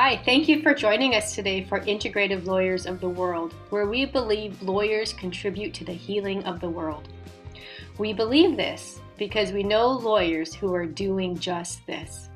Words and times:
Hi, 0.00 0.22
thank 0.24 0.48
you 0.48 0.62
for 0.62 0.74
joining 0.74 1.16
us 1.16 1.34
today 1.34 1.64
for 1.64 1.80
Integrative 1.80 2.46
Lawyers 2.46 2.86
of 2.86 3.00
the 3.00 3.08
World, 3.08 3.52
where 3.70 3.86
we 3.86 4.06
believe 4.06 4.62
lawyers 4.62 5.12
contribute 5.12 5.74
to 5.74 5.84
the 5.84 5.92
healing 5.92 6.44
of 6.44 6.60
the 6.60 6.70
world. 6.70 7.08
We 7.98 8.12
believe 8.12 8.56
this 8.56 9.00
because 9.18 9.52
we 9.52 9.64
know 9.64 9.88
lawyers 9.88 10.54
who 10.54 10.72
are 10.72 10.86
doing 10.86 11.36
just 11.36 11.84
this. 11.86 12.28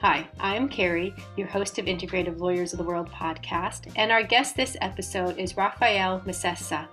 Hi, 0.00 0.28
I'm 0.38 0.68
Carrie, 0.68 1.14
your 1.36 1.48
host 1.48 1.78
of 1.78 1.86
Integrative 1.86 2.38
Lawyers 2.40 2.72
of 2.72 2.78
the 2.78 2.84
World 2.84 3.10
podcast, 3.10 3.90
and 3.96 4.12
our 4.12 4.22
guest 4.22 4.54
this 4.54 4.76
episode 4.80 5.38
is 5.38 5.56
Raphael 5.56 6.20
Masesa. 6.20 6.86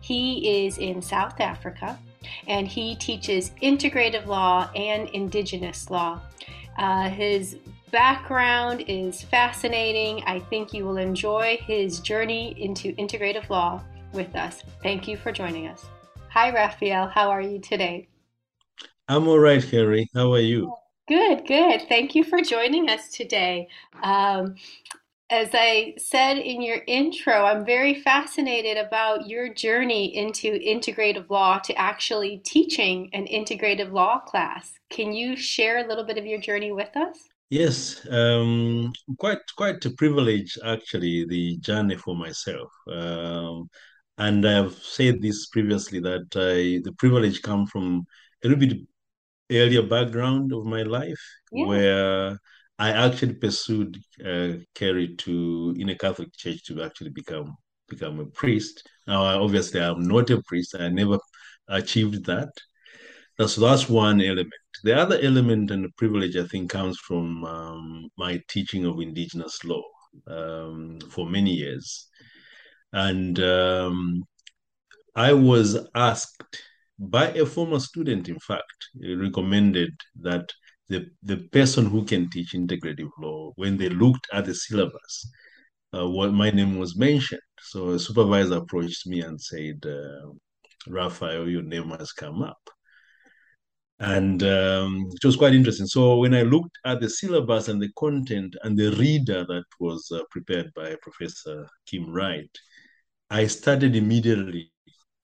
He 0.00 0.66
is 0.66 0.78
in 0.78 1.00
South 1.00 1.40
Africa 1.40 1.98
and 2.46 2.66
he 2.66 2.96
teaches 2.96 3.50
integrative 3.62 4.26
law 4.26 4.70
and 4.74 5.08
indigenous 5.10 5.90
law. 5.90 6.20
Uh, 6.78 7.08
his 7.08 7.56
background 7.90 8.84
is 8.88 9.22
fascinating. 9.22 10.22
I 10.26 10.40
think 10.40 10.72
you 10.72 10.84
will 10.84 10.96
enjoy 10.96 11.58
his 11.66 12.00
journey 12.00 12.54
into 12.60 12.94
integrative 12.94 13.48
law 13.50 13.82
with 14.12 14.34
us. 14.34 14.62
Thank 14.82 15.06
you 15.06 15.16
for 15.16 15.32
joining 15.32 15.68
us. 15.68 15.84
Hi, 16.30 16.50
Raphael. 16.50 17.08
How 17.08 17.30
are 17.30 17.42
you 17.42 17.58
today? 17.58 18.08
I'm 19.08 19.28
all 19.28 19.38
right, 19.38 19.62
Harry. 19.62 20.08
How 20.14 20.32
are 20.32 20.40
you? 20.40 20.72
Good, 21.08 21.46
good. 21.46 21.82
Thank 21.88 22.14
you 22.14 22.24
for 22.24 22.40
joining 22.40 22.88
us 22.88 23.10
today. 23.10 23.68
Um, 24.02 24.54
as 25.32 25.48
I 25.54 25.94
said 25.96 26.36
in 26.36 26.60
your 26.60 26.82
intro, 26.86 27.32
I'm 27.32 27.64
very 27.64 27.94
fascinated 27.94 28.76
about 28.76 29.26
your 29.26 29.52
journey 29.52 30.14
into 30.14 30.58
integrative 30.58 31.30
law 31.30 31.58
to 31.60 31.74
actually 31.74 32.42
teaching 32.44 33.08
an 33.14 33.26
integrative 33.26 33.92
law 33.92 34.18
class. 34.18 34.74
Can 34.90 35.14
you 35.14 35.34
share 35.34 35.78
a 35.78 35.88
little 35.88 36.04
bit 36.04 36.18
of 36.18 36.26
your 36.26 36.38
journey 36.38 36.70
with 36.70 36.94
us? 36.98 37.16
Yes, 37.48 38.06
um, 38.10 38.92
quite 39.18 39.40
quite 39.56 39.82
a 39.86 39.90
privilege 39.92 40.58
actually, 40.64 41.24
the 41.24 41.56
journey 41.58 41.96
for 41.96 42.14
myself. 42.14 42.70
Um, 42.90 43.70
and 44.18 44.46
I've 44.46 44.74
said 44.74 45.22
this 45.22 45.46
previously 45.46 46.00
that 46.00 46.26
I, 46.36 46.82
the 46.84 46.92
privilege 46.98 47.40
come 47.40 47.66
from 47.66 48.04
a 48.44 48.48
little 48.48 48.60
bit 48.60 48.76
earlier 49.50 49.82
background 49.82 50.52
of 50.52 50.66
my 50.66 50.82
life 50.82 51.22
Yeah. 51.50 51.66
where 51.66 52.38
I 52.82 52.90
actually 52.90 53.34
pursued 53.34 53.96
uh, 54.24 54.54
to 54.74 55.74
in 55.78 55.88
a 55.90 55.96
Catholic 55.96 56.32
church 56.36 56.64
to 56.64 56.82
actually 56.82 57.10
become 57.10 57.56
become 57.88 58.18
a 58.18 58.26
priest. 58.26 58.82
Now, 59.06 59.22
obviously, 59.40 59.80
I'm 59.80 60.02
not 60.02 60.30
a 60.30 60.42
priest. 60.42 60.74
I 60.76 60.88
never 60.88 61.18
achieved 61.68 62.24
that. 62.26 62.50
That's 63.38 63.54
that's 63.54 63.88
one 63.88 64.20
element. 64.20 64.64
The 64.82 64.96
other 64.98 65.16
element 65.22 65.70
and 65.70 65.84
the 65.84 65.92
privilege 65.96 66.36
I 66.36 66.46
think 66.48 66.70
comes 66.70 66.98
from 66.98 67.44
um, 67.44 68.08
my 68.18 68.40
teaching 68.48 68.84
of 68.84 69.00
indigenous 69.00 69.62
law 69.62 69.84
um, 70.26 70.98
for 71.08 71.24
many 71.28 71.52
years, 71.52 72.08
and 72.92 73.38
um, 73.38 74.24
I 75.14 75.32
was 75.34 75.68
asked 75.94 76.58
by 76.98 77.28
a 77.28 77.46
former 77.46 77.78
student, 77.78 78.28
in 78.28 78.40
fact, 78.40 78.80
recommended 79.00 79.92
that 80.20 80.52
the 80.92 81.10
the 81.22 81.38
person 81.58 81.86
who 81.86 82.04
can 82.04 82.30
teach 82.30 82.52
integrative 82.52 83.10
law, 83.18 83.52
when 83.56 83.76
they 83.76 83.88
looked 83.88 84.26
at 84.32 84.44
the 84.46 84.54
syllabus, 84.54 85.14
uh, 85.96 86.08
what 86.08 86.32
my 86.32 86.50
name 86.50 86.78
was 86.78 86.96
mentioned. 86.96 87.40
So 87.60 87.90
a 87.90 87.98
supervisor 87.98 88.56
approached 88.58 89.06
me 89.06 89.22
and 89.22 89.40
said, 89.40 89.78
uh, 89.86 90.26
"Raphael, 90.88 91.48
your 91.48 91.62
name 91.62 91.90
has 91.90 92.12
come 92.12 92.42
up." 92.42 92.62
and 94.02 94.42
um, 94.42 95.08
it 95.12 95.24
was 95.24 95.36
quite 95.36 95.54
interesting. 95.54 95.86
So 95.86 96.16
when 96.16 96.34
I 96.34 96.42
looked 96.42 96.76
at 96.84 97.00
the 97.00 97.08
syllabus 97.08 97.68
and 97.68 97.80
the 97.80 97.90
content 97.96 98.56
and 98.64 98.76
the 98.76 98.90
reader 98.96 99.44
that 99.46 99.64
was 99.78 100.10
uh, 100.12 100.22
prepared 100.28 100.72
by 100.74 100.96
Professor 101.02 101.68
Kim 101.86 102.12
Wright, 102.12 102.50
I 103.30 103.46
started 103.46 103.94
immediately, 103.94 104.72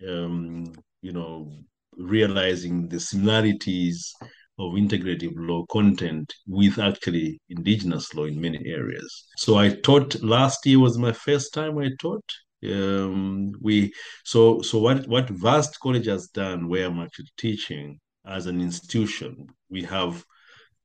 um, 0.08 0.72
you 1.02 1.12
know, 1.12 1.50
realizing 1.96 2.88
the 2.88 3.00
similarities 3.00 4.14
of 4.58 4.72
integrative 4.72 5.34
law 5.36 5.64
content 5.66 6.32
with 6.46 6.78
actually 6.78 7.40
indigenous 7.48 8.12
law 8.14 8.24
in 8.24 8.40
many 8.40 8.58
areas. 8.66 9.24
So 9.36 9.56
I 9.56 9.70
taught 9.70 10.20
last 10.22 10.66
year 10.66 10.80
was 10.80 10.98
my 10.98 11.12
first 11.12 11.54
time 11.54 11.78
I 11.78 11.90
taught. 12.00 12.24
Um, 12.64 13.52
we 13.60 13.92
so 14.24 14.60
so 14.62 14.78
what 14.78 15.06
what 15.06 15.30
Varsity 15.30 15.76
College 15.80 16.06
has 16.06 16.26
done, 16.28 16.68
where 16.68 16.86
I'm 16.86 16.98
actually 17.00 17.30
teaching, 17.36 18.00
as 18.26 18.46
an 18.46 18.60
institution. 18.60 19.46
We 19.70 19.82
have 19.84 20.24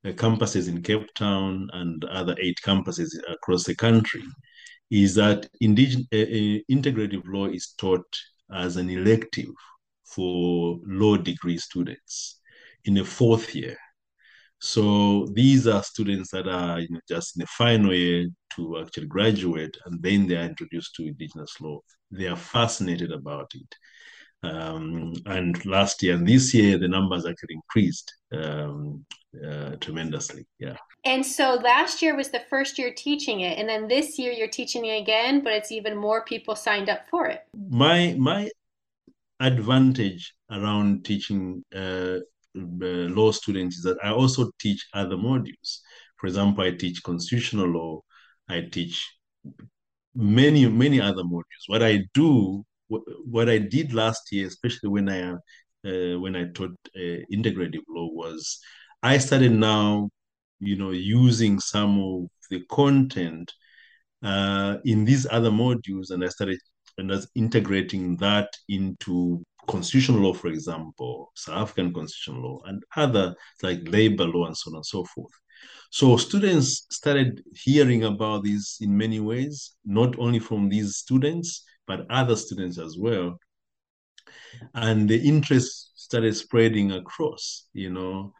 uh, 0.05 0.09
campuses 0.09 0.67
in 0.67 0.83
Cape 0.83 1.11
Town 1.15 1.69
and 1.73 2.03
other 2.05 2.35
eight 2.39 2.57
campuses 2.63 3.09
across 3.27 3.63
the 3.63 3.75
country. 3.75 4.23
Is 4.91 5.15
that 5.15 5.45
uh, 5.45 5.67
uh, 5.67 6.59
integrative 6.71 7.23
law 7.25 7.47
is 7.47 7.73
taught 7.77 8.05
as 8.53 8.77
an 8.77 8.89
elective 8.91 9.49
for 10.05 10.77
law 10.85 11.17
degree 11.17 11.57
students 11.57 12.39
in 12.85 12.95
the 12.95 13.05
fourth 13.05 13.55
year. 13.55 13.77
So 14.59 15.27
these 15.33 15.67
are 15.67 15.83
students 15.83 16.31
that 16.31 16.47
are 16.47 16.79
you 16.79 16.87
know, 16.89 17.01
just 17.07 17.35
in 17.35 17.41
the 17.41 17.47
final 17.47 17.93
year 17.93 18.29
to 18.55 18.79
actually 18.79 19.07
graduate, 19.07 19.75
and 19.85 20.01
then 20.01 20.25
they 20.27 20.37
are 20.37 20.45
introduced 20.45 20.95
to 20.95 21.07
indigenous 21.07 21.59
law. 21.59 21.79
They 22.11 22.27
are 22.27 22.37
fascinated 22.37 23.11
about 23.11 23.51
it. 23.55 23.75
Um, 24.43 25.13
and 25.25 25.65
last 25.65 26.03
year 26.03 26.15
and 26.15 26.27
this 26.27 26.53
year, 26.53 26.77
the 26.77 26.87
numbers 26.87 27.25
actually 27.25 27.55
increased 27.55 28.13
um, 28.33 29.05
uh, 29.45 29.75
tremendously. 29.81 30.45
Yeah. 30.59 30.77
And 31.05 31.25
so 31.25 31.55
last 31.55 32.01
year 32.01 32.15
was 32.15 32.29
the 32.29 32.43
first 32.49 32.77
year 32.77 32.93
teaching 32.95 33.41
it, 33.41 33.57
and 33.57 33.67
then 33.67 33.87
this 33.87 34.17
year 34.19 34.31
you're 34.31 34.47
teaching 34.47 34.85
it 34.85 35.01
again, 35.01 35.43
but 35.43 35.53
it's 35.53 35.71
even 35.71 35.97
more 35.97 36.23
people 36.23 36.55
signed 36.55 36.89
up 36.89 37.01
for 37.09 37.27
it. 37.27 37.41
My 37.69 38.15
my 38.17 38.49
advantage 39.39 40.33
around 40.49 41.03
teaching 41.03 41.63
uh, 41.75 42.19
law 42.55 43.31
students 43.31 43.77
is 43.77 43.83
that 43.83 43.97
I 44.03 44.11
also 44.11 44.51
teach 44.59 44.85
other 44.93 45.15
modules. 45.15 45.79
For 46.17 46.27
example, 46.27 46.63
I 46.63 46.71
teach 46.71 47.03
constitutional 47.03 47.67
law. 47.67 48.01
I 48.49 48.61
teach 48.71 49.11
many 50.15 50.67
many 50.67 51.01
other 51.01 51.23
modules. 51.23 51.65
What 51.67 51.83
I 51.83 52.03
do 52.13 52.63
what 52.87 53.49
I 53.49 53.57
did 53.57 53.93
last 53.93 54.31
year, 54.31 54.47
especially 54.47 54.89
when 54.89 55.09
I 55.09 55.31
uh, 55.85 56.19
when 56.19 56.35
I 56.35 56.45
taught 56.53 56.77
uh, 56.95 57.19
integrative 57.31 57.83
law, 57.89 58.09
was 58.11 58.59
I 59.01 59.17
started 59.17 59.51
now, 59.51 60.09
you 60.59 60.77
know, 60.77 60.91
using 60.91 61.59
some 61.59 61.99
of 61.99 62.27
the 62.49 62.63
content 62.69 63.51
uh, 64.23 64.77
in 64.85 65.05
these 65.05 65.27
other 65.29 65.51
modules, 65.51 66.11
and 66.11 66.23
I 66.23 66.29
started 66.29 66.59
and 66.97 67.11
I 67.11 67.15
was 67.15 67.27
integrating 67.35 68.17
that 68.17 68.49
into 68.69 69.43
constitutional 69.67 70.21
law, 70.21 70.33
for 70.33 70.47
example, 70.47 71.31
South 71.35 71.63
African 71.63 71.93
constitutional 71.93 72.43
law, 72.43 72.59
and 72.65 72.83
other 72.95 73.35
like 73.61 73.79
labor 73.87 74.25
law 74.25 74.45
and 74.45 74.57
so 74.57 74.71
on 74.71 74.75
and 74.75 74.85
so 74.85 75.05
forth. 75.05 75.31
So 75.91 76.17
students 76.17 76.87
started 76.89 77.43
hearing 77.53 78.03
about 78.03 78.43
this 78.43 78.79
in 78.81 78.97
many 78.97 79.19
ways, 79.19 79.75
not 79.85 80.17
only 80.17 80.39
from 80.39 80.69
these 80.69 80.97
students, 80.97 81.63
but 81.87 82.09
other 82.09 82.35
students 82.35 82.79
as 82.79 82.97
well. 82.97 83.37
And 84.73 85.07
the 85.09 85.17
interest 85.17 85.91
started 85.95 86.35
spreading 86.35 86.93
across, 86.93 87.67
you 87.73 87.91
know. 87.91 88.33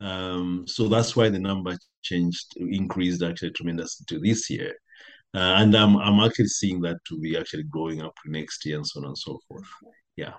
Um, 0.00 0.64
so 0.66 0.88
that's 0.88 1.16
why 1.16 1.28
the 1.28 1.38
number 1.38 1.78
changed, 2.02 2.54
increased 2.56 3.22
actually 3.22 3.52
tremendously 3.52 4.04
to 4.08 4.18
this 4.18 4.50
year. 4.50 4.74
Uh, 5.34 5.56
and 5.58 5.74
I'm, 5.74 5.96
I'm 5.98 6.20
actually 6.20 6.48
seeing 6.48 6.80
that 6.82 6.98
to 7.08 7.18
be 7.18 7.36
actually 7.36 7.64
growing 7.64 8.00
up 8.02 8.14
next 8.26 8.64
year 8.64 8.76
and 8.76 8.86
so 8.86 9.00
on 9.00 9.06
and 9.06 9.18
so 9.18 9.38
forth. 9.48 9.66
Yeah. 10.16 10.34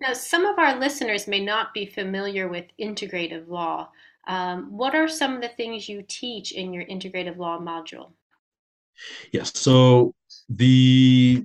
Now, 0.00 0.12
some 0.12 0.46
of 0.46 0.58
our 0.58 0.78
listeners 0.78 1.26
may 1.26 1.44
not 1.44 1.74
be 1.74 1.86
familiar 1.86 2.48
with 2.48 2.66
integrative 2.80 3.48
law. 3.48 3.90
Um, 4.26 4.76
what 4.76 4.94
are 4.94 5.08
some 5.08 5.34
of 5.34 5.42
the 5.42 5.48
things 5.48 5.88
you 5.88 6.04
teach 6.06 6.52
in 6.52 6.72
your 6.72 6.84
integrative 6.84 7.38
law 7.38 7.58
module? 7.58 8.12
Yes. 9.32 9.52
So 9.58 10.14
the 10.48 11.44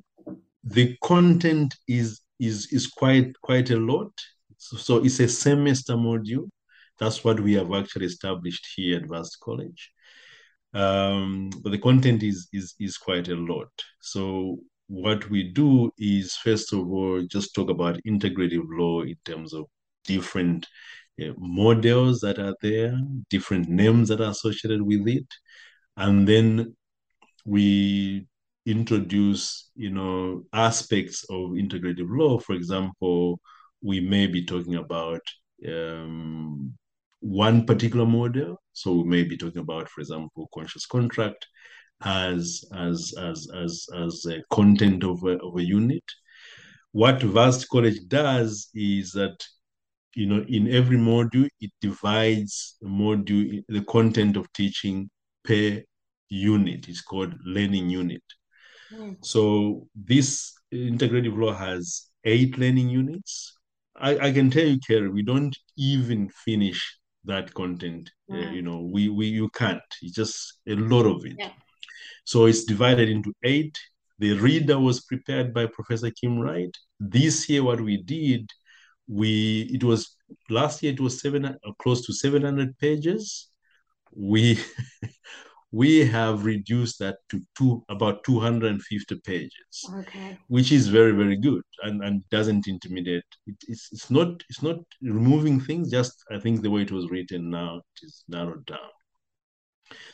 the 0.64 0.98
content 1.04 1.76
is 1.88 2.22
is 2.40 2.68
is 2.72 2.88
quite 2.88 3.40
quite 3.42 3.70
a 3.70 3.78
lot. 3.78 4.12
So, 4.58 4.78
so 4.78 4.98
it's 5.04 5.20
a 5.20 5.28
semester 5.28 5.94
module. 5.94 6.50
That's 7.00 7.24
what 7.24 7.40
we 7.40 7.54
have 7.54 7.74
actually 7.74 8.06
established 8.06 8.68
here 8.76 8.98
at 8.98 9.08
Varsity 9.08 9.38
College. 9.42 9.92
Um, 10.74 11.52
but 11.62 11.72
the 11.72 11.80
content 11.80 12.24
is 12.24 12.48
is 12.52 12.76
is 12.80 12.98
quite 12.98 13.28
a 13.28 13.36
lot. 13.36 13.72
So 14.02 14.60
what 14.94 15.28
we 15.32 15.42
do 15.42 15.92
is 15.98 16.36
first 16.36 16.72
of 16.72 16.88
all 16.88 17.24
just 17.24 17.56
talk 17.56 17.70
about 17.72 18.00
integrative 18.08 18.66
law 18.70 19.02
in 19.02 19.16
terms 19.26 19.52
of 19.52 19.66
different 20.06 20.68
uh, 21.20 21.34
models 21.38 22.20
that 22.20 22.38
are 22.38 22.56
there, 22.62 22.96
different 23.28 23.68
names 23.68 24.10
that 24.10 24.22
are 24.22 24.30
associated 24.30 24.84
with 24.84 25.08
it, 25.08 25.26
and 25.98 26.28
then 26.28 26.76
we 27.44 28.28
introduce, 28.68 29.72
you 29.76 29.90
know, 29.90 30.44
aspects 30.54 31.26
of 31.30 31.52
integrative 31.52 32.08
law. 32.10 32.38
For 32.38 32.54
example, 32.54 33.40
we 33.82 34.00
may 34.00 34.28
be 34.28 34.46
talking 34.46 34.76
about 34.76 35.22
um, 35.68 36.74
one 37.20 37.66
particular 37.66 38.06
model. 38.06 38.62
So 38.74 38.94
we 38.94 39.04
may 39.06 39.24
be 39.24 39.38
talking 39.38 39.62
about, 39.62 39.90
for 39.90 40.02
example, 40.02 40.50
conscious 40.54 40.86
contract 40.86 41.48
as 42.04 42.64
as 42.76 43.14
as 43.18 43.48
as 43.56 43.88
as 43.96 44.26
a 44.26 44.42
content 44.52 45.04
of 45.04 45.24
a, 45.24 45.38
of 45.40 45.58
a 45.58 45.64
unit. 45.64 46.04
What 46.92 47.24
Varsity 47.24 47.66
College 47.72 48.00
does 48.08 48.70
is 48.74 49.12
that 49.14 49.36
you 50.16 50.28
know 50.28 50.46
in 50.48 50.72
every 50.72 50.98
module 50.98 51.48
it 51.60 51.72
divides 51.82 52.78
the 52.82 52.88
module 52.88 53.64
the 53.68 53.84
content 53.86 54.38
of 54.38 54.52
teaching 54.54 55.10
per 55.44 55.82
unit. 56.30 56.88
It's 56.88 57.02
called 57.02 57.34
learning 57.46 57.90
unit. 57.90 58.24
Mm. 58.94 59.18
So 59.22 59.88
this 59.96 60.54
integrative 60.74 61.38
law 61.38 61.54
has 61.54 62.10
eight 62.26 62.58
learning 62.58 62.90
units. 62.90 63.54
I, 63.96 64.18
I 64.28 64.32
can 64.32 64.50
tell 64.50 64.66
you, 64.66 64.80
Kerry, 64.88 65.10
we 65.10 65.22
don't 65.22 65.56
even 65.78 66.30
finish 66.30 66.98
that 67.26 67.54
content. 67.54 68.10
Uh, 68.32 68.38
you 68.38 68.62
know, 68.62 68.82
we 68.82 69.10
we 69.10 69.28
you 69.28 69.50
can't. 69.50 69.82
It's 70.02 70.16
just 70.16 70.60
a 70.68 70.76
lot 70.76 71.06
of 71.06 71.26
it. 71.26 71.36
Yeah. 71.38 71.52
So 72.26 72.46
it's 72.46 72.64
divided 72.64 73.10
into 73.10 73.34
eight. 73.44 73.78
The 74.20 74.34
reader 74.34 74.80
was 74.80 75.02
prepared 75.02 75.54
by 75.54 75.66
Professor 75.66 76.12
Kim 76.12 76.40
Wright. 76.40 76.76
This 77.00 77.50
year, 77.50 77.64
what 77.64 77.82
we 77.82 77.98
did, 78.02 78.50
we 79.08 79.70
it 79.74 79.84
was 79.84 80.16
last 80.50 80.82
year 80.82 80.94
it 80.94 81.00
was 81.00 81.20
seven 81.20 81.46
uh, 81.46 81.58
close 81.80 82.06
to 82.06 82.14
seven 82.14 82.44
hundred 82.44 82.78
pages. 82.78 83.50
We 84.16 84.60
we 85.74 86.06
have 86.06 86.46
reduced 86.46 87.00
that 87.00 87.18
to 87.30 87.42
two 87.58 87.84
about 87.90 88.24
250 88.24 89.16
pages 89.26 89.76
okay 89.96 90.38
which 90.48 90.72
is 90.72 90.88
very 90.88 91.12
very 91.12 91.36
good 91.36 91.64
and 91.82 92.04
and 92.04 92.24
doesn't 92.30 92.68
intimidate 92.68 93.24
it, 93.48 93.56
it's 93.68 93.90
it's 93.92 94.12
not 94.12 94.30
it's 94.50 94.62
not 94.62 94.78
removing 95.02 95.60
things 95.60 95.90
just 95.90 96.24
i 96.32 96.38
think 96.40 96.62
the 96.62 96.70
way 96.70 96.84
it 96.84 96.92
was 96.92 97.10
written 97.10 97.50
now 97.50 97.78
it 97.78 98.06
is 98.06 98.24
narrowed 98.28 98.66
down 98.68 98.94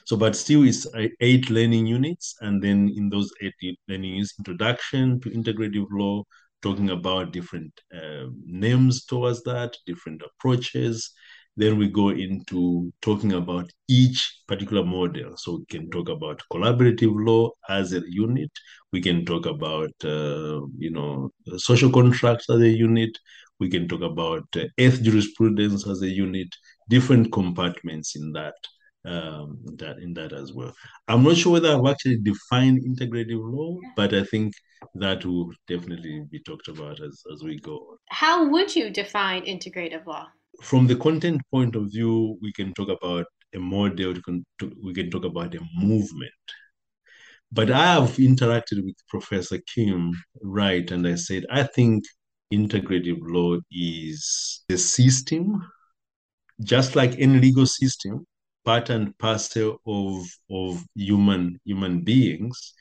so 0.05 0.17
but 0.17 0.35
still 0.35 0.63
it's 0.63 0.87
eight 1.19 1.49
learning 1.49 1.85
units 1.85 2.35
and 2.41 2.61
then 2.61 2.91
in 2.95 3.09
those 3.09 3.31
eight 3.41 3.53
learning 3.87 4.11
units 4.11 4.33
introduction 4.39 5.19
to 5.19 5.29
integrative 5.29 5.85
law 5.91 6.23
talking 6.61 6.89
about 6.89 7.31
different 7.31 7.71
uh, 7.95 8.25
names 8.45 9.05
towards 9.05 9.43
that 9.43 9.75
different 9.85 10.21
approaches 10.21 11.13
then 11.59 11.77
we 11.77 11.89
go 11.89 12.09
into 12.09 12.91
talking 13.01 13.33
about 13.33 13.69
each 13.89 14.43
particular 14.47 14.85
model. 14.85 15.35
So 15.35 15.57
we 15.57 15.65
can 15.65 15.89
talk 15.89 16.07
about 16.07 16.41
collaborative 16.51 17.13
law 17.13 17.51
as 17.67 17.91
a 17.91 18.01
unit. 18.07 18.49
We 18.93 19.01
can 19.01 19.25
talk 19.25 19.45
about, 19.45 19.91
uh, 20.05 20.61
you 20.77 20.91
know, 20.91 21.31
social 21.57 21.91
contracts 21.91 22.49
as 22.49 22.61
a 22.61 22.69
unit. 22.69 23.17
We 23.59 23.69
can 23.69 23.89
talk 23.89 24.01
about 24.01 24.45
uh, 24.55 24.67
earth 24.79 25.03
jurisprudence 25.03 25.85
as 25.85 26.01
a 26.01 26.07
unit, 26.07 26.47
different 26.87 27.33
compartments 27.33 28.15
in 28.15 28.31
that 28.31 28.55
um, 29.05 29.59
that 29.77 29.99
in 29.99 30.13
that 30.13 30.33
as 30.33 30.53
well. 30.53 30.73
I'm 31.07 31.23
not 31.23 31.37
sure 31.37 31.53
whether 31.53 31.75
I've 31.75 31.85
actually 31.85 32.17
defined 32.17 32.83
integrative 32.83 33.41
law, 33.41 33.77
but 33.95 34.13
I 34.13 34.23
think 34.23 34.53
that 34.95 35.25
will 35.25 35.51
definitely 35.67 36.25
be 36.29 36.39
talked 36.39 36.67
about 36.67 37.01
as, 37.01 37.21
as 37.33 37.43
we 37.43 37.59
go. 37.59 37.97
How 38.09 38.49
would 38.49 38.75
you 38.75 38.89
define 38.89 39.43
integrative 39.43 40.05
law? 40.05 40.27
from 40.61 40.87
the 40.87 40.95
content 40.95 41.41
point 41.51 41.75
of 41.75 41.91
view, 41.91 42.37
we 42.41 42.51
can 42.51 42.73
talk 42.73 42.89
about 42.89 43.25
a 43.55 43.59
model, 43.59 44.13
we 44.13 44.21
can, 44.21 44.45
we 44.83 44.93
can 44.93 45.09
talk 45.09 45.25
about 45.25 45.55
a 45.55 45.59
movement. 45.75 46.31
But 47.51 47.71
I 47.71 47.93
have 47.93 48.17
interacted 48.17 48.83
with 48.83 48.95
Professor 49.07 49.59
Kim 49.73 50.11
Wright, 50.41 50.89
and 50.91 51.07
I 51.07 51.15
said, 51.15 51.45
I 51.49 51.63
think 51.63 52.03
integrative 52.53 53.17
law 53.21 53.57
is 53.71 54.63
a 54.69 54.77
system, 54.77 55.67
just 56.61 56.95
like 56.95 57.17
any 57.17 57.39
legal 57.39 57.65
system, 57.65 58.25
part 58.65 58.89
and 58.89 59.17
parcel 59.17 59.81
of, 59.85 60.25
of 60.51 60.83
human 60.95 61.59
human 61.65 62.01
beings. 62.01 62.73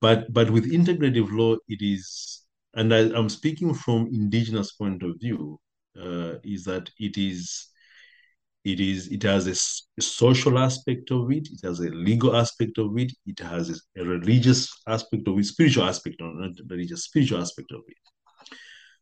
But 0.00 0.32
but 0.32 0.50
with 0.50 0.72
integrative 0.72 1.30
law, 1.30 1.56
it 1.68 1.80
is, 1.80 2.42
and 2.74 2.92
I, 2.92 3.10
I'm 3.14 3.28
speaking 3.28 3.74
from 3.74 4.08
indigenous 4.08 4.72
point 4.72 5.02
of 5.02 5.16
view, 5.20 5.60
uh, 6.00 6.34
is 6.42 6.64
that 6.64 6.90
it 6.98 7.16
is 7.16 7.68
it 8.64 8.78
is 8.80 9.08
it 9.08 9.22
has 9.22 9.46
a, 9.46 9.54
social 10.00 10.58
aspect 10.58 11.10
of 11.10 11.30
it 11.30 11.48
it 11.50 11.60
has 11.62 11.80
a 11.80 11.90
legal 11.90 12.34
aspect 12.36 12.78
of 12.78 12.96
it 12.96 13.12
it 13.26 13.38
has 13.38 13.82
a, 13.96 14.04
religious 14.04 14.72
aspect 14.86 15.28
of 15.28 15.38
it 15.38 15.44
spiritual 15.44 15.84
aspect 15.84 16.20
of 16.20 16.34
not 16.34 16.52
religious 16.68 17.04
spiritual 17.04 17.40
aspect 17.40 17.70
of 17.72 17.80
it 17.88 17.96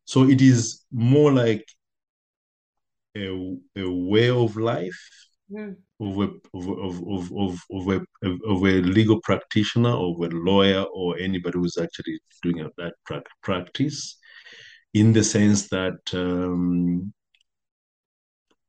so 0.05 0.29
it 0.29 0.41
is 0.41 0.85
more 0.91 1.33
like 1.33 1.65
a, 3.17 3.29
a 3.77 3.91
way 3.91 4.31
of 4.31 4.57
life 4.57 5.01
mm. 5.51 5.77
Of, 6.01 6.19
a, 6.19 6.31
of, 6.55 6.69
of, 6.69 7.03
of, 7.07 7.33
of, 7.37 7.61
of, 7.71 7.89
a, 7.89 8.01
of 8.47 8.63
a 8.63 8.81
legal 8.83 9.21
practitioner 9.23 9.91
of 9.91 10.21
a 10.21 10.29
lawyer 10.33 10.83
or 10.95 11.19
anybody 11.19 11.59
who's 11.59 11.77
actually 11.77 12.19
doing 12.43 12.69
that 12.79 12.95
practice 13.43 14.17
in 14.95 15.13
the 15.13 15.23
sense 15.23 15.69
that 15.69 15.99
um, 16.15 17.13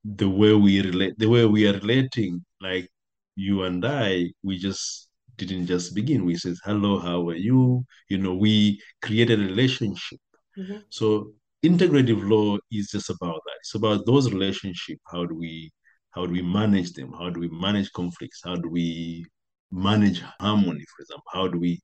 the 0.03 0.29
way 0.29 0.53
we 0.53 0.81
relate, 0.81 1.17
the 1.17 1.27
way 1.27 1.45
we 1.45 1.67
are 1.67 1.73
relating, 1.73 2.43
like 2.59 2.89
you 3.35 3.63
and 3.63 3.85
I, 3.85 4.31
we 4.43 4.57
just 4.57 5.09
didn't 5.37 5.67
just 5.67 5.95
begin. 5.95 6.25
We 6.25 6.35
said, 6.35 6.55
"Hello, 6.63 6.99
how 6.99 7.27
are 7.29 7.35
you?" 7.35 7.85
You 8.09 8.17
know, 8.17 8.35
we 8.35 8.81
created 9.01 9.39
a 9.39 9.45
relationship. 9.45 10.19
Mm-hmm. 10.57 10.77
So 10.89 11.33
integrative 11.63 12.27
law 12.27 12.57
is 12.71 12.89
just 12.91 13.09
about 13.09 13.41
that. 13.45 13.57
It's 13.59 13.75
about 13.75 14.05
those 14.05 14.31
relationships. 14.31 15.01
How 15.11 15.25
do 15.25 15.35
we 15.35 15.71
how 16.11 16.25
do 16.25 16.33
we 16.33 16.41
manage 16.41 16.93
them? 16.93 17.13
How 17.13 17.29
do 17.29 17.39
we 17.39 17.49
manage 17.49 17.91
conflicts? 17.93 18.41
How 18.43 18.55
do 18.55 18.69
we 18.69 19.25
manage 19.71 20.21
harmony, 20.39 20.85
for 20.95 21.01
example? 21.01 21.31
How 21.33 21.47
do 21.47 21.59
we 21.59 21.81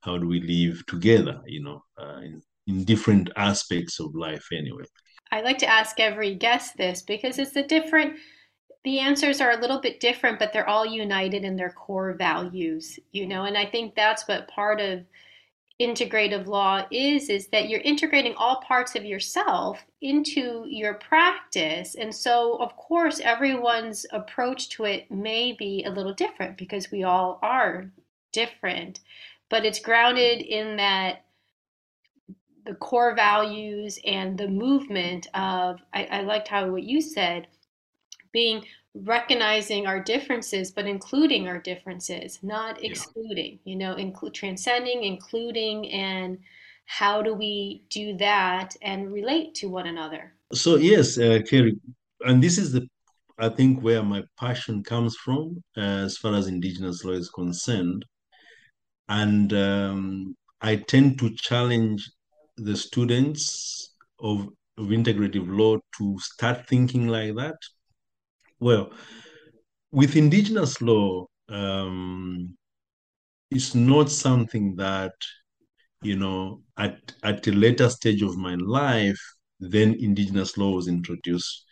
how 0.00 0.16
do 0.16 0.28
we 0.28 0.40
live 0.40 0.84
together? 0.86 1.40
You 1.46 1.62
know, 1.62 1.82
uh, 2.00 2.20
in 2.22 2.42
in 2.66 2.84
different 2.84 3.30
aspects 3.36 3.98
of 3.98 4.14
life 4.14 4.46
anyway. 4.52 4.84
I 5.32 5.40
like 5.40 5.58
to 5.58 5.66
ask 5.66 5.98
every 6.00 6.34
guest 6.34 6.76
this 6.76 7.02
because 7.02 7.38
it's 7.38 7.56
a 7.56 7.62
different 7.62 8.16
the 8.84 9.00
answers 9.00 9.40
are 9.40 9.50
a 9.50 9.60
little 9.60 9.80
bit 9.80 10.00
different, 10.00 10.38
but 10.38 10.52
they're 10.52 10.68
all 10.68 10.86
united 10.86 11.44
in 11.44 11.56
their 11.56 11.70
core 11.70 12.14
values, 12.14 12.98
you 13.12 13.26
know, 13.26 13.44
and 13.44 13.58
I 13.58 13.66
think 13.66 13.94
that's 13.94 14.26
what 14.28 14.48
part 14.48 14.80
of 14.80 15.04
integrative 15.80 16.46
law 16.46 16.84
is 16.90 17.28
is 17.28 17.48
that 17.48 17.68
you're 17.68 17.80
integrating 17.80 18.34
all 18.34 18.60
parts 18.62 18.96
of 18.96 19.04
yourself 19.04 19.84
into 20.00 20.64
your 20.66 20.94
practice. 20.94 21.94
And 21.94 22.12
so 22.12 22.56
of 22.56 22.76
course 22.76 23.20
everyone's 23.20 24.04
approach 24.12 24.70
to 24.70 24.84
it 24.84 25.10
may 25.10 25.52
be 25.52 25.84
a 25.84 25.90
little 25.90 26.14
different 26.14 26.56
because 26.56 26.90
we 26.90 27.04
all 27.04 27.38
are 27.42 27.90
different. 28.32 29.00
But 29.50 29.64
it's 29.64 29.78
grounded 29.78 30.40
in 30.40 30.76
that 30.76 31.24
the 32.66 32.74
core 32.74 33.14
values 33.14 33.98
and 34.04 34.36
the 34.36 34.48
movement 34.48 35.28
of 35.32 35.80
I, 35.94 36.04
I 36.04 36.20
liked 36.22 36.48
how 36.48 36.70
what 36.70 36.82
you 36.82 37.00
said 37.00 37.46
being 38.32 38.64
recognizing 38.94 39.86
our 39.86 40.02
differences 40.02 40.70
but 40.70 40.86
including 40.86 41.46
our 41.46 41.58
differences 41.58 42.38
not 42.42 42.82
excluding 42.82 43.52
yeah. 43.52 43.72
you 43.72 43.76
know 43.76 43.94
include 43.94 44.34
transcending 44.34 45.04
including 45.04 45.88
and 45.90 46.38
how 46.86 47.20
do 47.20 47.34
we 47.34 47.84
do 47.90 48.16
that 48.16 48.74
and 48.82 49.12
relate 49.12 49.54
to 49.54 49.68
one 49.68 49.86
another 49.86 50.32
so 50.52 50.76
yes 50.76 51.18
uh, 51.18 51.40
Kerry, 51.48 51.76
and 52.22 52.42
this 52.42 52.58
is 52.58 52.72
the 52.72 52.88
i 53.38 53.48
think 53.48 53.82
where 53.82 54.02
my 54.02 54.22
passion 54.38 54.82
comes 54.82 55.14
from 55.16 55.62
uh, 55.76 55.80
as 55.80 56.16
far 56.16 56.34
as 56.34 56.48
indigenous 56.48 57.04
law 57.04 57.12
is 57.12 57.30
concerned 57.30 58.04
and 59.08 59.52
um, 59.52 60.34
i 60.60 60.74
tend 60.74 61.18
to 61.18 61.34
challenge 61.36 62.10
the 62.58 62.76
students 62.76 63.94
of, 64.20 64.48
of 64.76 64.86
integrative 64.86 65.46
law 65.48 65.78
to 65.96 66.18
start 66.18 66.66
thinking 66.68 67.08
like 67.08 67.34
that? 67.36 67.56
Well, 68.60 68.92
with 69.92 70.16
indigenous 70.16 70.80
law, 70.82 71.26
um, 71.48 72.56
it's 73.50 73.74
not 73.74 74.10
something 74.10 74.76
that, 74.76 75.14
you 76.02 76.16
know, 76.16 76.62
at, 76.78 77.14
at 77.22 77.46
a 77.46 77.52
later 77.52 77.88
stage 77.88 78.22
of 78.22 78.36
my 78.36 78.56
life, 78.56 79.20
then 79.60 79.94
indigenous 79.98 80.56
law 80.58 80.70
was 80.72 80.88
introduced 80.88 81.64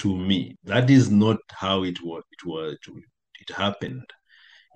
to 0.00 0.16
me. 0.16 0.56
That 0.64 0.90
is 0.90 1.10
not 1.10 1.38
how 1.50 1.84
it 1.84 2.02
was. 2.02 2.22
It 2.32 2.46
was. 2.46 2.76
It 3.40 3.54
happened. 3.54 4.04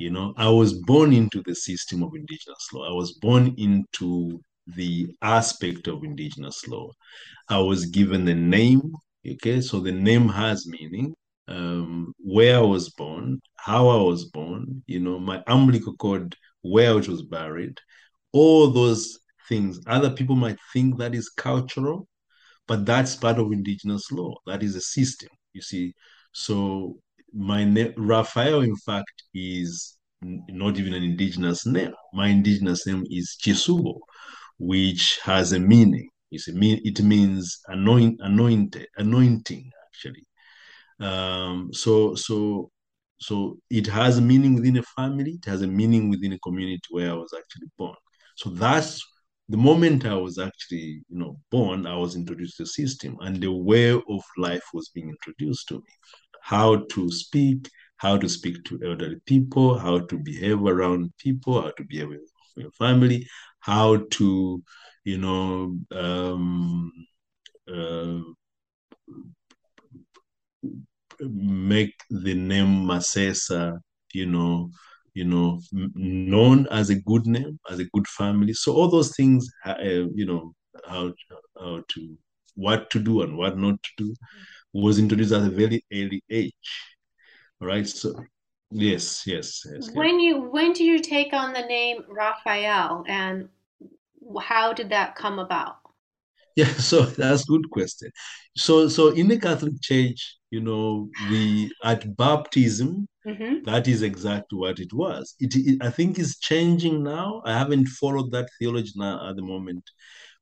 You 0.00 0.11
know, 0.11 0.35
I 0.37 0.49
was 0.50 0.75
born 0.75 1.12
into 1.12 1.42
the 1.46 1.54
system 1.54 2.02
of 2.02 2.14
indigenous 2.14 2.68
law. 2.73 2.88
I 2.88 2.92
was 2.92 3.12
born 3.20 3.54
into 3.58 4.40
the 4.66 5.08
aspect 5.23 5.88
of 5.88 6.04
indigenous 6.04 6.66
law. 6.68 6.90
I 7.49 7.58
was 7.58 7.87
given 7.87 8.26
a 8.28 8.35
name, 8.35 8.92
okay, 9.26 9.61
so 9.61 9.80
the 9.80 9.92
name 9.92 10.28
has 10.28 10.66
meaning. 10.66 11.14
Um, 11.48 12.12
where 12.18 12.56
I 12.58 12.60
was 12.62 12.90
born, 12.90 13.40
how 13.56 13.88
I 13.88 14.02
was 14.02 14.24
born, 14.24 14.82
you 14.86 14.98
know, 14.98 15.18
my 15.20 15.42
umbilical 15.46 15.94
cord, 15.94 16.34
where 16.62 16.90
I 16.90 16.94
was 16.94 17.22
buried, 17.22 17.78
all 18.32 18.70
those 18.70 19.18
things. 19.48 19.80
Other 19.86 20.10
people 20.10 20.34
might 20.36 20.58
think 20.72 20.98
that 20.98 21.14
is 21.14 21.28
cultural, 21.28 22.08
but 22.66 22.84
that's 22.84 23.14
part 23.16 23.38
of 23.38 23.52
indigenous 23.52 24.10
law. 24.10 24.34
That 24.46 24.62
is 24.62 24.74
a 24.74 24.80
system, 24.80 25.28
you 25.52 25.62
see. 25.62 25.94
So 26.32 26.98
my 27.32 27.64
name, 27.64 27.94
Raphael, 27.96 28.62
in 28.62 28.76
fact, 28.76 29.22
is 29.34 29.96
not 30.22 30.78
even 30.78 30.94
an 30.94 31.02
indigenous 31.02 31.66
name. 31.66 31.92
My 32.12 32.28
indigenous 32.28 32.86
name 32.86 33.04
is 33.10 33.36
Chisubo, 33.40 34.00
which 34.58 35.18
has 35.22 35.52
a 35.52 35.60
meaning. 35.60 36.08
It's 36.30 36.48
a 36.48 36.52
mean, 36.52 36.80
it 36.84 37.00
means 37.02 37.60
anoint, 37.68 38.20
anointed, 38.20 38.88
anointing, 38.96 39.70
actually. 39.86 40.26
Um, 41.00 41.70
so, 41.72 42.14
so, 42.14 42.70
so 43.18 43.58
it 43.70 43.86
has 43.86 44.18
a 44.18 44.22
meaning 44.22 44.54
within 44.54 44.78
a 44.78 44.82
family. 44.82 45.32
It 45.32 45.44
has 45.48 45.62
a 45.62 45.66
meaning 45.66 46.10
within 46.10 46.32
a 46.32 46.38
community 46.38 46.82
where 46.90 47.10
I 47.10 47.14
was 47.14 47.32
actually 47.36 47.68
born. 47.78 47.96
So 48.36 48.50
that's 48.50 49.02
the 49.48 49.56
moment 49.56 50.04
I 50.06 50.14
was 50.14 50.38
actually, 50.38 51.02
you 51.08 51.18
know, 51.18 51.38
born. 51.50 51.86
I 51.86 51.96
was 51.96 52.16
introduced 52.16 52.56
to 52.56 52.64
the 52.64 52.68
system, 52.68 53.16
and 53.20 53.40
the 53.40 53.52
way 53.52 53.90
of 53.92 54.22
life 54.36 54.64
was 54.74 54.90
being 54.94 55.08
introduced 55.08 55.68
to 55.68 55.74
me. 55.76 55.92
How 56.42 56.84
to 56.90 57.10
speak, 57.10 57.70
how 57.96 58.18
to 58.18 58.28
speak 58.28 58.64
to 58.64 58.80
elderly 58.84 59.20
people, 59.26 59.78
how 59.78 60.00
to 60.00 60.18
behave 60.18 60.62
around 60.62 61.12
people, 61.18 61.62
how 61.62 61.70
to 61.70 61.84
behave 61.88 62.08
with 62.08 62.20
your 62.56 62.70
family, 62.72 63.26
how 63.60 63.96
to, 64.10 64.62
you 65.04 65.18
know, 65.18 65.78
um, 65.92 66.92
uh, 67.72 68.18
make 71.66 71.94
the 72.11 72.35
name 72.35 72.87
Masesa, 72.87 73.78
you 74.14 74.26
know, 74.26 74.70
you 75.14 75.25
know, 75.25 75.61
known 75.73 76.66
as 76.70 76.90
a 76.90 76.94
good 76.94 77.26
name, 77.26 77.58
as 77.70 77.78
a 77.78 77.85
good 77.94 78.06
family. 78.06 78.52
So 78.52 78.75
all 78.75 78.88
those 78.88 79.14
things, 79.16 79.49
uh, 79.64 79.75
you 79.80 80.26
know, 80.26 80.52
how 80.87 81.12
how 81.58 81.82
to 81.88 82.16
what 82.54 82.90
to 82.90 82.99
do 82.99 83.23
and 83.23 83.37
what 83.37 83.58
not 83.58 83.82
to 83.82 83.90
do, 83.96 84.14
was 84.73 84.99
introduced 84.99 85.32
at 85.32 85.42
a 85.42 85.50
very 85.50 85.85
early 85.92 86.23
age. 86.30 86.52
All 87.61 87.68
right. 87.68 87.88
So 87.88 88.14
yes, 88.70 89.26
yes, 89.26 89.62
yes. 89.64 89.90
When 89.92 90.20
you 90.20 90.40
when 90.40 90.73
did 90.73 90.85
you 90.85 90.99
take 90.99 91.32
on 91.32 91.52
the 91.52 91.62
name 91.62 92.04
Raphael, 92.08 93.04
and 93.06 93.49
how 94.40 94.73
did 94.73 94.90
that 94.90 95.16
come 95.16 95.38
about? 95.38 95.78
Yeah, 96.56 96.73
so 96.90 97.02
that's 97.02 97.42
a 97.42 97.46
good 97.46 97.70
question. 97.70 98.11
So, 98.56 98.88
so 98.88 99.08
in 99.08 99.28
the 99.28 99.38
Catholic 99.38 99.80
Church, 99.80 100.37
you 100.56 100.62
know, 100.62 101.10
the 101.32 101.70
at 101.84 102.02
baptism, 102.16 103.08
Mm-hmm. 103.26 103.54
that 103.64 103.88
is 103.88 104.02
exactly 104.02 104.58
what 104.58 104.78
it 104.80 104.92
was. 104.92 105.34
It, 105.40 105.54
it, 105.56 105.82
I 105.82 105.90
think 105.90 106.18
it's 106.18 106.38
changing 106.38 107.02
now. 107.04 107.42
I 107.44 107.52
haven't 107.58 107.88
followed 107.88 108.30
that 108.32 108.48
theology 108.58 108.92
now 108.96 109.28
at 109.30 109.36
the 109.36 109.42
moment, 109.42 109.84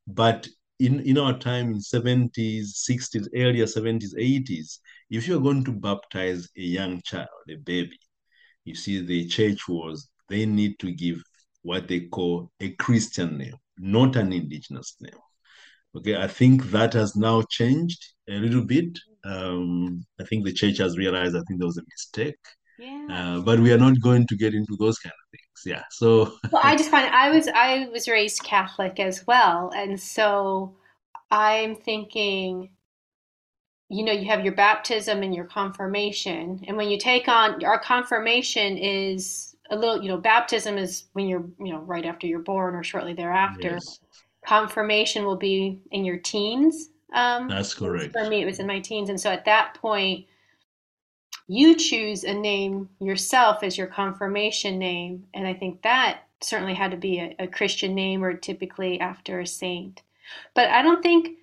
but 0.07 0.49
in 0.81 1.01
in 1.01 1.19
our 1.19 1.39
time 1.39 1.73
in 1.75 1.81
70s, 1.81 2.75
60s, 2.89 3.29
earlier 3.35 3.67
70s, 3.67 4.15
80s, 4.19 4.81
if 5.11 5.29
you're 5.29 5.41
going 5.49 5.65
to 5.65 5.73
baptize 5.73 6.49
a 6.59 6.63
young 6.63 7.01
child, 7.05 7.45
a 7.51 7.57
baby, 7.57 7.99
you 8.65 8.75
see, 8.75 9.01
the 9.05 9.27
church 9.29 9.69
was 9.69 10.09
they 10.29 10.47
need 10.47 10.79
to 10.81 10.93
give 10.93 11.23
what 11.63 11.89
they 11.89 12.01
call 12.01 12.51
a 12.61 12.71
Christian 12.73 13.39
name, 13.39 13.57
not 13.79 14.17
an 14.17 14.33
indigenous 14.33 14.97
name. 15.01 15.21
Okay, 15.97 16.17
I 16.17 16.27
think 16.27 16.71
that 16.71 16.93
has 16.95 17.15
now 17.15 17.43
changed 17.43 18.15
a 18.29 18.33
little 18.33 18.65
bit. 18.65 18.99
Um, 19.25 20.05
I 20.21 20.25
think 20.25 20.45
the 20.45 20.53
church 20.53 20.79
has 20.79 20.99
realized 20.99 21.37
I 21.37 21.43
think 21.47 21.61
there 21.61 21.67
was 21.67 21.79
a 21.79 21.85
mistake. 21.89 22.37
Yeah. 22.79 23.07
Uh, 23.11 23.41
but 23.41 23.61
we 23.61 23.73
are 23.73 23.79
not 23.79 24.01
going 24.01 24.27
to 24.27 24.37
get 24.37 24.55
into 24.55 24.77
those 24.79 24.99
kind 24.99 25.13
of 25.13 25.31
things. 25.31 25.77
Yeah. 25.77 25.85
So 25.91 26.35
Well, 26.51 26.63
I 26.65 26.77
just 26.77 26.91
find 26.91 27.09
I 27.15 27.31
was 27.31 27.49
I 27.49 27.89
was 27.93 28.09
raised 28.09 28.43
Catholic 28.43 28.99
as 28.99 29.25
well, 29.27 29.71
and 29.75 30.01
so 30.01 30.75
I'm 31.31 31.77
thinking, 31.77 32.71
you 33.89 34.05
know, 34.05 34.13
you 34.13 34.27
have 34.27 34.45
your 34.45 34.55
baptism 34.55 35.23
and 35.23 35.35
your 35.35 35.45
confirmation, 35.45 36.65
and 36.67 36.77
when 36.77 36.91
you 36.91 36.99
take 36.99 37.29
on 37.29 37.65
our 37.65 37.79
confirmation 37.79 38.77
is 38.77 39.55
a 39.71 39.77
little, 39.77 40.03
you 40.03 40.09
know, 40.09 40.19
baptism 40.19 40.77
is 40.77 41.05
when 41.13 41.27
you're, 41.27 41.45
you 41.59 41.73
know, 41.73 41.81
right 41.81 42.05
after 42.05 42.27
you're 42.27 42.41
born 42.41 42.75
or 42.75 42.83
shortly 42.83 43.15
thereafter. 43.15 43.73
yes, 43.73 44.01
Confirmation 44.47 45.25
will 45.25 45.37
be 45.37 45.81
in 45.91 46.05
your 46.05 46.19
teens. 46.19 46.91
Um, 47.13 47.49
that's 47.49 47.75
correct. 47.75 48.13
for 48.13 48.29
me, 48.29 48.43
it 48.43 48.47
was 48.47 48.59
in 48.59 48.67
my 48.67 48.81
teens, 48.81 49.09
and 49.09 49.21
so 49.21 49.31
at 49.31 49.45
that 49.45 49.75
point, 49.81 50.27
you 51.47 51.77
choose 51.77 52.25
a 52.25 52.35
name 52.35 52.89
yourself 53.01 53.63
as 53.63 53.77
your 53.79 53.87
confirmation 53.87 54.79
name, 54.79 55.27
and 55.35 55.47
I 55.47 55.55
think 55.55 55.83
that 55.83 56.21
certainly 56.41 56.75
had 56.75 56.91
to 56.91 56.97
be 56.97 57.19
a, 57.21 57.35
a 57.39 57.47
Christian 57.47 57.95
name 57.95 58.23
or 58.25 58.35
typically 58.35 59.01
after 59.01 59.41
a 59.41 59.47
saint. 59.47 60.03
But 60.55 60.69
I 60.71 60.83
don't 60.83 61.03
think 61.03 61.39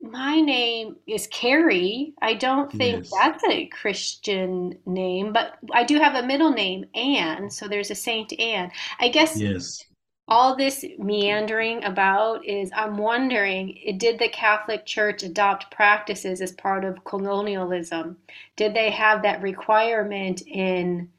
my 0.00 0.40
name 0.40 0.96
is 1.06 1.26
Carrie. 1.26 2.14
I 2.22 2.34
don't 2.34 2.70
think 2.72 3.04
Yes. 3.04 3.10
that's 3.10 3.44
a 3.44 3.66
Christian 3.66 4.78
name, 4.86 5.32
but 5.32 5.58
I 5.72 5.84
do 5.84 5.98
have 5.98 6.14
a 6.14 6.26
middle 6.26 6.52
name, 6.52 6.86
Anne, 6.94 7.50
so 7.50 7.66
there's 7.66 7.90
a 7.90 7.96
Saint 7.96 8.32
Anne. 8.38 8.70
I 9.00 9.08
guess 9.08 9.36
Yes. 9.40 9.84
All 10.28 10.54
this 10.54 10.84
meandering 10.98 11.82
about 11.84 12.44
is 12.44 12.70
I'm 12.76 12.98
wondering, 12.98 13.96
did 13.96 14.18
the 14.18 14.28
Catholic 14.28 14.84
Church 14.84 15.22
adopt 15.22 15.70
practices 15.70 16.42
as 16.42 16.52
part 16.52 16.84
of 16.84 17.02
colonialism? 17.04 18.18
Did 18.56 18.74
they 18.74 18.90
have 18.90 19.22
that 19.22 19.40
requirement 19.40 20.42
in 20.46 21.10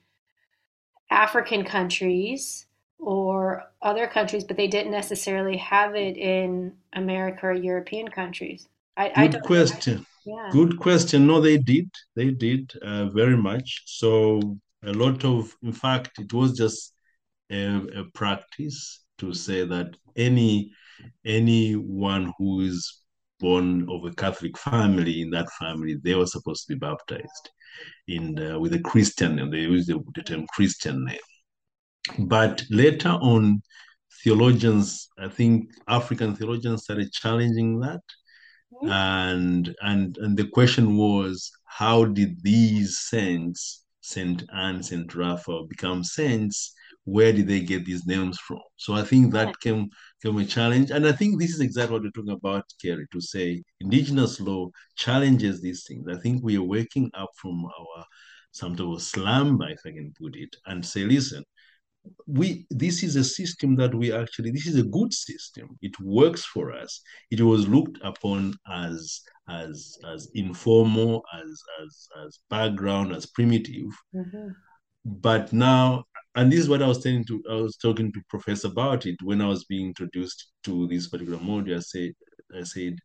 African 1.09 1.63
countries 1.63 2.67
or 2.99 3.63
other 3.81 4.05
countries, 4.05 4.43
but 4.43 4.57
they 4.57 4.67
didn't 4.67 4.91
necessarily 4.91 5.57
have 5.57 5.95
it 5.95 6.15
in 6.15 6.73
America 6.93 7.47
or 7.47 7.53
European 7.53 8.09
countries? 8.09 8.67
I, 8.95 9.11
I 9.15 9.27
Good 9.27 9.31
don't, 9.31 9.43
question. 9.45 10.05
yeah. 10.23 10.49
Good 10.51 10.79
question. 10.79 11.25
No, 11.25 11.41
they 11.41 11.57
did. 11.57 11.89
They 12.15 12.29
did 12.29 12.73
uh, 12.83 13.05
very 13.05 13.37
much. 13.37 13.83
So 13.85 14.59
a 14.83 14.91
lot 14.91 15.25
of, 15.25 15.55
in 15.63 15.71
fact, 15.73 16.19
it 16.19 16.31
was 16.31 16.55
just 16.55 16.93
a, 17.51 17.77
a 17.95 18.03
practice 18.13 19.03
to 19.19 19.33
say 19.33 19.65
that 19.65 19.95
any 20.15 20.71
anyone 21.25 22.33
who 22.37 22.61
is 22.61 23.01
born 23.39 23.87
of 23.89 24.03
a 24.05 24.11
Catholic 24.15 24.57
family 24.57 25.21
in 25.21 25.29
that 25.31 25.49
family, 25.59 25.95
they 26.03 26.15
were 26.15 26.25
supposed 26.25 26.67
to 26.67 26.73
be 26.75 26.79
baptized 26.79 27.49
in 28.07 28.37
uh, 28.39 28.59
with 28.59 28.73
a 28.73 28.79
Christian 28.79 29.35
name. 29.37 29.49
They 29.51 29.59
use 29.59 29.85
the, 29.87 30.03
the 30.15 30.23
term 30.23 30.45
Christian 30.53 31.05
name. 31.05 32.27
But 32.27 32.63
later 32.69 33.09
on, 33.21 33.61
theologians, 34.23 35.07
I 35.17 35.29
think 35.29 35.69
African 35.87 36.35
theologians 36.35 36.83
started 36.83 37.11
challenging 37.11 37.79
that 37.81 38.01
Mhm. 38.83 38.91
and 38.91 39.75
and 39.81 40.17
and 40.19 40.37
the 40.37 40.47
question 40.47 40.95
was 40.95 41.51
how 41.65 42.05
did 42.05 42.41
these 42.43 42.99
saints 42.99 43.83
saint 44.01 44.43
anne 44.53 44.83
saint 44.83 45.15
raphael 45.15 45.65
become 45.65 46.03
saints 46.03 46.73
where 47.15 47.33
did 47.33 47.47
they 47.47 47.61
get 47.61 47.85
these 47.85 48.05
names 48.05 48.37
from? 48.39 48.61
So 48.77 48.93
i 48.93 49.03
think 49.03 49.33
that 49.33 49.59
came 49.65 49.89
came 50.21 50.37
a 50.37 50.45
challenge. 50.45 50.91
And 50.91 51.03
i 51.07 51.11
think 51.19 51.39
this 51.39 51.51
is 51.55 51.61
exactly 51.61 51.93
what 51.93 52.03
we're 52.03 52.11
talking 52.17 52.39
about 52.41 52.65
kerry 52.81 53.07
to 53.13 53.21
say 53.21 53.63
indigenous 53.79 54.39
law 54.39 54.67
challenges 54.95 55.61
these 55.61 55.81
things. 55.87 56.05
I 56.15 56.17
think 56.23 56.43
we 56.43 56.57
are 56.57 56.63
waking 56.77 57.07
up 57.13 57.29
from 57.41 57.65
our 57.65 58.05
some 58.51 58.75
sort 58.77 58.95
of 58.97 59.01
slumber 59.03 59.69
if 59.69 59.81
i 59.85 59.91
can 59.91 60.11
put 60.19 60.35
it 60.35 60.55
and 60.65 60.83
say 60.83 61.03
listen 61.03 61.43
we 62.27 62.65
this 62.69 63.03
is 63.03 63.15
a 63.15 63.23
system 63.23 63.75
that 63.75 63.93
we 63.93 64.11
actually 64.13 64.51
this 64.51 64.67
is 64.67 64.77
a 64.79 64.83
good 64.83 65.13
system. 65.13 65.77
It 65.81 65.99
works 65.99 66.45
for 66.45 66.71
us. 66.71 67.01
It 67.31 67.41
was 67.41 67.67
looked 67.67 67.97
upon 68.03 68.55
as 68.71 69.21
as 69.49 69.97
as 70.13 70.29
informal 70.33 71.23
as 71.33 71.61
as 71.83 72.07
as 72.25 72.39
background 72.49 73.13
as 73.13 73.25
primitive. 73.25 73.91
Mhm. 74.15 74.55
but 75.05 75.53
now 75.53 76.03
and 76.35 76.51
this 76.51 76.59
is 76.59 76.69
what 76.69 76.81
i 76.81 76.87
was 76.87 77.01
telling 77.01 77.25
to 77.25 77.41
i 77.49 77.55
was 77.55 77.75
talking 77.77 78.11
to 78.11 78.21
professor 78.29 78.67
about 78.67 79.05
it 79.05 79.15
when 79.23 79.41
i 79.41 79.47
was 79.47 79.65
being 79.65 79.87
introduced 79.87 80.51
to 80.63 80.87
this 80.87 81.07
particular 81.09 81.39
module. 81.39 81.77
I 81.77 81.79
said 81.79 82.11
i 82.57 82.63
said 82.63 82.95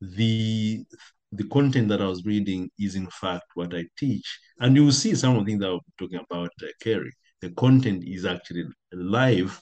the 0.00 0.84
the 1.32 1.44
content 1.48 1.88
that 1.88 2.00
i 2.00 2.06
was 2.06 2.24
reading 2.24 2.70
is 2.78 2.94
in 2.94 3.08
fact 3.08 3.44
what 3.54 3.74
i 3.74 3.84
teach. 3.98 4.38
And 4.60 4.74
you 4.76 4.84
will 4.84 4.92
see 4.92 5.14
some 5.14 5.36
of 5.36 5.44
the 5.44 5.50
things 5.52 5.60
that 5.60 5.70
i'm 5.70 5.80
talking 5.98 6.20
about 6.30 6.50
uh, 6.62 6.66
kerry. 6.80 7.12
The 7.40 7.50
content 7.50 8.04
is 8.06 8.24
actually 8.24 8.64
live 8.92 9.60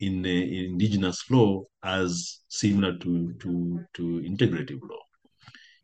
in 0.00 0.22
the 0.22 0.66
indigenous 0.66 1.22
law 1.30 1.62
as 1.82 2.40
similar 2.48 2.98
to 2.98 3.32
to 3.34 3.80
to 3.94 4.02
integrative 4.20 4.80
law. 4.82 4.98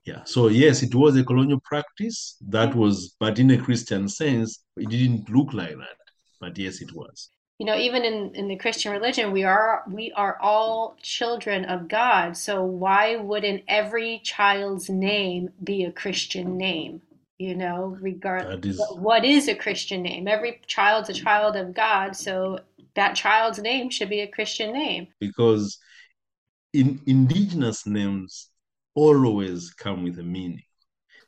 Yeah 0.05 0.25
so 0.25 0.49
yes 0.49 0.83
it 0.83 0.95
was 0.95 1.17
a 1.17 1.25
colonial 1.25 1.61
practice 1.61 2.37
that 2.49 2.75
was 2.75 3.15
but 3.21 3.39
in 3.39 3.51
a 3.51 3.59
christian 3.59 4.09
sense 4.09 4.65
it 4.77 4.89
didn't 4.89 5.29
look 5.29 5.53
like 5.53 5.77
that 5.77 6.00
but 6.41 6.59
yes 6.59 6.81
it 6.81 6.93
was 6.95 7.31
You 7.61 7.67
know, 7.67 7.77
even 7.77 8.05
in, 8.07 8.35
in 8.35 8.49
the 8.49 8.57
Christian 8.57 8.91
religion, 8.91 9.33
we 9.33 9.45
are 9.45 9.85
we 9.87 10.13
are 10.17 10.39
all 10.41 10.97
children 11.03 11.67
of 11.67 11.89
God. 11.89 12.35
So 12.35 12.65
why 12.65 13.17
wouldn't 13.17 13.65
every 13.69 14.21
child's 14.25 14.89
name 14.89 15.51
be 15.63 15.85
a 15.85 15.93
Christian 15.93 16.57
name? 16.57 17.03
You 17.37 17.55
know, 17.55 17.99
regard 18.01 18.47
that 18.49 18.65
is 18.65 18.79
what 18.79 18.99
what 18.99 19.25
is 19.27 19.47
a 19.49 19.55
Christian 19.55 20.01
name? 20.03 20.27
Every 20.27 20.53
child's 20.67 21.11
a 21.11 21.13
child 21.13 21.55
of 21.55 21.75
God, 21.75 22.17
so 22.17 22.61
that 22.95 23.15
child's 23.15 23.59
name 23.59 23.91
should 23.91 24.09
be 24.09 24.21
a 24.21 24.35
Christian 24.37 24.73
name. 24.73 25.09
because 25.21 25.79
in 26.73 27.01
indigenous 27.07 27.87
names 27.87 28.49
always 28.95 29.71
come 29.71 30.03
with 30.03 30.19
a 30.19 30.23
meaning. 30.23 30.63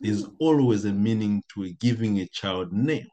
There's 0.00 0.24
mm. 0.24 0.34
always 0.38 0.84
a 0.84 0.92
meaning 0.92 1.42
to 1.52 1.72
giving 1.74 2.20
a 2.20 2.26
child 2.28 2.72
name. 2.72 3.08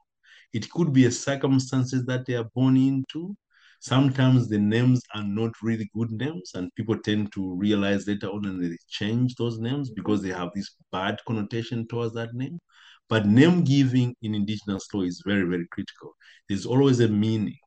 It 0.54 0.70
could 0.72 0.94
be 0.94 1.06
a 1.06 1.12
circumstances 1.12 2.06
that 2.06 2.26
they 2.26 2.34
are 2.36 2.50
born 2.56 2.78
into. 2.78 3.36
Sometimes 3.82 4.50
the 4.50 4.60
names 4.60 5.02
are 5.16 5.24
not 5.24 5.52
really 5.62 5.90
good 5.96 6.12
names, 6.12 6.52
and 6.56 6.74
people 6.76 6.98
tend 7.00 7.32
to 7.34 7.56
realize 7.56 8.08
later 8.08 8.28
on 8.28 8.46
and 8.46 8.62
they 8.62 8.76
change 8.90 9.36
those 9.36 9.58
names 9.60 9.90
because 9.90 10.22
they 10.22 10.30
have 10.32 10.50
this 10.54 10.76
bad 10.92 11.18
connotation 11.26 11.88
towards 11.88 12.14
that 12.16 12.34
name. 12.34 12.60
But 13.08 13.26
name 13.26 13.64
giving 13.64 14.16
in 14.22 14.36
indigenous 14.36 14.88
law 14.94 15.02
is 15.04 15.24
very, 15.26 15.44
very 15.44 15.68
critical. 15.72 16.14
There's 16.48 16.66
always 16.66 17.00
a 17.00 17.08
meaning, 17.08 17.58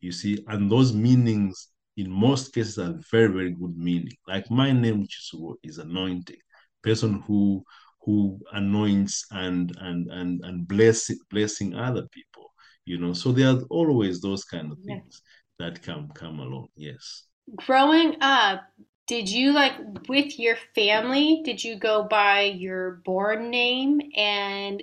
you 0.00 0.12
see, 0.12 0.42
and 0.48 0.70
those 0.70 0.92
meanings 0.94 1.68
in 1.96 2.10
most 2.10 2.54
cases 2.54 2.78
are 2.78 2.94
very, 3.10 3.28
very 3.28 3.50
good 3.52 3.76
meaning. 3.76 4.16
Like 4.26 4.50
my 4.50 4.72
name, 4.72 5.06
Chisubo, 5.06 5.54
is 5.62 5.78
anointing, 5.78 6.38
person 6.82 7.22
who 7.26 7.62
who 8.02 8.38
anoints 8.52 9.24
and 9.30 9.74
and 9.80 10.10
and 10.10 10.44
and 10.44 10.66
bless, 10.66 11.10
blessing 11.30 11.74
other 11.74 12.06
people. 12.10 12.52
You 12.84 12.98
know, 12.98 13.12
so 13.12 13.32
there 13.32 13.48
are 13.48 13.60
always 13.70 14.20
those 14.20 14.44
kind 14.44 14.72
of 14.72 14.78
things 14.80 15.22
that 15.58 15.82
come 15.82 16.08
come 16.14 16.40
along. 16.40 16.68
Yes. 16.76 17.24
Growing 17.56 18.16
up, 18.20 18.62
did 19.08 19.28
you 19.28 19.52
like 19.52 19.72
with 20.08 20.38
your 20.38 20.56
family 20.74 21.40
did 21.44 21.64
you 21.64 21.76
go 21.76 22.04
by 22.04 22.42
your 22.42 23.00
born 23.04 23.50
name 23.50 24.00
and 24.14 24.82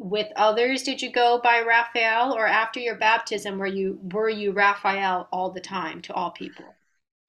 with 0.00 0.26
others 0.36 0.82
did 0.82 1.00
you 1.00 1.12
go 1.12 1.40
by 1.44 1.60
raphael 1.60 2.32
or 2.32 2.46
after 2.46 2.80
your 2.80 2.96
baptism 2.96 3.58
were 3.58 3.66
you 3.66 4.00
were 4.12 4.28
you 4.28 4.50
raphael 4.52 5.28
all 5.30 5.52
the 5.52 5.60
time 5.60 6.00
to 6.00 6.12
all 6.14 6.30
people 6.32 6.64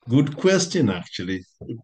good 0.09 0.35
question 0.37 0.89
actually 0.89 1.43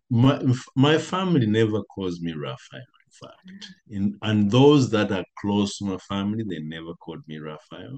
my 0.10 0.42
my 0.76 0.98
family 0.98 1.46
never 1.46 1.84
calls 1.84 2.22
me 2.22 2.34
raphael 2.34 2.82
fact 3.22 3.68
in 3.90 4.18
and 4.22 4.52
those 4.52 4.90
that 4.90 5.12
are 5.12 5.26
close 5.40 5.78
to 5.78 5.86
my 5.86 5.98
family 5.98 6.44
they 6.48 6.60
never 6.60 6.94
called 6.96 7.22
me 7.28 7.38
raphael 7.38 7.98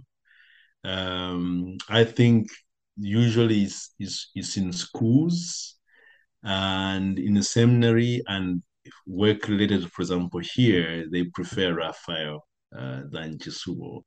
um, 0.83 1.77
i 1.89 2.03
think 2.03 2.47
usually 2.97 3.63
it's, 3.63 3.93
it's, 3.99 4.31
it's 4.35 4.57
in 4.57 4.71
schools 4.73 5.75
and 6.43 7.19
in 7.19 7.35
the 7.35 7.43
seminary 7.43 8.21
and 8.27 8.61
work 9.05 9.47
related, 9.47 9.91
for 9.91 10.01
example, 10.01 10.39
here 10.39 11.05
they 11.11 11.25
prefer 11.25 11.73
Raphael 11.73 12.45
uh, 12.77 13.01
than 13.09 13.37
Chisubo. 13.37 14.01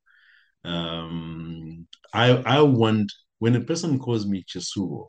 Um, 0.63 1.87
I 2.13 2.31
I 2.45 2.61
want 2.61 3.11
when 3.39 3.55
a 3.55 3.61
person 3.61 3.99
calls 3.99 4.25
me 4.25 4.43
Chisubo, 4.43 5.07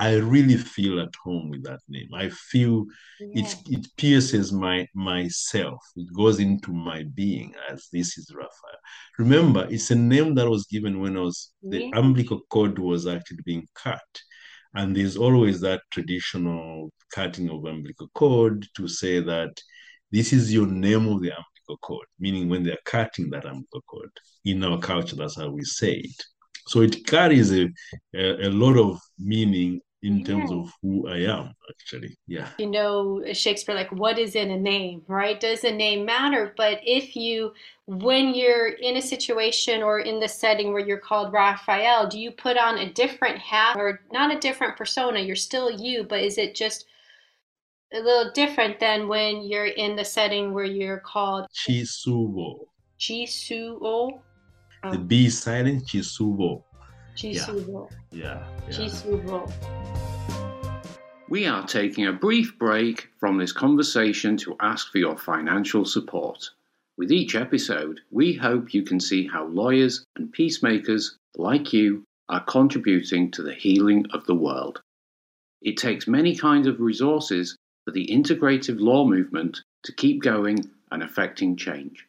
I 0.00 0.14
really 0.16 0.56
feel 0.56 0.98
at 0.98 1.14
home 1.22 1.50
with 1.50 1.62
that 1.64 1.80
name. 1.86 2.08
I 2.14 2.30
feel 2.30 2.86
yeah. 3.20 3.42
it 3.42 3.54
it 3.68 3.86
pierces 3.98 4.50
my 4.50 4.86
myself. 4.94 5.78
It 5.94 6.08
goes 6.16 6.40
into 6.40 6.72
my 6.72 7.04
being 7.14 7.52
as 7.70 7.86
this 7.92 8.16
is 8.16 8.32
Raphael. 8.34 8.80
Remember, 9.18 9.66
it's 9.70 9.90
a 9.90 9.94
name 9.94 10.34
that 10.36 10.48
was 10.48 10.64
given 10.64 11.00
when 11.00 11.18
I 11.18 11.20
was 11.20 11.52
the 11.62 11.84
yeah. 11.84 11.98
umbilical 11.98 12.40
cord 12.48 12.78
was 12.78 13.06
actually 13.06 13.42
being 13.44 13.66
cut. 13.74 14.10
And 14.74 14.96
there's 14.96 15.18
always 15.18 15.60
that 15.60 15.82
traditional 15.90 16.90
cutting 17.12 17.50
of 17.50 17.66
umbilical 17.66 18.08
cord 18.14 18.66
to 18.76 18.88
say 18.88 19.20
that 19.20 19.52
this 20.10 20.32
is 20.32 20.50
your 20.50 20.66
name 20.66 21.08
of 21.08 21.20
the 21.20 21.32
umbilical 21.38 21.78
cord, 21.82 22.06
meaning 22.18 22.48
when 22.48 22.62
they're 22.62 22.86
cutting 22.86 23.28
that 23.30 23.44
umbilical 23.44 23.82
cord. 23.86 24.10
In 24.46 24.64
our 24.64 24.78
culture, 24.78 25.16
that's 25.16 25.36
how 25.36 25.50
we 25.50 25.62
say 25.62 25.92
it. 25.92 26.24
So 26.68 26.80
it 26.80 27.04
carries 27.06 27.52
a, 27.52 27.68
a, 28.14 28.48
a 28.48 28.50
lot 28.50 28.78
of 28.78 28.98
meaning 29.18 29.80
in 30.02 30.18
yeah. 30.18 30.26
terms 30.26 30.50
of 30.50 30.72
who 30.82 31.08
I 31.08 31.18
am, 31.18 31.54
actually. 31.68 32.16
Yeah. 32.26 32.48
You 32.58 32.70
know, 32.70 33.22
Shakespeare, 33.32 33.74
like, 33.74 33.92
what 33.92 34.18
is 34.18 34.34
in 34.34 34.50
a 34.50 34.58
name, 34.58 35.02
right? 35.06 35.38
Does 35.38 35.64
a 35.64 35.70
name 35.70 36.06
matter? 36.06 36.54
But 36.56 36.80
if 36.82 37.14
you, 37.14 37.52
when 37.86 38.34
you're 38.34 38.68
in 38.68 38.96
a 38.96 39.02
situation 39.02 39.82
or 39.82 40.00
in 40.00 40.18
the 40.18 40.28
setting 40.28 40.72
where 40.72 40.86
you're 40.86 40.98
called 40.98 41.32
Raphael, 41.32 42.08
do 42.08 42.18
you 42.18 42.30
put 42.30 42.56
on 42.56 42.78
a 42.78 42.92
different 42.92 43.38
hat 43.38 43.76
or 43.76 44.00
not 44.10 44.34
a 44.34 44.40
different 44.40 44.76
persona? 44.76 45.20
You're 45.20 45.36
still 45.36 45.70
you, 45.70 46.04
but 46.04 46.20
is 46.20 46.38
it 46.38 46.54
just 46.54 46.86
a 47.92 48.00
little 48.00 48.30
different 48.32 48.80
than 48.80 49.08
when 49.08 49.42
you're 49.42 49.66
in 49.66 49.96
the 49.96 50.04
setting 50.04 50.54
where 50.54 50.64
you're 50.64 51.00
called 51.00 51.46
Chisubo? 51.54 52.66
Chisuo? 52.98 54.20
The 54.82 54.88
oh. 54.88 54.98
B 54.98 55.28
silent, 55.28 55.84
Chisubo. 55.84 56.62
Chisubo. 57.20 57.90
Yeah. 58.12 58.42
yeah. 58.66 58.74
Chisubo. 58.74 59.52
We 61.28 61.46
are 61.46 61.66
taking 61.66 62.06
a 62.06 62.14
brief 62.14 62.58
break 62.58 63.08
from 63.18 63.36
this 63.36 63.52
conversation 63.52 64.38
to 64.38 64.56
ask 64.60 64.90
for 64.90 64.96
your 64.96 65.18
financial 65.18 65.84
support. 65.84 66.48
With 66.96 67.12
each 67.12 67.34
episode, 67.34 68.00
we 68.10 68.32
hope 68.32 68.72
you 68.72 68.82
can 68.82 69.00
see 69.00 69.26
how 69.26 69.44
lawyers 69.48 70.02
and 70.16 70.32
peacemakers 70.32 71.18
like 71.36 71.74
you 71.74 72.04
are 72.30 72.42
contributing 72.44 73.30
to 73.32 73.42
the 73.42 73.54
healing 73.54 74.06
of 74.14 74.24
the 74.24 74.34
world. 74.34 74.80
It 75.60 75.76
takes 75.76 76.08
many 76.08 76.34
kinds 76.34 76.66
of 76.66 76.80
resources 76.80 77.54
for 77.84 77.90
the 77.90 78.06
integrative 78.06 78.80
law 78.80 79.04
movement 79.06 79.60
to 79.82 79.92
keep 79.92 80.22
going 80.22 80.70
and 80.90 81.02
affecting 81.02 81.56
change. 81.56 82.06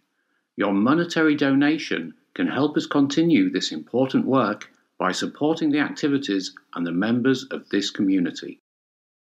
Your 0.56 0.72
monetary 0.72 1.36
donation 1.36 2.14
can 2.34 2.48
help 2.48 2.78
us 2.78 2.86
continue 2.86 3.50
this 3.50 3.74
important 3.74 4.26
work 4.26 4.70
by 5.02 5.12
supporting 5.12 5.72
the 5.72 5.80
activities 5.80 6.54
and 6.76 6.86
the 6.86 6.92
members 6.92 7.46
of 7.46 7.68
this 7.70 7.90
community. 7.90 8.60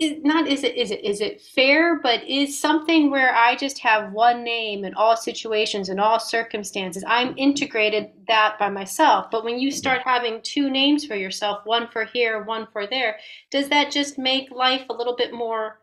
is 0.00 0.22
not 0.24 0.48
is 0.48 0.64
it 0.64 0.74
is 0.76 0.90
it 0.90 1.04
is 1.04 1.20
it 1.20 1.40
fair 1.40 2.00
but 2.00 2.22
is 2.24 2.58
something 2.58 3.10
where 3.10 3.34
i 3.34 3.54
just 3.54 3.78
have 3.78 4.12
one 4.12 4.42
name 4.42 4.84
in 4.84 4.94
all 4.94 5.16
situations 5.16 5.88
in 5.88 5.98
all 5.98 6.18
circumstances 6.18 7.04
i'm 7.06 7.34
integrated 7.36 8.10
that 8.30 8.56
by 8.58 8.70
myself. 8.70 9.30
But 9.30 9.44
when 9.44 9.58
you 9.58 9.70
start 9.70 10.02
having 10.04 10.40
two 10.42 10.70
names 10.70 11.04
for 11.04 11.16
yourself 11.16 11.60
one 11.64 11.88
for 11.88 12.04
here 12.04 12.42
one 12.44 12.66
for 12.72 12.86
there 12.86 13.18
does 13.50 13.68
that 13.68 13.90
just 13.90 14.18
make 14.18 14.50
life 14.50 14.84
a 14.88 14.94
little 14.94 15.16
bit 15.16 15.32
more 15.34 15.80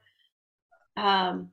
um 0.95 1.51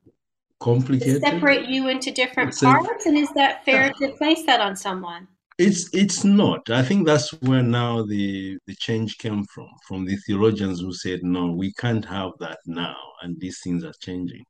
complicated? 0.59 1.21
separate 1.21 1.67
you 1.67 1.89
into 1.89 2.11
different 2.11 2.57
parts? 2.57 3.05
And 3.05 3.17
is 3.17 3.29
that 3.35 3.65
fair 3.65 3.91
to 3.99 4.09
place 4.13 4.43
that 4.45 4.61
on 4.61 4.75
someone 4.75 5.27
it's 5.57 5.89
it's 5.93 6.23
not. 6.23 6.69
I 6.69 6.83
think 6.83 7.05
that's 7.05 7.31
where 7.41 7.63
now 7.63 8.03
the 8.03 8.57
the 8.67 8.75
change 8.75 9.17
came 9.17 9.45
from, 9.45 9.69
from 9.87 10.05
the 10.05 10.17
theologians 10.25 10.81
who 10.81 10.93
said, 10.93 11.21
no, 11.23 11.51
we 11.51 11.73
can't 11.73 12.05
have 12.05 12.31
that 12.39 12.59
now, 12.65 12.97
and 13.21 13.39
these 13.39 13.59
things 13.63 13.83
are 13.83 13.93
changing. 14.01 14.45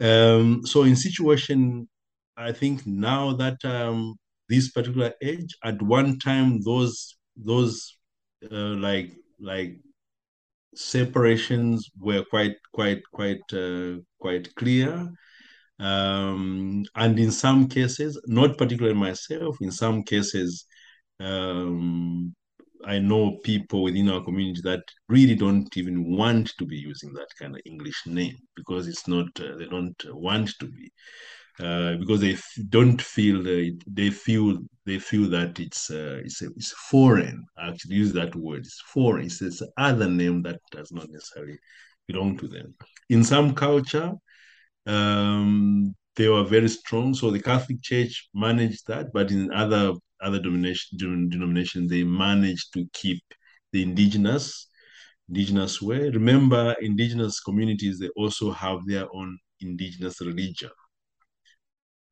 Um, 0.00 0.66
so 0.66 0.82
in 0.82 0.96
situation, 0.96 1.88
I 2.36 2.52
think 2.52 2.86
now 2.86 3.32
that 3.34 3.64
um, 3.64 4.16
this 4.48 4.70
particular 4.70 5.12
age. 5.22 5.56
At 5.64 5.80
one 5.82 6.18
time, 6.18 6.60
those 6.62 7.16
those 7.36 7.96
uh, 8.50 8.74
like 8.88 9.12
like 9.40 9.78
separations 10.74 11.88
were 11.98 12.24
quite 12.24 12.56
quite 12.72 13.02
quite 13.12 13.42
uh, 13.52 13.96
quite 14.18 14.54
clear. 14.54 15.10
Um, 15.78 16.84
and 16.94 17.18
in 17.18 17.30
some 17.32 17.68
cases, 17.68 18.20
not 18.26 18.56
particularly 18.58 18.98
myself, 18.98 19.56
in 19.60 19.70
some 19.70 20.02
cases, 20.04 20.66
um, 21.20 22.34
I 22.84 22.98
know 22.98 23.38
people 23.42 23.82
within 23.82 24.10
our 24.10 24.22
community 24.22 24.60
that 24.64 24.82
really 25.08 25.34
don't 25.34 25.74
even 25.76 26.16
want 26.16 26.52
to 26.58 26.66
be 26.66 26.76
using 26.76 27.12
that 27.14 27.28
kind 27.40 27.54
of 27.54 27.62
English 27.64 28.02
name 28.06 28.36
because 28.54 28.86
it's 28.88 29.08
not, 29.08 29.26
uh, 29.40 29.56
they 29.56 29.66
don't 29.66 29.96
want 30.12 30.50
to 30.60 30.66
be. 30.66 30.90
Uh, 31.60 31.94
because 31.98 32.20
they 32.20 32.32
f- 32.32 32.58
don't 32.68 33.00
feel 33.00 33.40
uh, 33.42 33.70
they 33.86 34.10
feel 34.10 34.58
they 34.86 34.98
feel 34.98 35.30
that 35.30 35.60
it's 35.60 35.88
uh, 35.88 36.20
it's 36.24 36.42
it's 36.42 36.72
foreign. 36.90 37.44
I 37.56 37.68
actually 37.68 37.94
use 37.94 38.12
that 38.14 38.34
word. 38.34 38.60
It's 38.66 38.82
foreign. 38.92 39.26
It's, 39.26 39.40
it's 39.40 39.62
other 39.76 40.08
name 40.10 40.42
that 40.42 40.58
does 40.72 40.90
not 40.90 41.06
necessarily 41.08 41.56
belong 42.08 42.36
to 42.38 42.48
them. 42.48 42.74
In 43.08 43.22
some 43.22 43.54
culture, 43.54 44.14
um, 44.86 45.94
they 46.16 46.28
were 46.28 46.44
very 46.44 46.68
strong. 46.68 47.14
So 47.14 47.30
the 47.30 47.42
Catholic 47.42 47.82
Church 47.82 48.28
managed 48.34 48.86
that, 48.88 49.12
but 49.12 49.30
in 49.30 49.52
other 49.52 49.92
other 50.22 50.38
denomination, 50.38 51.28
denominations, 51.28 51.90
they 51.90 52.04
managed 52.04 52.72
to 52.74 52.86
keep 52.92 53.22
the 53.72 53.82
indigenous 53.82 54.68
indigenous 55.28 55.80
way. 55.82 56.10
Remember, 56.10 56.74
indigenous 56.80 57.40
communities 57.40 57.98
they 57.98 58.08
also 58.16 58.52
have 58.52 58.86
their 58.86 59.06
own 59.14 59.38
indigenous 59.60 60.20
religion. 60.20 60.70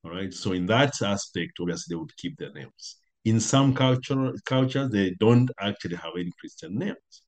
All 0.05 0.11
right. 0.11 0.33
So 0.33 0.53
in 0.53 0.67
that 0.67 1.01
aspect, 1.03 1.53
obviously 1.61 1.95
they 1.95 1.99
would 1.99 2.17
keep 2.17 2.37
their 2.37 2.53
names. 2.53 2.97
In 3.25 3.39
some 3.39 3.73
cultural 3.75 4.33
cultures, 4.45 4.91
they 4.91 5.15
don't 5.21 5.49
actually 5.61 5.97
have 5.97 6.13
any 6.19 6.33
Christian 6.41 6.77
names, 6.77 7.23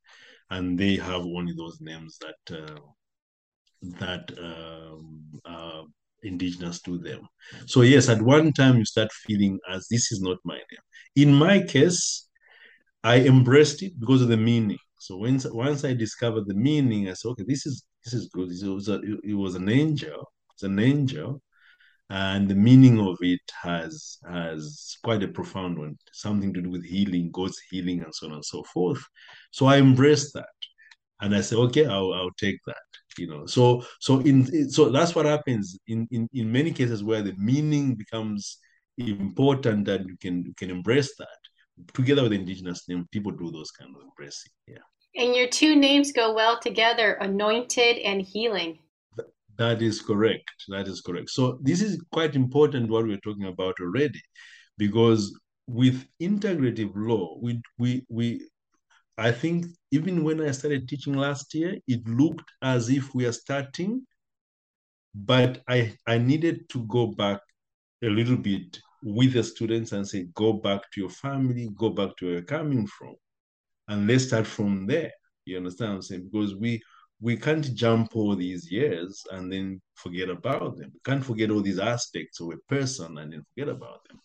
and 0.50 0.76
they 0.78 0.96
have 0.96 1.22
only 1.22 1.54
those 1.56 1.78
names 1.80 2.18
that 2.18 2.58
uh, 2.58 2.80
that 3.98 4.30
um, 4.38 5.22
are 5.44 5.84
indigenous 6.22 6.80
to 6.82 6.98
them. 6.98 7.26
So 7.66 7.82
yes, 7.82 8.08
at 8.08 8.22
one 8.22 8.52
time 8.52 8.78
you 8.78 8.84
start 8.84 9.12
feeling 9.12 9.58
as 9.70 9.86
this 9.90 10.12
is 10.12 10.20
not 10.20 10.38
my 10.44 10.54
name. 10.54 10.84
In 11.16 11.34
my 11.34 11.62
case, 11.62 12.28
I 13.02 13.20
embraced 13.20 13.82
it 13.82 13.98
because 13.98 14.22
of 14.22 14.28
the 14.28 14.36
meaning. 14.36 14.78
So 14.98 15.16
once 15.16 15.46
once 15.46 15.84
I 15.84 15.92
discovered 15.92 16.46
the 16.46 16.54
meaning, 16.54 17.08
I 17.08 17.12
said, 17.12 17.28
okay, 17.30 17.44
this 17.46 17.66
is 17.66 17.84
this 18.04 18.14
is 18.14 18.28
good. 18.28 18.50
It 18.50 18.66
was 18.66 18.88
a, 18.88 19.00
it 19.22 19.34
was 19.34 19.54
an 19.54 19.68
angel. 19.68 20.32
It's 20.54 20.62
an 20.62 20.78
angel 20.78 21.42
and 22.10 22.48
the 22.48 22.54
meaning 22.54 23.00
of 23.00 23.16
it 23.20 23.40
has 23.62 24.18
has 24.28 24.96
quite 25.02 25.22
a 25.22 25.28
profound 25.28 25.78
one 25.78 25.96
something 26.12 26.52
to 26.52 26.60
do 26.60 26.70
with 26.70 26.84
healing 26.84 27.30
god's 27.32 27.58
healing 27.70 28.02
and 28.02 28.14
so 28.14 28.26
on 28.26 28.34
and 28.34 28.44
so 28.44 28.62
forth 28.64 29.02
so 29.50 29.66
i 29.66 29.78
embraced 29.78 30.34
that 30.34 30.46
and 31.20 31.34
i 31.34 31.40
said 31.40 31.58
okay 31.58 31.86
i'll, 31.86 32.12
I'll 32.12 32.30
take 32.38 32.58
that 32.66 32.76
you 33.18 33.26
know 33.26 33.46
so 33.46 33.84
so 34.00 34.20
in 34.20 34.70
so 34.70 34.90
that's 34.90 35.14
what 35.14 35.26
happens 35.26 35.78
in, 35.86 36.06
in 36.10 36.28
in 36.32 36.50
many 36.50 36.70
cases 36.70 37.02
where 37.02 37.22
the 37.22 37.34
meaning 37.36 37.94
becomes 37.94 38.58
important 38.98 39.84
that 39.84 40.06
you 40.06 40.16
can 40.20 40.44
you 40.44 40.54
can 40.54 40.70
embrace 40.70 41.14
that 41.16 41.28
together 41.92 42.22
with 42.22 42.32
indigenous 42.32 42.88
name 42.88 43.06
people 43.10 43.32
do 43.32 43.50
those 43.50 43.70
kind 43.70 43.90
of 43.96 44.02
embracing 44.02 44.52
yeah 44.66 44.86
and 45.16 45.34
your 45.34 45.48
two 45.48 45.74
names 45.76 46.12
go 46.12 46.32
well 46.32 46.58
together 46.60 47.14
anointed 47.14 47.98
and 47.98 48.22
healing 48.22 48.78
that 49.56 49.82
is 49.82 50.00
correct. 50.00 50.50
That 50.68 50.88
is 50.88 51.00
correct. 51.00 51.30
So 51.30 51.58
this 51.62 51.80
is 51.80 52.02
quite 52.12 52.34
important 52.34 52.90
what 52.90 53.04
we're 53.04 53.18
talking 53.18 53.44
about 53.44 53.76
already, 53.80 54.20
because 54.78 55.38
with 55.66 56.04
integrative 56.20 56.92
law, 56.94 57.38
we 57.40 57.60
we 57.78 58.04
we 58.08 58.48
I 59.16 59.30
think 59.32 59.66
even 59.92 60.24
when 60.24 60.40
I 60.40 60.50
started 60.50 60.88
teaching 60.88 61.14
last 61.14 61.54
year, 61.54 61.76
it 61.86 62.06
looked 62.08 62.50
as 62.62 62.88
if 62.88 63.14
we 63.14 63.26
are 63.26 63.32
starting, 63.32 64.06
but 65.14 65.62
I 65.68 65.96
I 66.06 66.18
needed 66.18 66.68
to 66.70 66.84
go 66.86 67.06
back 67.08 67.40
a 68.02 68.08
little 68.08 68.36
bit 68.36 68.78
with 69.02 69.34
the 69.34 69.42
students 69.44 69.92
and 69.92 70.06
say, 70.06 70.26
go 70.34 70.54
back 70.54 70.90
to 70.92 71.00
your 71.00 71.10
family, 71.10 71.68
go 71.76 71.90
back 71.90 72.16
to 72.16 72.24
where 72.24 72.34
you're 72.34 72.42
coming 72.42 72.86
from, 72.86 73.14
and 73.88 74.06
let's 74.06 74.24
start 74.26 74.46
from 74.46 74.86
there. 74.86 75.12
You 75.44 75.58
understand 75.58 75.90
what 75.90 75.96
I'm 75.96 76.02
saying? 76.02 76.28
Because 76.32 76.56
we 76.56 76.82
we 77.20 77.36
can't 77.36 77.74
jump 77.74 78.16
all 78.16 78.34
these 78.34 78.70
years 78.70 79.22
and 79.30 79.50
then 79.52 79.80
forget 79.94 80.28
about 80.28 80.76
them. 80.76 80.90
We 80.92 81.00
can't 81.04 81.24
forget 81.24 81.50
all 81.50 81.62
these 81.62 81.78
aspects 81.78 82.40
of 82.40 82.48
a 82.48 82.74
person 82.74 83.18
and 83.18 83.32
then 83.32 83.42
forget 83.54 83.68
about 83.68 84.00
them. 84.08 84.20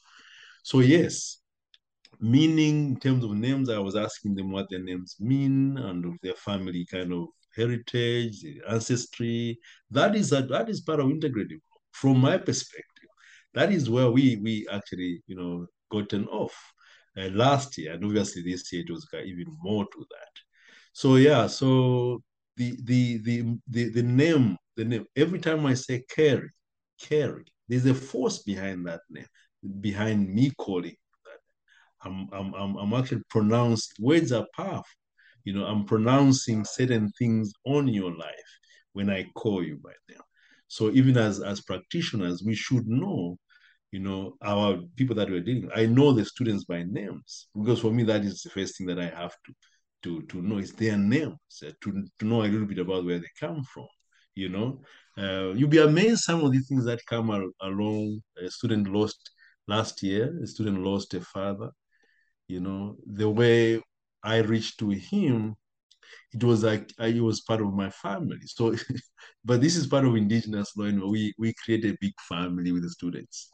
So 0.64 0.80
yes, 0.80 1.40
meaning 2.20 2.90
in 2.90 3.00
terms 3.00 3.24
of 3.24 3.32
names, 3.32 3.70
I 3.70 3.80
was 3.80 3.96
asking 3.96 4.36
them 4.36 4.52
what 4.52 4.70
their 4.70 4.84
names 4.84 5.16
mean 5.20 5.78
and 5.78 6.06
of 6.06 6.14
their 6.22 6.34
family 6.36 6.86
kind 6.86 7.14
of 7.14 7.28
heritage, 7.56 8.46
ancestry. 8.68 9.60
That 9.92 10.16
is 10.16 10.32
a, 10.32 10.42
that 10.44 10.70
is 10.70 10.82
part 10.82 11.00
of 11.00 11.08
integrative. 11.08 11.62
From 11.92 12.20
my 12.20 12.38
perspective, 12.38 13.10
that 13.54 13.72
is 13.72 13.90
where 13.90 14.10
we 14.12 14.38
we 14.38 14.68
actually 14.72 15.22
you 15.28 15.36
know 15.36 15.66
gotten 15.92 16.28
off 16.28 16.56
uh, 17.18 17.30
last 17.30 17.78
year, 17.78 17.94
and 17.94 18.06
obviously 18.06 18.44
this 18.44 18.72
year 18.72 18.84
it 18.88 18.92
was 18.92 19.08
even 19.14 19.46
more 19.62 19.86
to 19.86 20.06
that. 20.12 20.34
So 20.94 21.16
yeah, 21.16 21.48
so 21.48 22.22
the 22.60 22.78
the 22.84 23.18
the 23.20 23.58
the, 23.70 23.90
the 23.90 24.04
name 24.04 24.58
the 24.76 24.86
name 24.86 25.06
every 25.16 25.40
time 25.40 25.66
i 25.66 25.74
say 25.74 26.04
carry 26.10 26.50
carry 27.02 27.46
there's 27.68 27.86
a 27.86 27.94
force 27.94 28.40
behind 28.40 28.86
that 28.86 29.00
name 29.10 29.26
behind 29.80 30.30
me 30.30 30.52
calling 30.58 30.96
i'm 32.04 32.28
i'm 32.34 32.54
i'm, 32.78 32.94
actually 32.94 33.22
pronouncing 33.30 33.96
words 34.00 34.32
are 34.32 34.48
powerful 34.56 34.84
you 35.44 35.54
know 35.54 35.66
i'm 35.66 35.86
pronouncing 35.86 36.64
certain 36.66 37.10
things 37.18 37.52
on 37.66 37.88
your 37.88 38.16
life 38.16 38.52
when 38.94 39.10
i 39.10 39.24
call 39.36 39.64
you 39.64 39.78
by 39.84 39.92
name 40.10 40.22
so 40.68 40.90
even 40.92 41.18
as 41.18 41.42
as 41.42 41.62
practitioners 41.62 42.44
we 42.44 42.56
should 42.56 42.88
know 42.88 43.38
you 43.92 44.00
know 44.00 44.36
our 44.44 44.80
people 44.96 45.16
that 45.16 45.30
we're 45.30 45.40
dealing 45.40 45.70
i 45.76 45.86
know 45.86 46.12
the 46.12 46.24
students 46.24 46.64
by 46.66 46.84
names 46.84 47.48
because 47.60 47.80
for 47.80 47.92
me 47.92 48.04
that 48.04 48.22
is 48.22 48.42
the 48.42 48.50
first 48.50 48.78
thing 48.78 48.88
that 48.88 49.00
i 49.00 49.06
have 49.06 49.34
to 49.46 49.54
to 50.04 50.22
to 50.24 50.42
know 50.42 50.58
is 50.58 50.74
their 50.74 50.98
names, 50.98 51.38
uh, 51.66 51.72
to, 51.82 52.04
to 52.20 52.26
know 52.26 52.42
a 52.42 52.48
little 52.48 52.68
bit 52.68 52.80
about 52.80 53.06
where 53.06 53.20
they 53.20 53.28
come 53.40 53.64
from. 53.64 53.88
You 54.36 54.50
know, 54.50 54.82
uh, 55.18 55.54
you'll 55.54 55.70
be 55.70 55.80
amazed 55.80 56.22
some 56.22 56.44
of 56.44 56.52
the 56.52 56.60
things 56.60 56.86
that 56.86 57.06
come 57.08 57.30
al- 57.30 57.52
along. 57.62 58.22
A 58.42 58.50
student 58.50 58.88
lost 58.88 59.32
last 59.68 60.02
year. 60.04 60.38
A 60.42 60.48
student 60.48 60.82
lost 60.82 61.14
a 61.14 61.22
father. 61.22 61.72
You 62.50 62.60
know, 62.60 62.98
the 63.06 63.30
way 63.30 63.82
I 64.24 64.38
reached 64.40 64.80
to 64.80 64.90
him, 64.90 65.56
it 66.34 66.44
was 66.44 66.64
like 66.64 66.92
I, 67.00 67.20
was 67.20 67.42
part 67.42 67.62
of 67.62 67.74
my 67.74 67.90
family. 67.92 68.40
So, 68.46 68.76
but 69.46 69.62
this 69.62 69.76
is 69.76 69.88
part 69.88 70.04
of 70.04 70.16
indigenous. 70.16 70.74
You 70.76 71.08
we 71.08 71.34
we 71.38 71.54
create 71.64 71.86
a 71.86 71.98
big 72.02 72.14
family 72.28 72.72
with 72.72 72.84
the 72.84 72.90
students 72.90 73.52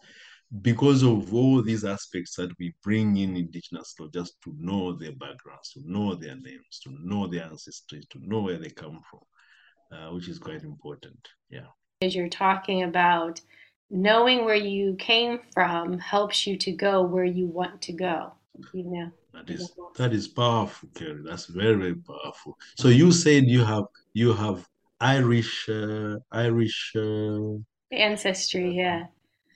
because 0.62 1.04
of 1.04 1.34
all 1.34 1.62
these 1.62 1.84
aspects 1.84 2.36
that 2.36 2.52
we 2.60 2.74
bring 2.84 3.18
in 3.18 3.36
indigenous 3.36 3.94
law, 4.00 4.08
just 4.14 4.36
to 4.44 4.54
know 4.58 4.94
their 4.94 5.12
backgrounds, 5.12 5.72
to 5.74 5.82
know 5.84 6.16
their 6.16 6.36
names, 6.36 6.80
to 6.84 6.96
know 7.04 7.28
their 7.28 7.44
ancestry, 7.44 8.02
to 8.12 8.20
know 8.22 8.42
where 8.42 8.58
they 8.58 8.70
come 8.70 9.02
from, 9.10 9.98
uh, 9.98 10.14
which 10.14 10.30
is 10.30 10.40
quite 10.40 10.64
important. 10.64 11.20
Yeah. 11.50 11.68
As 12.02 12.16
you're 12.16 12.30
talking 12.30 12.84
about 12.84 13.42
knowing 13.90 14.46
where 14.46 14.56
you 14.56 14.96
came 14.98 15.40
from 15.54 16.00
helps 16.00 16.48
you 16.48 16.58
to 16.58 16.72
go 16.72 17.02
where 17.02 17.26
you 17.26 17.48
want 17.48 17.82
to 17.82 17.94
go. 17.94 18.34
Know. 18.74 19.12
That 19.34 19.50
is 19.50 19.72
that 19.98 20.14
is 20.14 20.28
powerful, 20.28 20.90
Kerry. 20.96 21.22
That's 21.24 21.46
very 21.48 21.76
very 21.76 21.96
powerful. 21.96 22.58
So 22.78 22.88
you 22.88 23.12
said 23.12 23.46
you 23.46 23.64
have 23.64 23.86
you 24.14 24.34
have 24.34 24.68
Irish 25.00 25.68
uh, 25.70 26.18
Irish 26.32 26.94
uh, 26.96 27.58
ancestry, 27.92 28.76
yeah. 28.76 29.06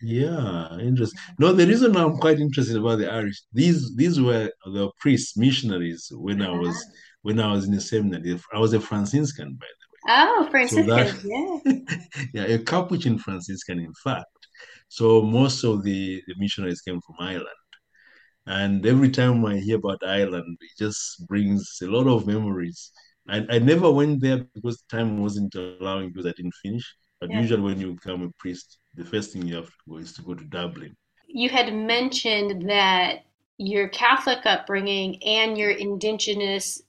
Yeah, 0.01 0.77
interesting. 0.79 1.19
No, 1.39 1.51
the 1.51 1.67
reason 1.67 1.95
I'm 1.97 2.17
quite 2.17 2.39
interested 2.39 2.77
about 2.77 2.99
the 2.99 3.11
Irish, 3.11 3.41
these 3.51 3.95
these 3.95 4.19
were 4.19 4.49
the 4.65 4.89
priests, 4.99 5.35
missionaries 5.35 6.09
when 6.13 6.41
I 6.41 6.51
was 6.51 6.75
uh-huh. 6.75 6.91
when 7.23 7.39
I 7.39 7.51
was 7.51 7.65
in 7.65 7.73
the 7.73 7.81
seminary. 7.81 8.39
I 8.53 8.59
was 8.59 8.73
a 8.73 8.79
Franciscan, 8.79 9.57
by 9.59 9.67
the 9.67 9.85
way. 9.91 9.99
Oh, 10.17 10.47
Franciscan, 10.49 10.87
so 10.87 10.95
that, 10.95 11.83
yeah. 12.33 12.43
yeah, 12.47 12.55
a 12.55 12.59
Capuchin 12.59 13.19
Franciscan, 13.19 13.79
in 13.79 13.93
fact. 14.01 14.25
So 14.87 15.21
most 15.21 15.63
of 15.63 15.83
the, 15.83 16.21
the 16.27 16.33
missionaries 16.37 16.81
came 16.81 16.99
from 17.01 17.15
Ireland. 17.19 17.58
And 18.47 18.85
every 18.85 19.09
time 19.11 19.45
I 19.45 19.57
hear 19.59 19.77
about 19.77 20.03
Ireland, 20.05 20.57
it 20.61 20.71
just 20.77 21.25
brings 21.27 21.79
a 21.81 21.87
lot 21.87 22.07
of 22.07 22.27
memories. 22.27 22.91
And 23.27 23.51
I 23.51 23.59
never 23.59 23.91
went 23.91 24.21
there 24.21 24.39
because 24.39 24.81
time 24.89 25.17
wasn't 25.21 25.55
allowing 25.55 26.09
because 26.11 26.25
I 26.25 26.33
didn't 26.33 26.55
finish. 26.63 26.95
But 27.19 27.19
yeah. 27.29 27.39
usually 27.41 27.61
when 27.61 27.79
you 27.79 27.93
become 27.93 28.23
a 28.23 28.31
priest, 28.39 28.79
the 28.95 29.05
first 29.05 29.31
thing 29.33 29.47
you 29.47 29.55
have 29.55 29.67
to 29.67 29.73
go 29.87 29.97
is 29.97 30.13
to 30.13 30.21
go 30.23 30.33
to 30.33 30.43
Dublin. 30.45 30.95
You 31.27 31.49
had 31.49 31.73
mentioned 31.73 32.69
that 32.69 33.25
your 33.57 33.87
Catholic 33.89 34.45
upbringing 34.45 35.23
and 35.23 35.57
your 35.57 35.71
indigenous 35.71 36.81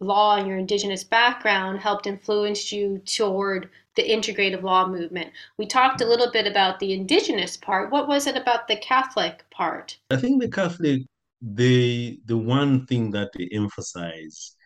law 0.00 0.36
and 0.36 0.48
your 0.48 0.56
indigenous 0.56 1.04
background 1.04 1.78
helped 1.78 2.06
influence 2.06 2.72
you 2.72 2.98
toward 3.04 3.70
the 3.96 4.02
integrative 4.02 4.62
law 4.62 4.88
movement. 4.88 5.30
We 5.58 5.66
talked 5.66 6.00
a 6.00 6.06
little 6.06 6.30
bit 6.30 6.46
about 6.46 6.80
the 6.80 6.92
indigenous 6.92 7.56
part. 7.56 7.92
What 7.92 8.08
was 8.08 8.26
it 8.26 8.36
about 8.36 8.66
the 8.66 8.76
Catholic 8.76 9.44
part? 9.50 9.98
I 10.10 10.16
think 10.16 10.40
the 10.40 10.48
Catholic, 10.48 11.02
the 11.42 12.20
the 12.24 12.38
one 12.38 12.86
thing 12.86 13.10
that 13.12 13.30
they 13.36 13.48
emphasize, 13.52 14.56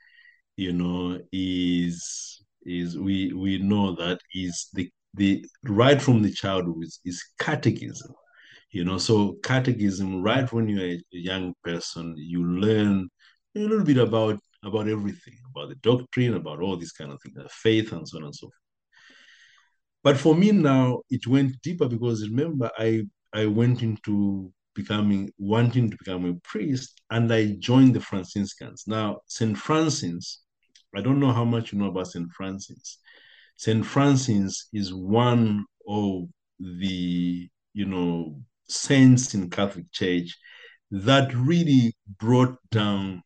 you 0.57 0.73
know, 0.73 1.20
is 1.33 2.42
is 2.64 2.97
we 2.99 3.33
we 3.33 3.59
know 3.59 3.94
that 3.97 4.20
is 4.35 4.68
the 4.73 4.90
the 5.14 5.44
right 5.64 6.01
from 6.01 6.23
the 6.23 6.33
childhood 6.33 6.83
is, 6.83 7.01
is 7.05 7.23
catechism 7.38 8.12
you 8.70 8.85
know 8.85 8.99
so 8.99 9.37
catechism 9.44 10.23
right 10.23 10.53
when 10.53 10.68
you're 10.68 10.97
a 10.97 11.03
young 11.12 11.55
person 11.62 12.14
you 12.16 12.44
learn 12.44 13.09
a 13.55 13.59
little 13.61 13.85
bit 13.85 13.99
about 13.99 14.38
about 14.64 14.88
everything 14.88 15.35
about 15.50 15.68
the 15.68 15.74
doctrine 15.77 16.35
about 16.35 16.61
all 16.61 16.77
these 16.77 16.92
kind 16.92 17.12
of 17.12 17.20
things 17.22 17.37
faith 17.50 17.92
and 17.92 18.09
so 18.09 18.18
on 18.18 18.24
and 18.24 18.35
so 18.35 18.46
forth. 18.46 18.53
But 20.03 20.16
for 20.16 20.35
me 20.35 20.53
now 20.53 21.03
it 21.11 21.27
went 21.27 21.61
deeper 21.62 21.88
because 21.88 22.29
remember 22.29 22.70
i 22.79 23.03
i 23.33 23.46
went 23.46 23.83
into 23.83 24.53
becoming 24.74 25.31
wanting 25.38 25.90
to 25.90 25.96
become 25.96 26.24
a 26.24 26.35
priest 26.48 27.00
and 27.11 27.33
i 27.33 27.57
joined 27.59 27.94
the 27.94 28.00
franciscans. 28.00 28.85
Now 28.87 29.20
st 29.27 29.57
francis 29.57 30.42
i 30.96 31.00
don't 31.00 31.20
know 31.20 31.33
how 31.33 31.44
much 31.44 31.72
you 31.72 31.79
know 31.79 31.88
about 31.88 32.09
st 32.09 32.31
francis. 32.33 32.98
St 33.57 33.85
francis 33.87 34.68
is 34.72 34.92
one 34.92 35.64
of 35.88 36.24
the 36.59 37.48
you 37.72 37.85
know 37.87 38.40
saints 38.68 39.35
in 39.35 39.50
Catholic 39.50 39.90
Church 39.92 40.37
that 40.90 41.35
really 41.35 41.94
brought 42.18 42.57
down 42.70 43.22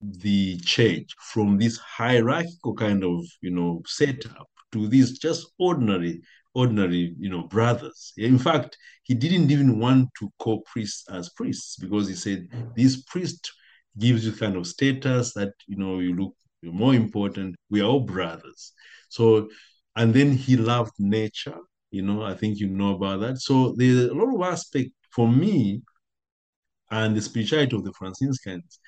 the 0.00 0.58
church 0.60 1.10
from 1.18 1.58
this 1.58 1.78
hierarchical 1.78 2.74
kind 2.74 3.04
of 3.04 3.24
you 3.40 3.50
know 3.50 3.82
setup 3.86 4.48
to 4.72 4.86
these 4.86 5.18
just 5.18 5.46
ordinary 5.58 6.20
ordinary 6.54 7.14
you 7.18 7.28
know 7.28 7.42
brothers. 7.48 8.12
In 8.16 8.38
fact 8.38 8.76
he 9.02 9.14
didn't 9.14 9.50
even 9.50 9.78
want 9.78 10.08
to 10.18 10.30
call 10.38 10.62
priests 10.62 11.04
as 11.10 11.30
priests 11.30 11.76
because 11.76 12.08
he 12.08 12.14
said 12.14 12.48
this 12.76 13.02
priest 13.02 13.52
gives 13.98 14.24
you 14.24 14.32
kind 14.32 14.56
of 14.56 14.66
status 14.66 15.32
that 15.34 15.52
you 15.66 15.76
know 15.76 15.98
you 16.00 16.14
look 16.14 16.34
more 16.62 16.94
important. 16.94 17.56
We 17.70 17.80
are 17.80 17.84
all 17.84 18.00
brothers. 18.00 18.72
So 19.08 19.48
and 19.96 20.14
then 20.14 20.32
he 20.32 20.56
loved 20.56 20.92
nature 20.98 21.58
you 21.90 22.02
know, 22.02 22.22
I 22.22 22.34
think 22.34 22.58
you 22.58 22.68
know 22.68 22.94
about 22.94 23.20
that. 23.20 23.40
So 23.40 23.74
there's 23.76 24.04
a 24.10 24.14
lot 24.14 24.34
of 24.34 24.52
aspect 24.52 24.90
for 25.10 25.28
me 25.28 25.82
and 26.90 27.16
the 27.16 27.20
spirituality 27.20 27.76
of 27.76 27.84
the 27.84 27.92
Franciscans 27.92 28.78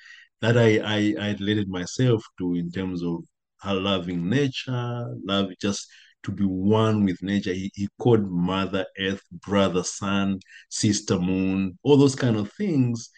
that 0.41 0.57
I, 0.57 0.79
I, 0.79 1.15
I 1.19 1.31
related 1.39 1.69
myself 1.69 2.23
to 2.39 2.55
in 2.55 2.71
terms 2.71 3.03
of 3.03 3.23
her 3.61 3.75
loving 3.75 4.29
nature, 4.29 5.15
love 5.23 5.49
just 5.61 5.87
to 6.23 6.31
be 6.31 6.43
one 6.43 7.05
with 7.05 7.21
nature. 7.21 7.53
He, 7.53 7.71
he 7.75 7.87
called 7.99 8.29
Mother 8.29 8.85
Earth, 8.99 9.21
Brother 9.31 9.83
Sun, 9.83 10.39
Sister 10.69 11.19
Moon, 11.19 11.77
all 11.83 11.97
those 11.97 12.15
kind 12.15 12.37
of 12.37 12.51
things. 12.53 13.09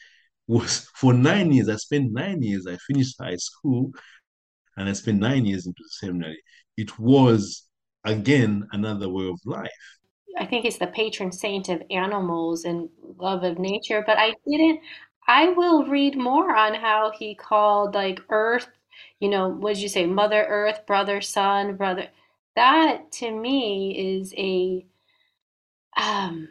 Was 0.47 0.89
for 0.95 1.13
nine 1.13 1.51
years. 1.51 1.69
I 1.69 1.77
spent 1.77 2.12
nine 2.12 2.41
years. 2.41 2.67
I 2.67 2.77
finished 2.88 3.15
high 3.19 3.38
school, 3.38 3.91
and 4.75 4.89
I 4.89 4.93
spent 4.93 5.19
nine 5.19 5.45
years 5.45 5.65
into 5.65 5.81
the 5.81 5.89
seminary. 5.89 6.41
It 6.75 6.99
was 6.99 7.67
again 8.03 8.67
another 8.73 9.07
way 9.07 9.29
of 9.29 9.39
life. 9.45 9.69
I 10.38 10.45
think 10.45 10.65
he's 10.65 10.79
the 10.79 10.88
patron 10.88 11.31
saint 11.31 11.69
of 11.69 11.81
animals 11.91 12.65
and 12.65 12.89
love 13.17 13.43
of 13.43 13.59
nature, 13.59 14.03
but 14.05 14.17
I 14.17 14.33
didn't. 14.45 14.81
I 15.27 15.49
will 15.49 15.86
read 15.86 16.17
more 16.17 16.55
on 16.55 16.75
how 16.75 17.12
he 17.17 17.36
called 17.36 17.95
like 17.95 18.21
Earth, 18.29 18.67
you 19.19 19.29
know, 19.29 19.47
what 19.47 19.75
did 19.75 19.83
you 19.83 19.89
say, 19.89 20.05
Mother 20.05 20.45
Earth, 20.47 20.86
Brother 20.86 21.21
Sun, 21.21 21.75
Brother. 21.77 22.07
That 22.55 23.12
to 23.13 23.31
me 23.31 24.17
is 24.19 24.33
a 24.38 24.86
um, 25.95 26.49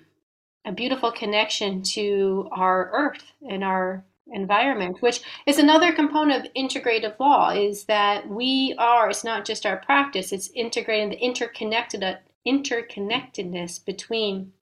a 0.64 0.72
beautiful 0.72 1.10
connection 1.10 1.82
to 1.82 2.48
our 2.52 2.90
Earth 2.92 3.32
and 3.48 3.64
our 3.64 4.04
environment, 4.32 5.02
which 5.02 5.20
is 5.46 5.58
another 5.58 5.92
component 5.92 6.46
of 6.46 6.52
integrative 6.54 7.18
law, 7.18 7.50
is 7.50 7.84
that 7.84 8.28
we 8.28 8.74
are, 8.78 9.10
it's 9.10 9.24
not 9.24 9.44
just 9.44 9.66
our 9.66 9.78
practice, 9.78 10.32
it's 10.32 10.50
integrating 10.54 11.10
the 11.10 11.18
interconnected 11.20 12.18
interconnectedness 12.46 13.84
between 13.84 14.52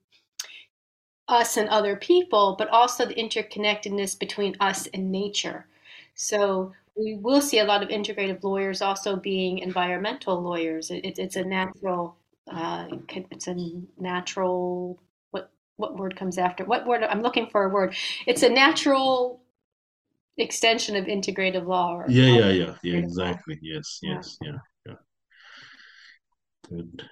us 1.27 1.57
and 1.57 1.69
other 1.69 1.95
people, 1.95 2.55
but 2.57 2.69
also 2.69 3.05
the 3.05 3.15
interconnectedness 3.15 4.19
between 4.19 4.55
us 4.59 4.87
and 4.93 5.11
nature. 5.11 5.65
So 6.15 6.73
we 6.95 7.15
will 7.15 7.41
see 7.41 7.59
a 7.59 7.63
lot 7.65 7.83
of 7.83 7.89
integrative 7.89 8.43
lawyers 8.43 8.81
also 8.81 9.15
being 9.15 9.59
environmental 9.59 10.41
lawyers. 10.41 10.91
It, 10.91 11.17
it's 11.17 11.35
a 11.35 11.43
natural, 11.43 12.17
uh, 12.51 12.87
it's 13.31 13.47
a 13.47 13.55
natural. 13.97 14.99
What 15.31 15.51
what 15.77 15.97
word 15.97 16.15
comes 16.15 16.37
after? 16.37 16.65
What 16.65 16.85
word? 16.85 17.03
I'm 17.03 17.21
looking 17.21 17.47
for 17.47 17.63
a 17.63 17.69
word. 17.69 17.95
It's 18.27 18.43
a 18.43 18.49
natural 18.49 19.41
extension 20.37 20.95
of 20.95 21.05
integrative 21.05 21.65
law. 21.65 21.95
Or 21.95 22.05
yeah, 22.09 22.25
yeah, 22.25 22.49
yeah, 22.49 22.75
yeah. 22.83 22.97
Exactly. 22.97 23.55
Law. 23.55 23.75
Yes, 23.75 23.99
yes, 24.01 24.37
yeah, 24.41 24.57
yeah. 24.85 24.95
Good. 26.69 27.03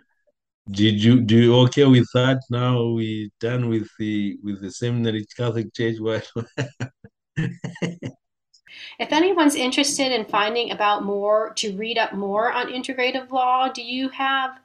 Did 0.71 1.03
you 1.03 1.21
do 1.21 1.37
you 1.37 1.55
okay 1.61 1.85
with 1.85 2.07
that? 2.13 2.41
Now 2.49 2.85
we 2.85 3.31
done 3.39 3.69
with 3.69 3.87
the 3.97 4.37
with 4.43 4.61
the 4.61 4.71
seminary 4.71 5.25
Catholic 5.35 5.73
Church. 5.73 5.97
If 8.99 9.11
anyone's 9.11 9.55
interested 9.55 10.11
in 10.11 10.25
finding 10.25 10.71
about 10.71 11.03
more 11.03 11.53
to 11.55 11.75
read 11.75 11.97
up 11.97 12.13
more 12.13 12.51
on 12.51 12.67
integrative 12.67 13.31
law, 13.31 13.69
do 13.69 13.81
you 13.81 14.09
have 14.09 14.59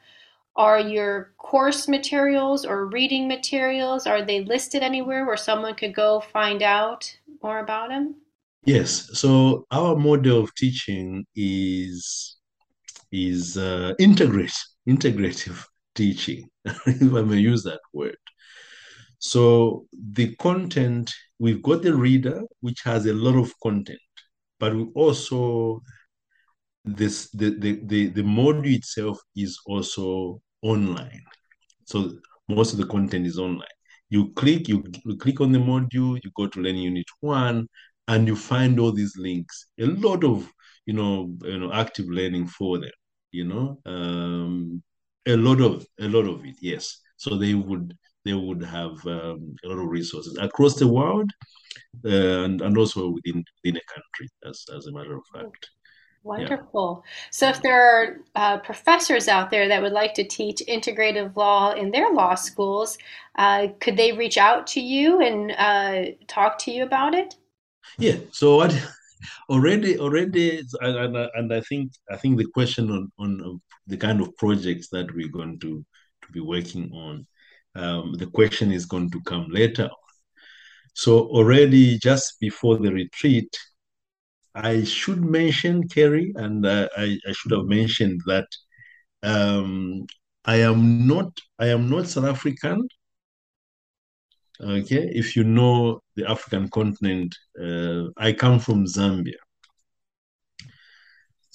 are 0.56 0.78
your 0.78 1.32
course 1.38 1.88
materials 1.88 2.64
or 2.64 2.86
reading 2.86 3.26
materials 3.26 4.06
are 4.06 4.22
they 4.24 4.44
listed 4.44 4.82
anywhere 4.82 5.26
where 5.26 5.36
someone 5.36 5.74
could 5.74 5.94
go 5.94 6.20
find 6.20 6.62
out 6.62 7.16
more 7.42 7.58
about 7.58 7.88
them? 7.88 8.14
Yes. 8.64 9.10
So 9.18 9.66
our 9.70 9.96
model 9.96 10.44
of 10.44 10.54
teaching 10.54 11.26
is 11.34 12.36
is 13.10 13.56
uh, 13.56 13.94
integrate, 13.98 14.58
integrative 14.88 15.64
teaching, 15.94 16.48
if 16.64 17.14
I 17.14 17.22
may 17.22 17.38
use 17.38 17.62
that 17.64 17.80
word. 17.92 18.16
So 19.18 19.86
the 19.92 20.34
content, 20.36 21.12
we've 21.38 21.62
got 21.62 21.82
the 21.82 21.94
reader, 21.94 22.42
which 22.60 22.82
has 22.84 23.06
a 23.06 23.14
lot 23.14 23.36
of 23.36 23.52
content, 23.62 24.00
but 24.58 24.74
we 24.74 24.84
also 24.94 25.82
this 26.84 27.30
the 27.30 27.50
the 27.58 27.80
the, 27.84 28.08
the 28.08 28.22
module 28.22 28.74
itself 28.74 29.18
is 29.36 29.58
also 29.66 30.40
online. 30.62 31.22
So 31.86 32.12
most 32.48 32.72
of 32.72 32.78
the 32.78 32.86
content 32.86 33.26
is 33.26 33.38
online. 33.38 33.68
You 34.10 34.32
click, 34.32 34.68
you, 34.68 34.84
you 35.04 35.16
click 35.16 35.40
on 35.40 35.50
the 35.50 35.58
module, 35.58 36.18
you 36.22 36.30
go 36.36 36.46
to 36.46 36.60
learn 36.60 36.76
unit 36.76 37.06
one, 37.20 37.66
and 38.08 38.26
you 38.28 38.36
find 38.36 38.78
all 38.78 38.92
these 38.92 39.16
links. 39.16 39.68
A 39.80 39.86
lot 39.86 40.24
of 40.24 40.48
you 40.86 40.94
know 40.94 41.34
you 41.42 41.58
know 41.58 41.72
active 41.72 42.06
learning 42.08 42.46
for 42.48 42.78
them. 42.78 42.90
You 43.32 43.44
know, 43.44 43.78
um, 43.86 44.82
a 45.26 45.36
lot 45.36 45.60
of 45.60 45.86
a 46.00 46.08
lot 46.08 46.26
of 46.26 46.44
it. 46.44 46.56
Yes, 46.60 47.00
so 47.16 47.36
they 47.36 47.54
would 47.54 47.96
they 48.24 48.34
would 48.34 48.62
have 48.64 49.06
um, 49.06 49.54
a 49.64 49.68
lot 49.68 49.82
of 49.82 49.88
resources 49.88 50.36
across 50.40 50.76
the 50.76 50.88
world 50.88 51.30
uh, 52.04 52.44
and 52.44 52.60
and 52.60 52.76
also 52.76 53.10
within 53.10 53.44
within 53.62 53.80
a 53.80 53.92
country. 53.92 54.28
As 54.46 54.64
as 54.76 54.86
a 54.86 54.92
matter 54.92 55.16
of 55.16 55.24
fact. 55.34 55.70
Wonderful. 56.24 57.02
Yeah. 57.04 57.10
So, 57.30 57.48
if 57.50 57.60
there 57.60 57.84
are 57.84 58.16
uh, 58.34 58.58
professors 58.60 59.28
out 59.28 59.50
there 59.50 59.68
that 59.68 59.82
would 59.82 59.92
like 59.92 60.14
to 60.14 60.24
teach 60.24 60.62
integrative 60.66 61.36
law 61.36 61.72
in 61.74 61.90
their 61.90 62.10
law 62.14 62.34
schools, 62.34 62.96
uh, 63.36 63.68
could 63.78 63.98
they 63.98 64.12
reach 64.12 64.38
out 64.38 64.66
to 64.68 64.80
you 64.80 65.20
and 65.20 65.52
uh, 65.52 66.16
talk 66.26 66.58
to 66.60 66.70
you 66.70 66.82
about 66.82 67.14
it? 67.14 67.34
Yeah. 67.98 68.16
So 68.32 68.56
what 68.56 68.74
already 69.50 69.98
already 69.98 70.62
and, 70.80 71.16
and 71.16 71.52
I 71.52 71.60
think 71.60 71.92
I 72.10 72.16
think 72.16 72.38
the 72.38 72.46
question 72.54 72.90
on 72.90 73.12
on 73.18 73.60
the 73.86 73.96
kind 73.96 74.20
of 74.20 74.36
projects 74.36 74.88
that 74.90 75.14
we're 75.14 75.28
going 75.28 75.58
to 75.60 75.84
to 76.22 76.32
be 76.32 76.40
working 76.40 76.90
on, 76.92 77.26
um, 77.74 78.14
the 78.14 78.26
question 78.26 78.72
is 78.72 78.86
going 78.86 79.10
to 79.10 79.20
come 79.22 79.46
later. 79.50 79.90
So 80.94 81.20
already 81.20 81.98
just 81.98 82.38
before 82.40 82.78
the 82.78 82.92
retreat, 82.92 83.50
I 84.54 84.84
should 84.84 85.22
mention 85.24 85.88
Kerry, 85.88 86.32
and 86.36 86.64
uh, 86.64 86.88
I, 86.96 87.18
I 87.26 87.32
should 87.32 87.50
have 87.52 87.66
mentioned 87.66 88.20
that 88.26 88.46
um, 89.22 90.06
I 90.44 90.56
am 90.56 91.06
not 91.06 91.38
I 91.58 91.68
am 91.68 91.90
not 91.90 92.06
South 92.06 92.26
African. 92.26 92.86
Okay, 94.60 95.10
if 95.12 95.34
you 95.34 95.42
know 95.44 96.00
the 96.14 96.30
African 96.30 96.68
continent, 96.70 97.34
uh, 97.60 98.04
I 98.16 98.32
come 98.32 98.60
from 98.60 98.86
Zambia. 98.86 99.43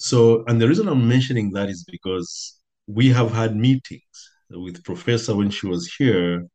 So, 0.00 0.44
and 0.46 0.58
the 0.58 0.66
reason 0.66 0.88
I'm 0.88 1.06
mentioning 1.06 1.50
that 1.52 1.68
is 1.68 1.84
because 1.84 2.58
we 2.86 3.10
have 3.10 3.32
had 3.32 3.54
meetings 3.54 4.30
with 4.48 4.82
Professor 4.82 5.36
when 5.36 5.50
she 5.50 5.66
was 5.66 5.92
here, 5.98 6.46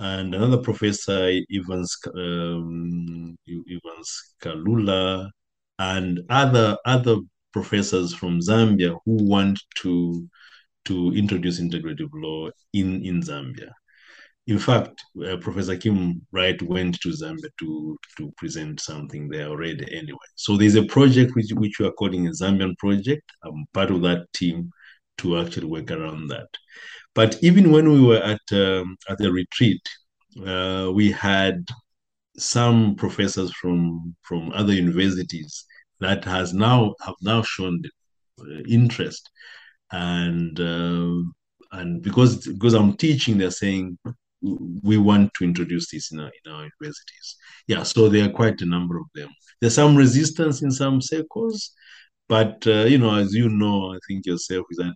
and 0.00 0.34
another 0.34 0.58
professor, 0.58 1.30
Evans 1.54 1.96
um, 2.16 3.36
Evans 3.48 4.34
Kalula, 4.42 5.30
and 5.78 6.20
other 6.28 6.76
other 6.86 7.18
professors 7.52 8.14
from 8.14 8.40
Zambia 8.40 8.98
who 9.04 9.24
want 9.24 9.60
to 9.76 10.28
to 10.86 11.12
introduce 11.14 11.60
integrative 11.60 12.10
law 12.14 12.50
in 12.72 13.04
in 13.04 13.22
Zambia. 13.22 13.70
In 14.48 14.58
fact, 14.58 15.04
uh, 15.26 15.36
Professor 15.36 15.76
Kim 15.76 16.26
Wright 16.32 16.60
went 16.62 16.98
to 17.02 17.10
Zambia 17.10 17.50
to 17.58 17.98
to 18.16 18.32
present 18.38 18.80
something 18.80 19.28
there 19.28 19.48
already. 19.48 19.84
Anyway, 19.94 20.28
so 20.36 20.56
there's 20.56 20.74
a 20.74 20.86
project 20.86 21.34
which 21.36 21.50
which 21.52 21.78
we 21.78 21.86
are 21.86 21.92
calling 21.92 22.26
a 22.26 22.30
Zambian 22.30 22.74
project. 22.78 23.30
I'm 23.44 23.66
part 23.74 23.90
of 23.90 24.00
that 24.02 24.32
team 24.32 24.70
to 25.18 25.38
actually 25.38 25.66
work 25.66 25.90
around 25.90 26.28
that. 26.28 26.48
But 27.14 27.36
even 27.42 27.72
when 27.72 27.92
we 27.92 28.00
were 28.00 28.22
at 28.22 28.40
um, 28.52 28.96
at 29.10 29.18
the 29.18 29.30
retreat, 29.30 29.82
uh, 30.46 30.90
we 30.94 31.12
had 31.12 31.66
some 32.38 32.94
professors 32.96 33.52
from 33.60 34.16
from 34.22 34.50
other 34.52 34.72
universities 34.72 35.66
that 36.00 36.24
has 36.24 36.54
now 36.54 36.94
have 37.02 37.16
now 37.20 37.42
shown 37.42 37.82
uh, 38.40 38.62
interest 38.66 39.28
and 39.92 40.58
uh, 40.58 41.20
and 41.72 42.02
because 42.02 42.46
because 42.46 42.72
I'm 42.72 42.96
teaching, 42.96 43.36
they're 43.36 43.50
saying 43.50 43.98
we 44.40 44.98
want 44.98 45.32
to 45.34 45.44
introduce 45.44 45.90
this 45.90 46.12
in 46.12 46.20
our, 46.20 46.30
in 46.44 46.52
our 46.52 46.68
universities. 46.80 47.36
Yeah, 47.66 47.82
so 47.82 48.08
there 48.08 48.26
are 48.26 48.32
quite 48.32 48.60
a 48.60 48.66
number 48.66 48.98
of 48.98 49.06
them. 49.14 49.30
There's 49.60 49.74
some 49.74 49.96
resistance 49.96 50.62
in 50.62 50.70
some 50.70 51.00
circles, 51.00 51.72
but 52.28 52.66
uh, 52.66 52.84
you 52.84 52.98
know, 52.98 53.14
as 53.14 53.34
you 53.34 53.48
know, 53.48 53.94
I 53.94 53.98
think 54.06 54.26
yourself 54.26 54.66
is 54.70 54.78
that 54.78 54.94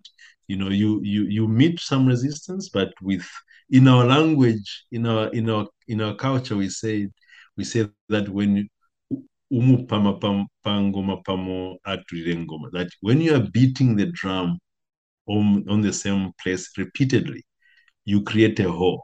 you 0.48 0.56
know 0.56 0.68
you 0.68 1.00
you 1.02 1.24
you 1.24 1.48
meet 1.48 1.80
some 1.80 2.06
resistance, 2.06 2.68
but 2.68 2.92
with 3.00 3.26
in 3.70 3.88
our 3.88 4.04
language, 4.04 4.84
in 4.92 5.06
our 5.06 5.28
in 5.28 5.50
our 5.50 5.66
in 5.88 6.00
our 6.00 6.14
culture, 6.14 6.56
we 6.56 6.68
say 6.68 7.08
we 7.56 7.64
say 7.64 7.88
that 8.08 8.28
when 8.28 8.68
that 12.72 12.90
when 13.00 13.20
you 13.20 13.34
are 13.34 13.46
beating 13.52 13.96
the 13.96 14.06
drum 14.06 14.58
on, 15.26 15.64
on 15.68 15.82
the 15.82 15.92
same 15.92 16.32
place 16.42 16.70
repeatedly, 16.78 17.44
you 18.04 18.22
create 18.22 18.58
a 18.60 18.70
hole. 18.70 19.02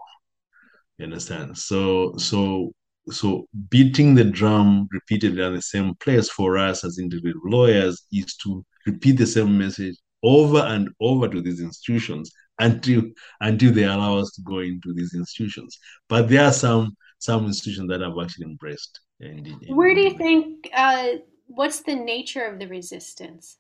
You 0.99 1.05
understand? 1.07 1.57
So 1.57 2.15
so 2.17 2.73
so 3.11 3.47
beating 3.71 4.15
the 4.15 4.25
drum 4.25 4.89
repeatedly 4.93 5.43
on 5.43 5.55
the 5.55 5.63
same 5.63 5.95
place 5.97 6.29
for 6.29 6.59
us 6.59 6.85
as 6.85 6.99
individual 6.99 7.51
lawyers 7.51 8.05
is 8.13 8.37
to 8.37 8.65
repeat 8.87 9.13
the 9.13 9.27
same 9.27 9.57
message 9.57 9.97
over 10.23 10.59
and 10.59 10.89
over 11.01 11.29
to 11.29 11.41
these 11.41 11.61
institutions 11.61 12.31
until 12.59 13.03
until 13.41 13.73
they 13.73 13.85
allow 13.85 14.19
us 14.19 14.33
to 14.33 14.43
go 14.43 14.59
into 14.59 14.93
these 14.93 15.15
institutions. 15.15 15.79
But 16.09 16.29
there 16.29 16.45
are 16.45 16.53
some 16.53 16.97
some 17.19 17.47
institutions 17.47 17.89
that 17.91 18.01
have 18.01 18.15
actually 18.21 18.47
embraced. 18.47 19.01
Where 19.19 19.95
do 19.95 20.01
you 20.01 20.17
think? 20.17 20.69
Uh, 20.73 21.09
what's 21.47 21.83
the 21.83 21.95
nature 21.95 22.45
of 22.45 22.59
the 22.59 22.67
resistance? 22.67 23.57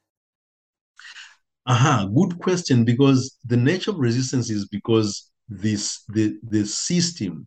Aha, 1.66 2.08
good 2.14 2.38
question. 2.38 2.84
Because 2.84 3.36
the 3.44 3.56
nature 3.56 3.90
of 3.90 3.98
resistance 3.98 4.50
is 4.50 4.66
because 4.68 5.27
this 5.48 6.04
the 6.08 6.38
the 6.42 6.64
system. 6.64 7.46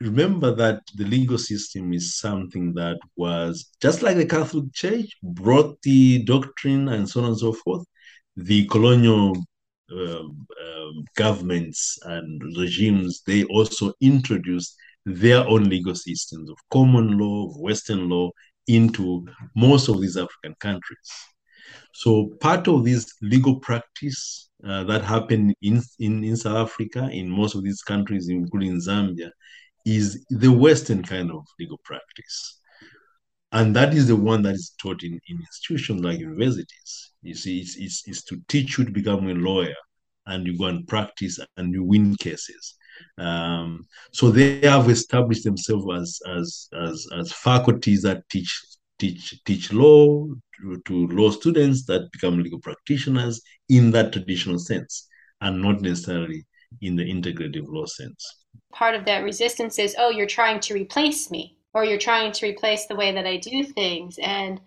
Remember 0.00 0.54
that 0.54 0.82
the 0.94 1.04
legal 1.04 1.38
system 1.38 1.92
is 1.92 2.18
something 2.18 2.72
that 2.74 2.98
was 3.16 3.68
just 3.82 4.00
like 4.02 4.16
the 4.16 4.26
Catholic 4.26 4.72
Church 4.72 5.10
brought 5.22 5.82
the 5.82 6.22
doctrine 6.22 6.88
and 6.88 7.08
so 7.08 7.20
on 7.20 7.26
and 7.26 7.38
so 7.38 7.52
forth. 7.52 7.84
The 8.36 8.66
colonial 8.66 9.36
um, 9.90 10.46
um, 10.64 11.04
governments 11.16 11.98
and 12.04 12.40
regimes 12.56 13.22
they 13.26 13.44
also 13.44 13.92
introduced 14.00 14.76
their 15.04 15.46
own 15.48 15.64
legal 15.64 15.94
systems 15.94 16.50
of 16.50 16.56
common 16.70 17.18
law, 17.18 17.48
of 17.48 17.56
Western 17.56 18.08
law 18.08 18.30
into 18.66 19.26
most 19.56 19.88
of 19.88 20.00
these 20.00 20.16
African 20.16 20.54
countries. 20.60 21.10
So 21.92 22.30
part 22.40 22.68
of 22.68 22.84
this 22.84 23.12
legal 23.22 23.58
practice 23.60 24.50
uh, 24.66 24.84
that 24.84 25.04
happened 25.04 25.54
in, 25.62 25.82
in, 25.98 26.24
in 26.24 26.36
South 26.36 26.68
Africa, 26.68 27.08
in 27.12 27.28
most 27.28 27.54
of 27.54 27.62
these 27.62 27.82
countries, 27.82 28.28
including 28.28 28.80
Zambia, 28.80 29.30
is 29.86 30.24
the 30.30 30.52
Western 30.52 31.02
kind 31.02 31.30
of 31.30 31.44
legal 31.58 31.78
practice. 31.84 32.60
And 33.52 33.74
that 33.76 33.94
is 33.94 34.08
the 34.08 34.16
one 34.16 34.42
that 34.42 34.54
is 34.54 34.74
taught 34.80 35.02
in, 35.02 35.18
in 35.28 35.38
institutions 35.38 36.02
like 36.02 36.18
universities. 36.18 37.12
You 37.22 37.34
see, 37.34 37.60
it's, 37.60 37.76
it's, 37.76 38.02
it's 38.06 38.22
to 38.24 38.40
teach 38.48 38.76
you 38.76 38.84
to 38.84 38.90
become 38.90 39.28
a 39.28 39.34
lawyer 39.34 39.74
and 40.26 40.46
you 40.46 40.58
go 40.58 40.66
and 40.66 40.86
practice 40.86 41.38
and 41.56 41.72
you 41.72 41.82
win 41.82 42.14
cases. 42.16 42.74
Um, 43.16 43.86
so 44.12 44.30
they 44.30 44.60
have 44.60 44.90
established 44.90 45.44
themselves 45.44 45.86
as, 45.94 46.20
as, 46.36 46.68
as, 46.78 47.06
as 47.18 47.32
faculties 47.32 48.02
that 48.02 48.28
teach 48.28 48.60
teach 48.98 49.42
teach 49.44 49.72
law 49.72 50.26
to, 50.60 50.82
to 50.86 51.06
law 51.08 51.30
students 51.30 51.84
that 51.86 52.10
become 52.12 52.42
legal 52.42 52.60
practitioners 52.60 53.40
in 53.68 53.90
that 53.92 54.12
traditional 54.12 54.58
sense 54.58 55.08
and 55.40 55.62
not 55.62 55.80
necessarily 55.80 56.44
in 56.82 56.96
the 56.96 57.04
integrative 57.04 57.66
law 57.68 57.86
sense. 57.86 58.44
Part 58.72 58.94
of 58.94 59.04
that 59.06 59.22
resistance 59.24 59.78
is, 59.78 59.94
oh, 59.98 60.10
you're 60.10 60.26
trying 60.26 60.60
to 60.60 60.74
replace 60.74 61.30
me, 61.30 61.56
or 61.74 61.84
you're 61.84 61.98
trying 61.98 62.32
to 62.32 62.46
replace 62.46 62.86
the 62.86 62.96
way 62.96 63.12
that 63.12 63.26
I 63.26 63.36
do 63.36 63.64
things. 63.64 64.18
And 64.18 64.60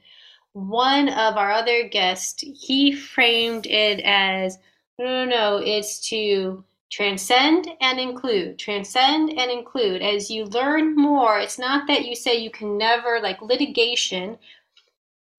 one 0.53 1.09
of 1.09 1.37
our 1.37 1.51
other 1.51 1.87
guests, 1.87 2.41
he 2.41 2.93
framed 2.93 3.67
it 3.67 3.99
as, 4.03 4.57
no, 4.97 5.05
no, 5.05 5.25
no, 5.25 5.57
it's 5.57 6.09
to 6.09 6.63
transcend 6.91 7.67
and 7.79 7.99
include 7.99 8.59
transcend 8.59 9.29
and 9.37 9.49
include. 9.49 10.01
As 10.01 10.29
you 10.29 10.45
learn 10.45 10.95
more 10.95 11.39
it's 11.39 11.57
not 11.57 11.87
that 11.87 12.05
you 12.05 12.15
say 12.15 12.35
you 12.37 12.51
can 12.51 12.77
never 12.77 13.19
like 13.21 13.41
litigation 13.41 14.37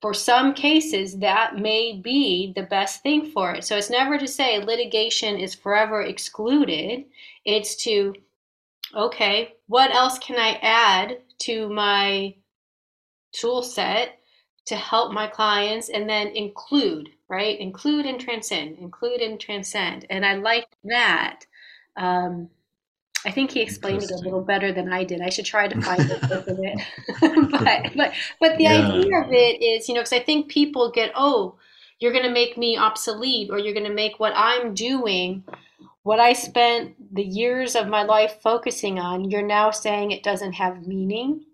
for 0.01 0.15
some 0.15 0.53
cases 0.55 1.19
that 1.19 1.57
may 1.57 1.93
be 1.93 2.53
the 2.57 2.65
best 2.65 3.03
thing 3.03 3.31
for 3.31 3.53
it. 3.53 3.65
So 3.65 3.77
it's 3.77 3.91
never 3.91 4.19
to 4.19 4.27
say 4.27 4.59
litigation 4.59 5.38
is 5.38 5.55
forever 5.55 6.03
excluded. 6.03 7.05
It's 7.45 7.77
to 7.85 8.15
okay 8.95 9.55
what 9.69 9.91
else 9.95 10.19
can 10.19 10.37
i 10.37 10.59
add 10.61 11.19
to 11.38 11.69
my 11.71 12.35
tool 13.33 13.62
set 13.62 14.19
to 14.67 14.77
help 14.77 15.12
my 15.12 15.27
clients 15.27 15.88
and 15.88 16.09
then 16.09 16.29
include 16.29 17.09
right? 17.33 17.59
Include 17.59 18.05
and 18.05 18.21
transcend, 18.21 18.77
include 18.79 19.23
and 19.23 19.40
transcend. 19.40 20.05
And 20.11 20.25
I 20.25 20.35
like 20.35 20.68
that. 20.85 21.47
Um, 21.97 22.51
I 23.25 23.31
think 23.31 23.51
he 23.53 23.62
explained 23.62 24.03
it 24.03 24.11
a 24.11 24.16
little 24.16 24.42
better 24.42 24.71
than 24.71 24.92
I 24.92 25.05
did. 25.05 25.23
I 25.23 25.31
should 25.31 25.47
try 25.47 25.66
to 25.66 25.81
find 25.81 26.11
it 26.11 26.21
it. 26.21 26.81
but, 27.51 27.97
but, 27.97 28.12
but 28.38 28.59
the 28.59 28.64
yeah. 28.64 28.87
idea 28.87 29.23
of 29.23 29.33
it 29.33 29.62
is, 29.62 29.88
you 29.88 29.95
know, 29.95 30.03
because 30.03 30.12
I 30.12 30.18
think 30.18 30.51
people 30.51 30.90
get, 30.90 31.11
oh, 31.14 31.55
you're 32.01 32.12
going 32.12 32.27
to 32.27 32.31
make 32.31 32.59
me 32.59 32.77
obsolete 32.77 33.49
or 33.51 33.59
you're 33.59 33.73
going 33.73 33.88
to 33.88 33.95
make 33.95 34.21
what 34.21 34.35
I'm 34.37 34.75
doing, 34.75 35.42
what 36.03 36.21
I 36.21 36.35
spent 36.35 37.14
the 37.14 37.25
years 37.25 37.75
of 37.75 37.88
my 37.88 38.03
life 38.03 38.42
focusing 38.42 38.99
on, 38.99 39.31
you're 39.31 39.40
now 39.40 39.71
saying 39.71 40.11
it 40.11 40.23
doesn't 40.23 40.53
have 40.53 40.87
meaning. 40.87 41.47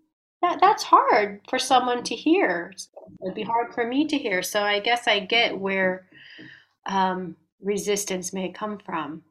That, 0.42 0.58
that's 0.60 0.82
hard 0.82 1.40
for 1.48 1.60
someone 1.60 2.02
to 2.02 2.16
hear 2.16 2.72
it'd 3.22 3.34
be 3.34 3.42
hard 3.42 3.74
for 3.74 3.86
me 3.86 4.06
to 4.06 4.18
hear. 4.18 4.42
So 4.42 4.62
I 4.62 4.80
guess 4.80 5.06
I 5.06 5.20
get 5.20 5.58
where 5.58 6.06
um, 6.86 7.36
resistance 7.60 8.32
may 8.32 8.50
come 8.50 8.78
from. 8.78 9.22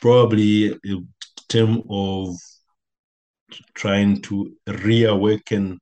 Probably 0.00 0.72
a 0.72 0.96
term 1.48 1.82
of 1.90 2.36
trying 3.74 4.22
to 4.22 4.52
reawaken 4.84 5.78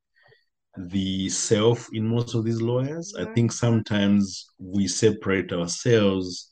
the 0.77 1.29
self 1.29 1.89
in 1.93 2.07
most 2.07 2.35
of 2.35 2.45
these 2.45 2.61
lawyers. 2.61 3.13
Mm-hmm. 3.17 3.31
I 3.31 3.35
think 3.35 3.53
sometimes 3.53 4.47
we 4.59 4.87
separate 4.89 5.53
ourselves 5.53 6.51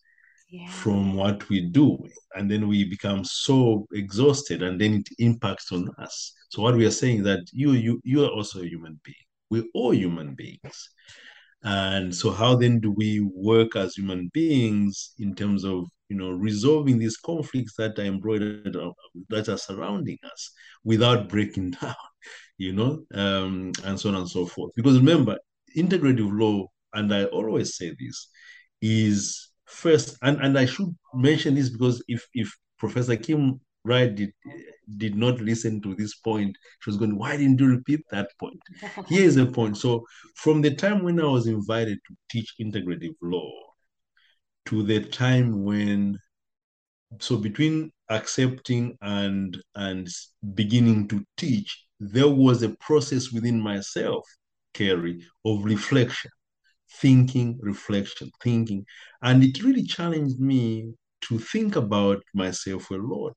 yeah. 0.48 0.68
from 0.68 1.14
what 1.14 1.48
we 1.48 1.60
do, 1.60 1.98
and 2.34 2.50
then 2.50 2.68
we 2.68 2.84
become 2.84 3.24
so 3.24 3.86
exhausted, 3.92 4.62
and 4.62 4.80
then 4.80 4.94
it 4.94 5.08
impacts 5.18 5.72
on 5.72 5.88
us. 5.98 6.32
So 6.50 6.62
what 6.62 6.76
we 6.76 6.86
are 6.86 6.90
saying 6.90 7.18
is 7.18 7.24
that 7.24 7.44
you 7.52 7.72
you 7.72 8.00
you 8.04 8.24
are 8.24 8.30
also 8.30 8.60
a 8.60 8.68
human 8.68 9.00
being 9.04 9.25
we're 9.50 9.64
all 9.74 9.94
human 9.94 10.34
beings. 10.34 10.90
And 11.62 12.14
so, 12.14 12.30
how 12.30 12.54
then 12.54 12.80
do 12.80 12.92
we 12.92 13.20
work 13.20 13.76
as 13.76 13.96
human 13.96 14.30
beings 14.32 15.12
in 15.18 15.34
terms 15.34 15.64
of 15.64 15.86
you 16.08 16.16
know 16.16 16.30
resolving 16.30 16.98
these 16.98 17.16
conflicts 17.16 17.74
that 17.76 17.98
are 17.98 18.04
embroidered 18.04 18.76
that 19.30 19.48
are 19.48 19.58
surrounding 19.58 20.18
us 20.24 20.50
without 20.84 21.28
breaking 21.28 21.70
down, 21.82 21.94
you 22.58 22.72
know, 22.72 23.04
um, 23.14 23.72
and 23.84 23.98
so 23.98 24.10
on 24.10 24.14
and 24.14 24.28
so 24.28 24.46
forth? 24.46 24.72
Because 24.76 24.98
remember, 24.98 25.38
integrative 25.76 26.30
law, 26.38 26.66
and 26.92 27.12
I 27.12 27.24
always 27.24 27.76
say 27.76 27.94
this, 27.98 28.28
is 28.80 29.50
first, 29.64 30.16
and, 30.22 30.40
and 30.40 30.58
I 30.58 30.66
should 30.66 30.94
mention 31.14 31.54
this 31.54 31.70
because 31.70 32.02
if 32.06 32.26
if 32.34 32.54
Professor 32.78 33.16
Kim 33.16 33.60
Wright 33.86 34.14
did 34.14 34.32
did 34.98 35.16
not 35.16 35.40
listen 35.40 35.80
to 35.82 35.94
this 35.94 36.16
point, 36.16 36.56
she 36.80 36.90
was 36.90 36.96
going, 36.96 37.16
Why 37.16 37.36
didn't 37.36 37.60
you 37.60 37.68
repeat 37.68 38.00
that 38.10 38.30
point? 38.38 38.60
Here 39.08 39.24
is 39.24 39.36
a 39.36 39.46
point. 39.46 39.76
So, 39.76 40.04
from 40.34 40.60
the 40.60 40.74
time 40.74 41.02
when 41.02 41.20
I 41.20 41.24
was 41.24 41.46
invited 41.46 41.98
to 42.06 42.16
teach 42.30 42.54
integrative 42.60 43.14
law 43.22 43.50
to 44.66 44.82
the 44.82 45.00
time 45.04 45.64
when, 45.64 46.18
so 47.20 47.36
between 47.36 47.92
accepting 48.10 48.96
and 49.02 49.56
and 49.74 50.08
beginning 50.54 51.08
to 51.08 51.24
teach, 51.36 51.84
there 52.00 52.28
was 52.28 52.62
a 52.62 52.76
process 52.80 53.32
within 53.32 53.60
myself, 53.60 54.24
Kerry, 54.74 55.24
of 55.44 55.64
reflection, 55.64 56.30
thinking, 57.00 57.58
reflection, 57.60 58.30
thinking. 58.42 58.84
And 59.22 59.44
it 59.44 59.62
really 59.62 59.84
challenged 59.84 60.40
me 60.40 60.92
to 61.22 61.38
think 61.38 61.76
about 61.76 62.22
myself 62.34 62.90
a 62.90 62.94
lot 62.94 63.36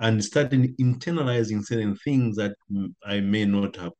and 0.00 0.24
started 0.24 0.76
internalizing 0.78 1.64
certain 1.64 1.96
things 1.96 2.36
that 2.36 2.54
I 3.04 3.20
may 3.20 3.44
not 3.44 3.76
have 3.76 3.92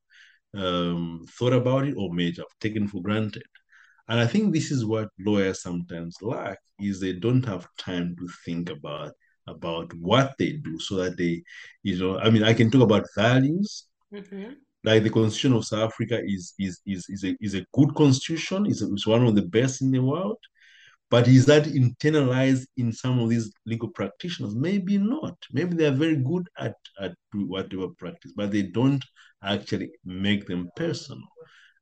um, 0.55 1.26
thought 1.38 1.53
about 1.53 1.86
it 1.86 1.94
or 1.96 2.12
may 2.12 2.32
have 2.36 2.46
taken 2.61 2.88
for 2.88 3.03
granted. 3.03 3.42
And 4.09 4.18
I 4.18 4.26
think 4.26 4.55
this 4.55 4.70
is 4.70 4.84
what 4.84 5.09
lawyers 5.18 5.62
sometimes 5.62 6.16
lack 6.22 6.59
is 6.80 7.01
they 7.01 7.12
don't 7.12 7.44
have 7.44 7.66
time 7.78 8.16
to 8.18 8.28
think 8.44 8.70
about 8.70 9.12
about 9.46 9.92
what 9.94 10.34
they 10.38 10.53
do 10.53 10.78
so 10.78 10.96
that 10.96 11.16
they, 11.16 11.42
you 11.82 11.99
know, 11.99 12.18
I 12.18 12.28
mean, 12.28 12.42
I 12.42 12.53
can 12.53 12.70
talk 12.70 12.82
about 12.82 13.07
values. 13.16 13.86
Mm-hmm. 14.12 14.53
Like 14.84 15.03
the 15.03 15.11
Constitution 15.11 15.55
of 15.55 15.66
South 15.66 15.90
Africa 15.90 16.20
is 16.22 16.55
is 16.59 16.80
is 16.86 17.07
is 17.09 17.24
a, 17.24 17.36
is 17.40 17.55
a 17.55 17.64
good 17.72 17.94
constitution. 17.94 18.66
It's, 18.66 18.82
it's 18.82 19.07
one 19.07 19.26
of 19.26 19.34
the 19.34 19.42
best 19.42 19.82
in 19.82 19.90
the 19.90 19.99
world. 19.99 20.38
But 21.11 21.26
is 21.26 21.46
that 21.46 21.64
internalized 21.64 22.66
in 22.76 22.92
some 22.92 23.18
of 23.18 23.30
these 23.30 23.50
legal 23.64 23.88
practitioners? 23.88 24.54
Maybe 24.54 24.98
not. 24.98 25.36
Maybe 25.52 25.74
they 25.74 25.86
are 25.86 25.92
very 25.92 26.16
good 26.16 26.48
at, 26.59 26.74
at 27.00 27.14
whatever 27.32 27.88
practice, 27.98 28.32
but 28.36 28.50
they 28.50 28.62
don't 28.62 29.02
actually 29.42 29.90
make 30.04 30.46
them 30.46 30.68
personal 30.76 31.26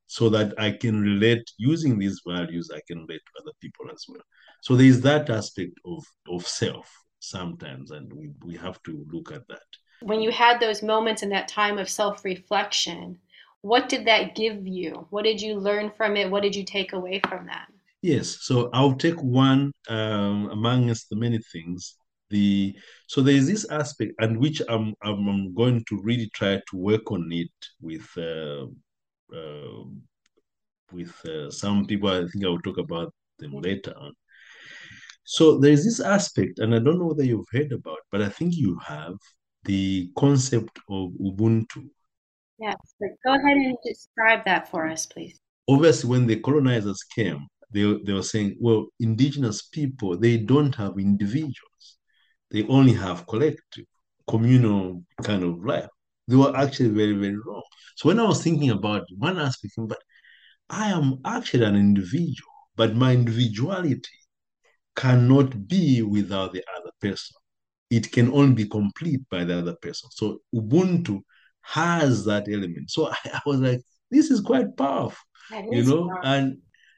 so 0.07 0.29
that 0.29 0.53
I 0.57 0.71
can 0.71 1.01
relate 1.01 1.43
using 1.57 1.99
these 1.99 2.21
values, 2.25 2.71
I 2.73 2.79
can 2.87 2.99
relate 2.99 3.21
to 3.25 3.41
other 3.41 3.51
people 3.61 3.91
as 3.91 4.05
well. 4.07 4.21
So 4.61 4.75
there 4.75 4.87
is 4.87 5.01
that 5.01 5.29
aspect 5.29 5.73
of, 5.85 6.03
of 6.29 6.47
self 6.47 6.89
sometimes, 7.19 7.91
and 7.91 8.11
we, 8.13 8.31
we 8.45 8.55
have 8.55 8.81
to 8.83 9.05
look 9.11 9.33
at 9.33 9.45
that. 9.49 9.59
When 10.01 10.21
you 10.21 10.31
had 10.31 10.59
those 10.59 10.81
moments 10.81 11.23
in 11.23 11.29
that 11.29 11.49
time 11.49 11.77
of 11.77 11.89
self 11.89 12.23
reflection, 12.23 13.19
what 13.61 13.89
did 13.89 14.05
that 14.05 14.35
give 14.35 14.65
you? 14.65 15.07
What 15.09 15.23
did 15.23 15.41
you 15.41 15.55
learn 15.55 15.91
from 15.97 16.15
it? 16.15 16.31
What 16.31 16.43
did 16.43 16.55
you 16.55 16.63
take 16.63 16.93
away 16.93 17.19
from 17.27 17.47
that? 17.47 17.67
Yes, 18.01 18.37
so 18.41 18.69
I'll 18.73 18.95
take 18.95 19.21
one 19.21 19.71
um, 19.89 20.49
amongst 20.51 21.09
the 21.09 21.15
many 21.15 21.39
things. 21.51 21.95
The 22.29 22.77
so 23.07 23.21
there 23.21 23.35
is 23.35 23.47
this 23.47 23.69
aspect, 23.69 24.13
and 24.19 24.37
which 24.39 24.61
I'm, 24.69 24.93
I'm, 25.01 25.53
going 25.55 25.83
to 25.87 26.01
really 26.03 26.29
try 26.33 26.57
to 26.57 26.77
work 26.77 27.11
on 27.11 27.29
it 27.31 27.49
with 27.81 28.05
uh, 28.17 28.65
uh, 29.35 29.83
with 30.91 31.25
uh, 31.25 31.49
some 31.49 31.85
people. 31.85 32.09
I 32.09 32.27
think 32.27 32.45
I 32.45 32.49
will 32.49 32.61
talk 32.61 32.77
about 32.77 33.13
them 33.39 33.53
later 33.53 33.93
on. 33.97 34.13
So 35.23 35.57
there 35.57 35.71
is 35.71 35.83
this 35.83 35.99
aspect, 35.99 36.59
and 36.59 36.75
I 36.75 36.79
don't 36.79 36.99
know 36.99 37.07
whether 37.07 37.23
you've 37.23 37.49
heard 37.51 37.71
about, 37.71 37.99
but 38.11 38.21
I 38.21 38.29
think 38.29 38.55
you 38.55 38.77
have 38.85 39.15
the 39.63 40.11
concept 40.17 40.79
of 40.89 41.11
Ubuntu. 41.19 41.89
Yes, 42.59 42.75
go 43.25 43.33
ahead 43.33 43.57
and 43.57 43.77
describe 43.85 44.45
that 44.45 44.69
for 44.69 44.87
us, 44.87 45.05
please. 45.05 45.39
Obviously, 45.67 46.09
when 46.09 46.27
the 46.27 46.39
colonizers 46.39 47.03
came, 47.03 47.47
they, 47.71 47.83
they 48.05 48.13
were 48.13 48.23
saying, 48.23 48.57
well, 48.59 48.87
indigenous 48.99 49.61
people, 49.63 50.17
they 50.17 50.37
don't 50.37 50.75
have 50.75 50.97
individuals. 50.97 51.97
They 52.51 52.65
only 52.67 52.93
have 52.93 53.27
collective, 53.27 53.85
communal 54.27 55.03
kind 55.23 55.43
of 55.43 55.63
life. 55.65 55.89
They 56.27 56.35
were 56.35 56.55
actually 56.55 56.89
very, 56.89 57.13
very 57.13 57.37
wrong. 57.45 57.63
So 57.95 58.09
when 58.09 58.19
I 58.19 58.25
was 58.25 58.43
thinking 58.43 58.69
about 58.69 59.05
one 59.17 59.37
aspect, 59.39 59.73
but 59.77 59.99
I 60.69 60.89
am 60.91 61.19
actually 61.25 61.65
an 61.65 61.75
individual, 61.75 62.51
but 62.75 62.95
my 62.95 63.13
individuality 63.13 64.09
cannot 64.95 65.67
be 65.67 66.01
without 66.01 66.53
the 66.53 66.63
other 66.77 66.91
person. 67.01 67.35
It 67.89 68.11
can 68.11 68.31
only 68.33 68.53
be 68.53 68.67
complete 68.67 69.21
by 69.29 69.43
the 69.45 69.57
other 69.59 69.75
person. 69.81 70.09
So 70.11 70.39
Ubuntu 70.53 71.21
has 71.61 72.25
that 72.25 72.47
element. 72.49 72.89
So 72.91 73.09
I, 73.09 73.15
I 73.33 73.41
was 73.45 73.59
like, 73.59 73.81
this 74.11 74.31
is 74.31 74.41
quite 74.41 74.75
powerful, 74.77 75.17
you 75.71 75.83
know, 75.83 76.09
powerful. 76.09 76.29
and 76.29 76.57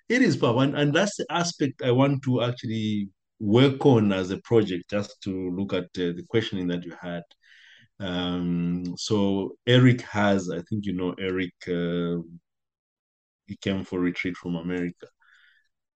it 0.09 0.21
is 0.21 0.35
powerful. 0.35 0.61
And, 0.61 0.77
and 0.77 0.93
that's 0.93 1.15
the 1.17 1.25
aspect 1.29 1.81
I 1.83 1.91
want 1.91 2.23
to 2.23 2.43
actually 2.43 3.09
work 3.39 3.85
on 3.85 4.11
as 4.11 4.31
a 4.31 4.37
project, 4.39 4.89
just 4.89 5.15
to 5.23 5.51
look 5.51 5.73
at 5.73 5.85
uh, 5.85 6.13
the 6.17 6.25
questioning 6.29 6.67
that 6.67 6.83
you 6.83 6.93
had. 6.99 7.23
Um, 7.99 8.95
so 8.97 9.55
Eric 9.67 10.01
has, 10.01 10.49
I 10.49 10.61
think 10.69 10.85
you 10.85 10.93
know 10.93 11.13
Eric, 11.19 11.53
uh, 11.67 12.21
he 13.47 13.57
came 13.61 13.83
for 13.83 13.99
retreat 13.99 14.37
from 14.37 14.55
America. 14.55 15.07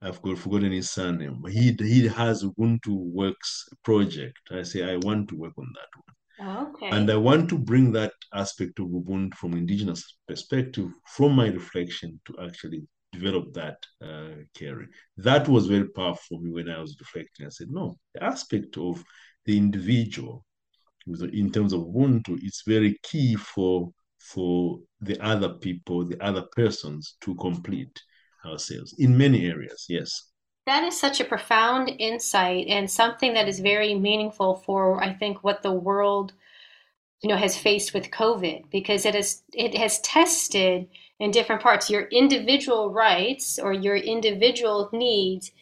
I've 0.01 0.21
got 0.21 0.37
forgotten 0.37 0.73
his 0.73 0.91
surname. 0.91 1.41
He 1.49 1.71
he 1.79 2.07
has 2.07 2.43
Ubuntu 2.43 2.89
Works 2.89 3.69
project. 3.83 4.37
I 4.51 4.63
say 4.63 4.83
I 4.83 4.97
want 4.97 5.29
to 5.29 5.37
work 5.37 5.53
on 5.57 5.67
that 5.75 5.91
one. 5.95 6.13
Oh, 6.41 6.71
okay. 6.71 6.89
And 6.89 7.09
I 7.09 7.15
want 7.15 7.47
to 7.49 7.57
bring 7.57 7.93
that 7.93 8.11
aspect 8.33 8.79
of 8.79 8.87
Ubuntu 8.87 9.33
from 9.35 9.53
indigenous 9.53 10.17
perspective, 10.27 10.89
from 11.07 11.33
my 11.33 11.47
reflection, 11.47 12.19
to 12.25 12.35
actually 12.43 12.85
develop 13.13 13.53
that, 13.53 13.77
uh, 14.01 14.43
Kerry. 14.53 14.87
That 15.17 15.47
was 15.47 15.67
very 15.67 15.87
powerful 15.89 16.37
for 16.37 16.41
me 16.41 16.51
when 16.51 16.69
I 16.69 16.79
was 16.79 16.97
reflecting. 16.99 17.45
I 17.45 17.49
said, 17.49 17.69
no, 17.69 17.97
the 18.13 18.23
aspect 18.23 18.77
of 18.77 19.03
the 19.45 19.57
individual 19.57 20.45
in 21.05 21.51
terms 21.51 21.73
of 21.73 21.81
Ubuntu, 21.81 22.39
it's 22.41 22.63
very 22.65 22.97
key 23.03 23.35
for 23.35 23.91
for 24.19 24.79
the 25.01 25.19
other 25.21 25.49
people, 25.49 26.05
the 26.05 26.21
other 26.23 26.43
persons 26.55 27.17
to 27.19 27.35
complete 27.35 28.01
ourselves 28.45 28.95
in 28.97 29.17
many 29.17 29.45
areas. 29.45 29.85
Yes. 29.89 30.31
That 30.65 30.85
is 30.85 30.97
such 30.97 31.19
a 31.19 31.25
profound 31.25 31.91
insight 31.99 32.67
and 32.67 32.89
something 32.89 33.33
that 33.33 33.49
is 33.49 33.59
very 33.59 33.95
meaningful 33.95 34.55
for 34.65 35.03
I 35.03 35.13
think 35.13 35.43
what 35.43 35.61
the 35.61 35.73
world 35.73 36.31
you 37.21 37.29
know 37.29 37.37
has 37.37 37.57
faced 37.57 37.93
with 37.93 38.11
COVID 38.11 38.69
because 38.69 39.05
it 39.05 39.15
has 39.15 39.43
it 39.53 39.75
has 39.75 39.99
tested 39.99 40.87
in 41.23 41.31
different 41.31 41.61
parts 41.61 41.89
your 41.89 42.01
individual 42.11 42.91
rights 42.91 43.57
or 43.57 43.71
your 43.71 43.95
individual 43.95 44.89
needs 44.91 45.53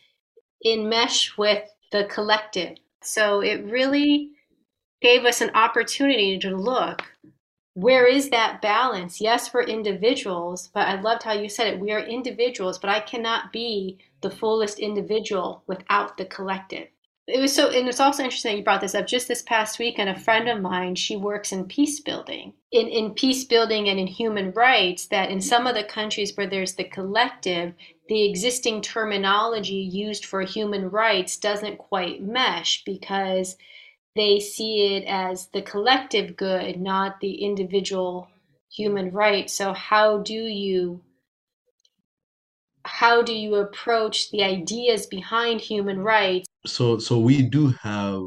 in 0.64 0.89
mesh 0.89 1.38
with 1.38 1.64
the 1.91 2.03
collective. 2.05 2.78
So 3.03 3.41
it 3.41 3.64
really 3.66 4.32
gave 5.03 5.24
us 5.24 5.39
an 5.39 5.51
opportunity 5.53 6.39
to 6.39 6.57
look 6.57 7.03
where 7.76 8.07
is 8.07 8.32
that 8.32 8.62
balance? 8.62 9.22
Yes, 9.22 9.53
we're 9.53 9.64
individuals, 9.64 10.70
but 10.74 10.88
I 10.88 10.99
loved 10.99 11.24
how 11.24 11.34
you 11.34 11.47
said 11.47 11.68
it. 11.68 11.80
We 11.80 11.91
are 11.91 11.99
individuals, 11.99 12.80
but 12.80 12.89
I 12.89 12.99
cannot 12.99 13.53
be 13.53 13.99
the 14.22 14.32
fullest 14.32 14.80
individual 14.80 15.64
without 15.68 16.18
the 16.18 16.26
collective. 16.26 16.88
It 17.34 17.39
was 17.39 17.55
so, 17.55 17.69
and 17.69 17.88
it's 17.88 18.01
also 18.01 18.23
interesting 18.23 18.51
that 18.51 18.57
you 18.57 18.63
brought 18.63 18.82
this 18.82 18.95
up. 18.95 19.07
Just 19.07 19.27
this 19.27 19.41
past 19.41 19.79
week 19.79 19.99
and 19.99 20.09
a 20.09 20.19
friend 20.19 20.49
of 20.49 20.61
mine, 20.61 20.95
she 20.95 21.15
works 21.15 21.53
in 21.53 21.65
peace 21.65 21.99
building, 22.01 22.53
in 22.71 22.88
in 22.88 23.13
peace 23.13 23.45
building 23.45 23.88
and 23.88 23.97
in 23.99 24.07
human 24.07 24.51
rights. 24.51 25.07
That 25.07 25.29
in 25.32 25.39
some 25.39 25.65
of 25.65 25.75
the 25.75 25.84
countries 25.84 26.36
where 26.36 26.47
there's 26.47 26.75
the 26.75 26.84
collective, 26.84 27.73
the 28.09 28.29
existing 28.29 28.82
terminology 28.82 29.75
used 29.75 30.25
for 30.25 30.41
human 30.41 30.89
rights 30.89 31.38
doesn't 31.38 31.77
quite 31.77 32.21
mesh 32.21 32.84
because 32.84 33.55
they 34.15 34.39
see 34.41 34.97
it 34.97 35.05
as 35.07 35.47
the 35.47 35.61
collective 35.61 36.36
good, 36.36 36.82
not 36.82 37.21
the 37.21 37.36
individual 37.36 38.27
human 38.69 39.11
right. 39.11 39.49
So 39.49 39.73
how 39.73 40.17
do 40.17 40.34
you 40.34 41.01
how 42.84 43.21
do 43.21 43.34
you 43.34 43.55
approach 43.55 44.32
the 44.32 44.43
ideas 44.43 45.05
behind 45.05 45.61
human 45.61 45.99
rights? 45.99 46.47
So 46.66 46.99
so 46.99 47.20
we 47.20 47.41
do 47.41 47.74
have 47.82 48.22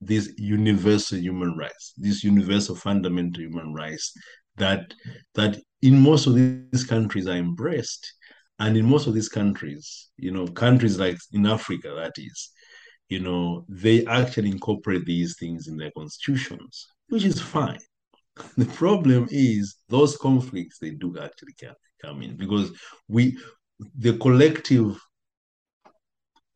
these 0.00 0.34
universal 0.38 1.18
human 1.18 1.56
rights, 1.56 1.94
these 1.96 2.22
universal 2.24 2.76
fundamental 2.76 3.42
human 3.42 3.72
rights 3.72 4.12
that 4.56 4.92
that 5.34 5.58
in 5.82 5.98
most 6.00 6.26
of 6.26 6.34
these 6.34 6.84
countries 6.84 7.26
are 7.26 7.36
embraced. 7.36 8.12
And 8.58 8.76
in 8.76 8.86
most 8.86 9.06
of 9.06 9.12
these 9.14 9.28
countries, 9.28 10.08
you 10.16 10.30
know, 10.30 10.46
countries 10.46 10.98
like 10.98 11.18
in 11.32 11.44
Africa, 11.46 11.92
that 11.94 12.14
is, 12.16 12.50
you 13.10 13.20
know, 13.20 13.66
they 13.68 14.06
actually 14.06 14.50
incorporate 14.50 15.04
these 15.04 15.36
things 15.38 15.68
in 15.68 15.76
their 15.76 15.90
constitutions, 15.90 16.86
which 17.08 17.24
is 17.24 17.40
fine. 17.40 17.80
The 18.58 18.66
problem 18.66 19.28
is 19.30 19.76
those 19.88 20.16
conflicts 20.16 20.78
they 20.78 20.90
do 20.90 21.16
actually 21.18 21.54
come 22.02 22.22
in 22.22 22.36
because 22.36 22.70
we 23.08 23.38
the 23.98 24.16
collective 24.18 24.98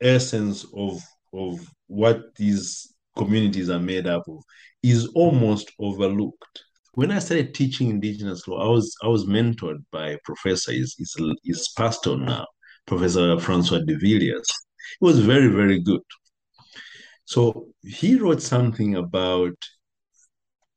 essence 0.00 0.66
of 0.74 1.02
of 1.32 1.60
what 1.86 2.34
these 2.36 2.94
communities 3.16 3.70
are 3.70 3.80
made 3.80 4.06
up 4.06 4.22
of 4.28 4.42
is 4.82 5.08
almost 5.14 5.70
overlooked. 5.78 6.64
When 6.94 7.10
I 7.10 7.18
started 7.18 7.54
teaching 7.54 7.90
indigenous 7.90 8.48
law, 8.48 8.66
I 8.66 8.68
was 8.68 8.94
I 9.02 9.08
was 9.08 9.26
mentored 9.26 9.84
by 9.92 10.18
professor. 10.24 10.72
He's, 10.72 10.94
he's, 10.98 11.14
he's 11.42 11.68
pastor 11.76 12.16
now, 12.16 12.46
Professor 12.86 13.38
Francois 13.38 13.80
de 13.86 13.96
Villiers. 13.96 14.48
It 15.00 15.04
was 15.04 15.20
very, 15.20 15.48
very 15.48 15.80
good. 15.80 16.00
So 17.24 17.68
he 17.82 18.16
wrote 18.16 18.42
something 18.42 18.96
about 18.96 19.54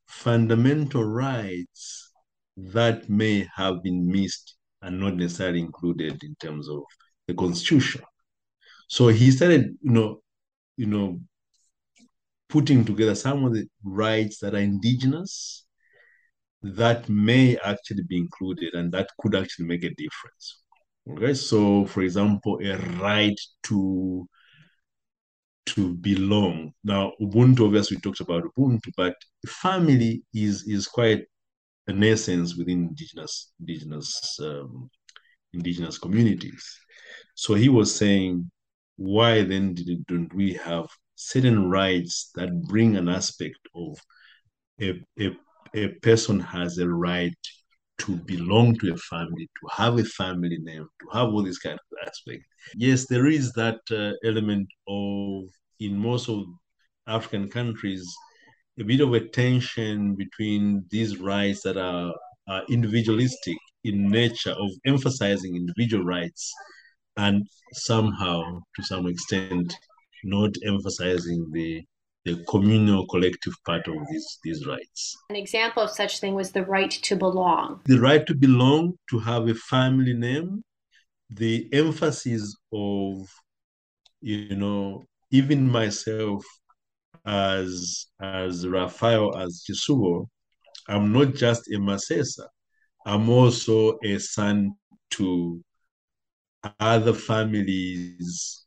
fundamental 0.07 1.03
rights 1.03 2.11
that 2.55 3.09
may 3.09 3.49
have 3.55 3.81
been 3.81 4.07
missed 4.07 4.55
and 4.83 4.99
not 4.99 5.15
necessarily 5.15 5.59
included 5.59 6.23
in 6.23 6.35
terms 6.35 6.69
of 6.69 6.83
the 7.27 7.33
constitution. 7.33 8.01
So 8.87 9.07
he 9.07 9.31
started, 9.31 9.75
you 9.81 9.91
know, 9.91 10.22
you 10.77 10.85
know, 10.85 11.19
putting 12.49 12.85
together 12.85 13.15
some 13.15 13.45
of 13.45 13.53
the 13.53 13.67
rights 13.83 14.39
that 14.39 14.53
are 14.53 14.59
indigenous 14.59 15.65
that 16.61 17.09
may 17.09 17.57
actually 17.63 18.03
be 18.03 18.17
included 18.17 18.73
and 18.73 18.91
that 18.91 19.09
could 19.19 19.35
actually 19.35 19.65
make 19.65 19.83
a 19.83 19.93
difference. 19.95 20.61
Okay, 21.09 21.33
so 21.33 21.85
for 21.85 22.01
example, 22.01 22.59
a 22.63 22.77
right 23.01 23.39
to 23.63 24.27
to 25.65 25.95
belong. 25.95 26.73
Now, 26.83 27.13
Ubuntu, 27.21 27.65
obviously, 27.65 27.97
we 27.97 28.01
talked 28.01 28.21
about 28.21 28.43
Ubuntu, 28.57 28.91
but 28.95 29.15
family 29.45 30.23
is 30.33 30.67
is 30.67 30.87
quite 30.87 31.25
an 31.87 32.03
essence 32.03 32.55
within 32.55 32.87
indigenous 32.89 33.51
indigenous 33.59 34.39
um, 34.41 34.89
indigenous 35.53 35.97
communities. 35.97 36.63
So 37.35 37.55
he 37.55 37.69
was 37.69 37.93
saying, 37.93 38.49
why 38.97 39.43
then 39.43 39.73
did, 39.73 40.05
don't 40.07 40.33
we 40.33 40.53
have 40.53 40.87
certain 41.15 41.69
rights 41.69 42.31
that 42.35 42.63
bring 42.63 42.95
an 42.95 43.09
aspect 43.09 43.59
of 43.75 43.97
a, 44.81 45.01
a, 45.19 45.31
a 45.75 45.87
person 46.01 46.39
has 46.39 46.77
a 46.77 46.87
right 46.87 47.33
to 47.99 48.15
belong 48.17 48.75
to 48.79 48.93
a 48.93 48.97
family, 48.97 49.47
to 49.61 49.67
have 49.71 49.97
a 49.97 50.03
family 50.03 50.57
name, 50.59 50.87
to 51.01 51.07
have 51.17 51.29
all 51.29 51.43
these 51.43 51.59
kind 51.59 51.75
of 51.75 52.07
aspects. 52.07 52.45
Yes, 52.75 53.05
there 53.07 53.27
is 53.27 53.53
that 53.53 53.79
uh, 53.91 54.13
element 54.27 54.67
of, 54.87 55.43
in 55.79 55.97
most 55.97 56.27
of 56.29 56.43
African 57.07 57.49
countries, 57.49 58.05
a 58.79 58.83
bit 58.83 59.01
of 59.01 59.13
a 59.13 59.27
tension 59.29 60.15
between 60.15 60.85
these 60.89 61.19
rights 61.19 61.61
that 61.63 61.77
are, 61.77 62.13
are 62.47 62.63
individualistic 62.69 63.57
in 63.83 64.09
nature 64.09 64.51
of 64.51 64.69
emphasizing 64.85 65.55
individual 65.55 66.03
rights 66.03 66.51
and 67.17 67.47
somehow 67.73 68.59
to 68.75 68.83
some 68.83 69.07
extent 69.07 69.73
not 70.23 70.51
emphasizing 70.65 71.49
the 71.51 71.83
the 72.25 72.41
communal 72.47 73.05
collective 73.07 73.53
part 73.65 73.85
of 73.87 73.95
these 74.09 74.39
these 74.43 74.65
rights. 74.65 75.17
An 75.29 75.35
example 75.35 75.83
of 75.83 75.89
such 75.89 76.19
thing 76.19 76.35
was 76.35 76.51
the 76.51 76.63
right 76.63 76.91
to 76.91 77.15
belong. 77.15 77.81
The 77.85 77.99
right 77.99 78.25
to 78.27 78.35
belong, 78.35 78.93
to 79.09 79.19
have 79.19 79.49
a 79.49 79.55
family 79.55 80.13
name, 80.13 80.63
the 81.29 81.67
emphasis 81.73 82.55
of 82.71 83.27
you 84.21 84.55
know 84.55 85.05
even 85.31 85.69
myself 85.69 86.45
as 87.25 88.07
as 88.21 88.67
Raphael 88.67 89.35
as 89.37 89.65
Chsubo, 89.69 90.27
I'm 90.87 91.11
not 91.11 91.35
just 91.35 91.67
a 91.71 91.77
Masesa. 91.77 92.47
I'm 93.05 93.29
also 93.29 93.97
a 94.03 94.17
son 94.17 94.75
to 95.11 95.61
other 96.79 97.13
families 97.13 98.65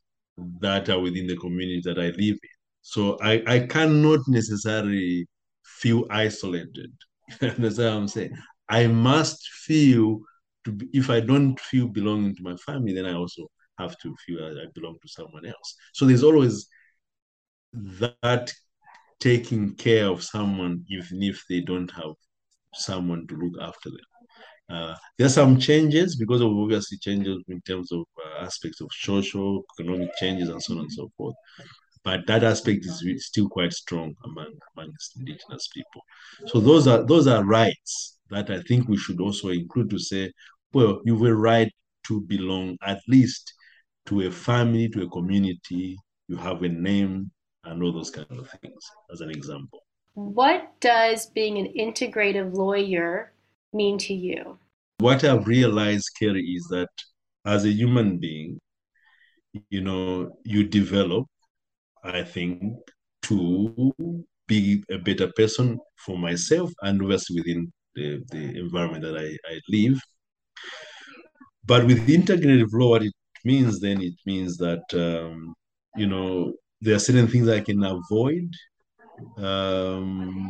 that 0.61 0.89
are 0.89 0.99
within 0.99 1.27
the 1.27 1.37
community 1.37 1.81
that 1.85 1.99
I 1.99 2.07
live 2.07 2.17
in. 2.19 2.49
So 2.81 3.17
I, 3.21 3.43
I 3.47 3.59
cannot 3.61 4.19
necessarily 4.27 5.27
feel 5.63 6.05
isolated. 6.09 6.91
That's 7.39 7.77
what 7.77 7.87
I'm 7.87 8.07
saying. 8.07 8.35
I 8.69 8.87
must 8.87 9.47
feel 9.65 10.19
to 10.65 10.71
be, 10.71 10.87
if 10.93 11.09
I 11.09 11.19
don't 11.19 11.59
feel 11.59 11.87
belonging 11.87 12.35
to 12.35 12.43
my 12.43 12.55
family, 12.57 12.93
then 12.93 13.05
I 13.05 13.13
also 13.13 13.47
have 13.79 13.97
to 13.99 14.15
feel 14.25 14.43
I 14.43 14.65
belong 14.73 14.97
to 15.01 15.07
someone 15.07 15.45
else. 15.45 15.75
So 15.93 16.05
there's 16.05 16.23
always 16.23 16.67
that 17.73 18.53
taking 19.19 19.75
care 19.75 20.07
of 20.07 20.23
someone 20.23 20.85
even 20.89 21.23
if 21.23 21.43
they 21.49 21.61
don't 21.61 21.91
have 21.91 22.13
someone 22.73 23.27
to 23.27 23.35
look 23.35 23.53
after 23.61 23.89
them. 23.89 23.99
Uh, 24.69 24.95
there 25.17 25.27
are 25.27 25.29
some 25.29 25.57
changes 25.57 26.15
because 26.17 26.41
of 26.41 26.51
obviously 26.51 26.97
changes 26.97 27.37
in 27.47 27.61
terms 27.61 27.91
of 27.91 28.03
uh, 28.23 28.43
aspects 28.43 28.81
of 28.81 28.89
social, 28.91 29.63
economic 29.79 30.09
changes, 30.17 30.49
and 30.49 30.61
so 30.61 30.73
on 30.73 30.79
and 30.79 30.91
so 30.91 31.09
forth. 31.17 31.35
But 32.03 32.27
that 32.27 32.43
aspect 32.43 32.85
is 32.85 33.25
still 33.25 33.49
quite 33.49 33.73
strong 33.73 34.13
among 34.23 34.53
amongst 34.75 35.17
indigenous 35.17 35.67
people. 35.73 36.01
So 36.47 36.59
those 36.59 36.87
are 36.87 37.05
those 37.05 37.27
are 37.27 37.43
rights 37.43 38.17
that 38.29 38.49
I 38.49 38.61
think 38.61 38.87
we 38.87 38.97
should 38.97 39.21
also 39.21 39.49
include 39.49 39.89
to 39.89 39.99
say, 39.99 40.31
well, 40.73 41.01
you 41.05 41.13
have 41.15 41.27
a 41.27 41.35
right 41.35 41.71
to 42.07 42.21
belong 42.21 42.77
at 42.85 42.99
least 43.07 43.53
to 44.07 44.21
a 44.21 44.31
family, 44.31 44.89
to 44.89 45.03
a 45.03 45.09
community. 45.09 45.97
You 46.27 46.37
have 46.37 46.63
a 46.63 46.69
name 46.69 47.31
and 47.63 47.83
all 47.83 47.93
those 47.93 48.09
kind 48.09 48.27
of 48.31 48.49
things, 48.61 48.83
as 49.11 49.21
an 49.21 49.29
example. 49.29 49.83
What 50.13 50.79
does 50.79 51.27
being 51.27 51.57
an 51.57 51.73
integrative 51.77 52.53
lawyer 52.53 53.33
mean 53.77 53.97
to 53.99 54.13
you? 54.13 54.57
What 54.99 55.23
I've 55.23 55.47
realized, 55.47 56.09
Kerry, 56.19 56.41
is 56.41 56.67
that 56.71 56.89
as 57.45 57.65
a 57.65 57.69
human 57.69 58.17
being, 58.17 58.59
you 59.69 59.81
know, 59.81 60.31
you 60.43 60.63
develop, 60.67 61.25
I 62.03 62.23
think, 62.23 62.73
to 63.23 63.93
be 64.47 64.83
a 64.89 64.97
better 64.97 65.31
person 65.35 65.79
for 66.05 66.17
myself 66.17 66.71
and 66.81 67.01
obviously 67.01 67.39
within 67.39 67.71
the, 67.95 68.23
the 68.31 68.59
environment 68.59 69.03
that 69.03 69.17
I, 69.17 69.37
I 69.53 69.59
live. 69.69 69.99
But 71.65 71.85
with 71.85 72.07
integrative 72.07 72.69
law, 72.73 72.91
what 72.91 73.03
it 73.03 73.13
means 73.43 73.79
then, 73.79 74.01
it 74.01 74.15
means 74.25 74.57
that, 74.57 74.83
um, 74.93 75.53
you 75.95 76.07
know, 76.07 76.53
there 76.81 76.95
are 76.95 76.99
certain 76.99 77.27
things 77.27 77.49
I 77.49 77.59
can 77.59 77.83
avoid. 77.83 78.49
Um, 79.37 80.47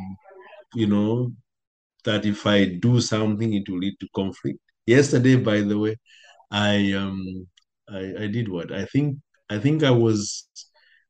you 0.74 0.88
know, 0.88 1.32
that 2.08 2.26
if 2.26 2.46
I 2.48 2.66
do 2.88 3.02
something, 3.02 3.54
it 3.54 3.70
will 3.70 3.80
lead 3.80 3.98
to 4.00 4.08
conflict. 4.16 4.60
Yesterday, 4.86 5.36
by 5.50 5.62
the 5.62 5.78
way, 5.78 5.96
I 6.52 6.94
um 6.94 7.48
I, 8.00 8.04
I 8.24 8.28
did 8.28 8.48
what? 8.50 8.72
I 8.72 8.86
think 8.94 9.18
I 9.50 9.58
think 9.60 9.84
I 9.84 9.92
was 9.92 10.48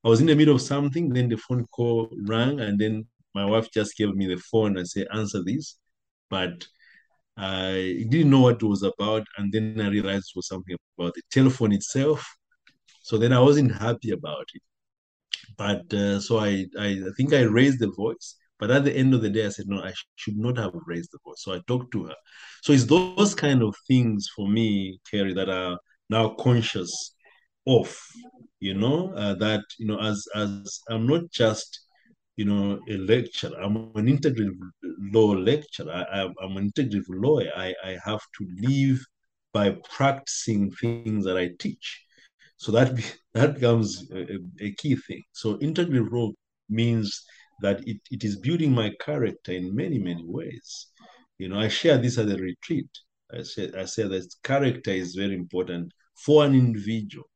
I 0.04 0.10
was 0.10 0.22
in 0.22 0.28
the 0.28 0.36
middle 0.36 0.56
of 0.56 0.62
something, 0.62 1.06
then 1.14 1.30
the 1.30 1.38
phone 1.38 1.66
call 1.76 2.10
rang, 2.28 2.60
and 2.60 2.80
then 2.80 3.08
my 3.36 3.46
wife 3.46 3.68
just 3.72 3.98
gave 3.98 4.14
me 4.16 4.28
the 4.28 4.42
phone 4.52 4.78
and 4.78 4.88
said, 4.88 5.08
answer 5.14 5.42
this. 5.44 5.78
But 6.30 6.66
I 7.38 8.06
didn't 8.10 8.32
know 8.32 8.42
what 8.42 8.62
it 8.64 8.68
was 8.74 8.84
about, 8.84 9.26
and 9.38 9.52
then 9.54 9.80
I 9.82 9.90
realized 9.90 10.32
it 10.32 10.38
was 10.40 10.48
something 10.48 10.76
about 10.98 11.14
the 11.16 11.22
telephone 11.32 11.74
itself. 11.74 12.26
So 13.04 13.18
then 13.18 13.34
I 13.34 13.40
wasn't 13.40 13.74
happy 13.86 14.12
about 14.12 14.48
it. 14.54 14.64
But 15.58 15.94
uh, 15.94 16.20
so 16.20 16.40
I, 16.40 16.66
I 16.80 16.90
I 17.10 17.12
think 17.16 17.34
I 17.34 17.42
raised 17.60 17.80
the 17.80 17.92
voice, 18.04 18.28
but 18.60 18.72
at 18.72 18.84
the 18.84 18.96
end 18.96 19.14
of 19.14 19.22
the 19.22 19.30
day, 19.30 19.46
I 19.46 19.50
said, 19.50 19.68
no, 19.68 19.82
I 19.82 19.92
sh- 19.92 20.06
should 20.16 20.38
not 20.38 20.58
have 20.58 20.74
raised 20.86 21.12
the 21.12 21.20
voice. 21.24 21.44
So 21.44 21.54
I 21.54 21.62
talked 21.68 21.92
to 21.94 22.06
her. 22.06 22.16
So 22.64 22.74
it's 22.74 22.86
those 22.86 23.36
kind 23.36 23.62
of 23.62 23.76
things 23.88 24.28
for 24.36 24.48
me, 24.48 25.00
Kerry, 25.10 25.34
that 25.34 25.50
are 25.50 25.78
now 26.10 26.30
conscious 26.30 27.14
of, 27.68 27.96
you 28.60 28.74
know, 28.74 29.14
uh, 29.16 29.36
that, 29.36 29.64
you 29.78 29.88
know, 29.88 30.00
as, 30.00 30.26
as 30.36 30.82
I'm 30.90 31.06
not 31.08 31.30
just, 31.32 31.82
you 32.36 32.46
know, 32.46 32.80
a 32.90 32.98
lecturer, 32.98 33.56
I'm 33.62 33.76
an 33.96 34.08
integrative 34.08 34.58
law 35.14 35.32
lecturer. 35.32 35.92
I, 36.12 36.28
I'm 36.42 36.58
an 36.58 36.72
integrative 36.72 37.06
lawyer. 37.10 37.52
I, 37.56 37.74
I 37.84 37.98
have 38.06 38.22
to 38.38 38.48
live 38.62 39.00
by 39.54 39.76
practicing 39.90 40.72
things 40.72 41.26
that 41.26 41.38
I 41.38 41.50
teach. 41.60 42.04
So 42.58 42.72
that 42.74 42.94
that 43.34 43.56
becomes 43.56 44.10
a, 44.12 44.38
a 44.60 44.72
key 44.74 44.96
thing. 44.96 45.24
So 45.34 45.58
integrative 45.58 46.12
law 46.12 46.32
means 46.70 47.24
that 47.62 47.88
it, 47.88 47.98
it 48.12 48.24
is 48.24 48.38
building 48.38 48.72
my 48.74 48.92
character 49.00 49.52
in 49.52 49.76
many, 49.76 50.00
many 50.00 50.24
ways. 50.26 50.88
You 51.38 51.50
know, 51.50 51.60
I 51.60 51.68
share 51.68 51.98
this 51.98 52.18
at 52.18 52.30
a 52.30 52.38
retreat. 52.38 52.90
I 53.34 53.44
say, 53.44 53.72
I 53.78 53.86
say 53.86 54.08
that 54.08 54.34
character 54.44 54.92
is 54.92 55.16
very 55.16 55.36
important 55.36 55.92
for 56.26 56.46
an 56.46 56.56
individual 56.56 57.30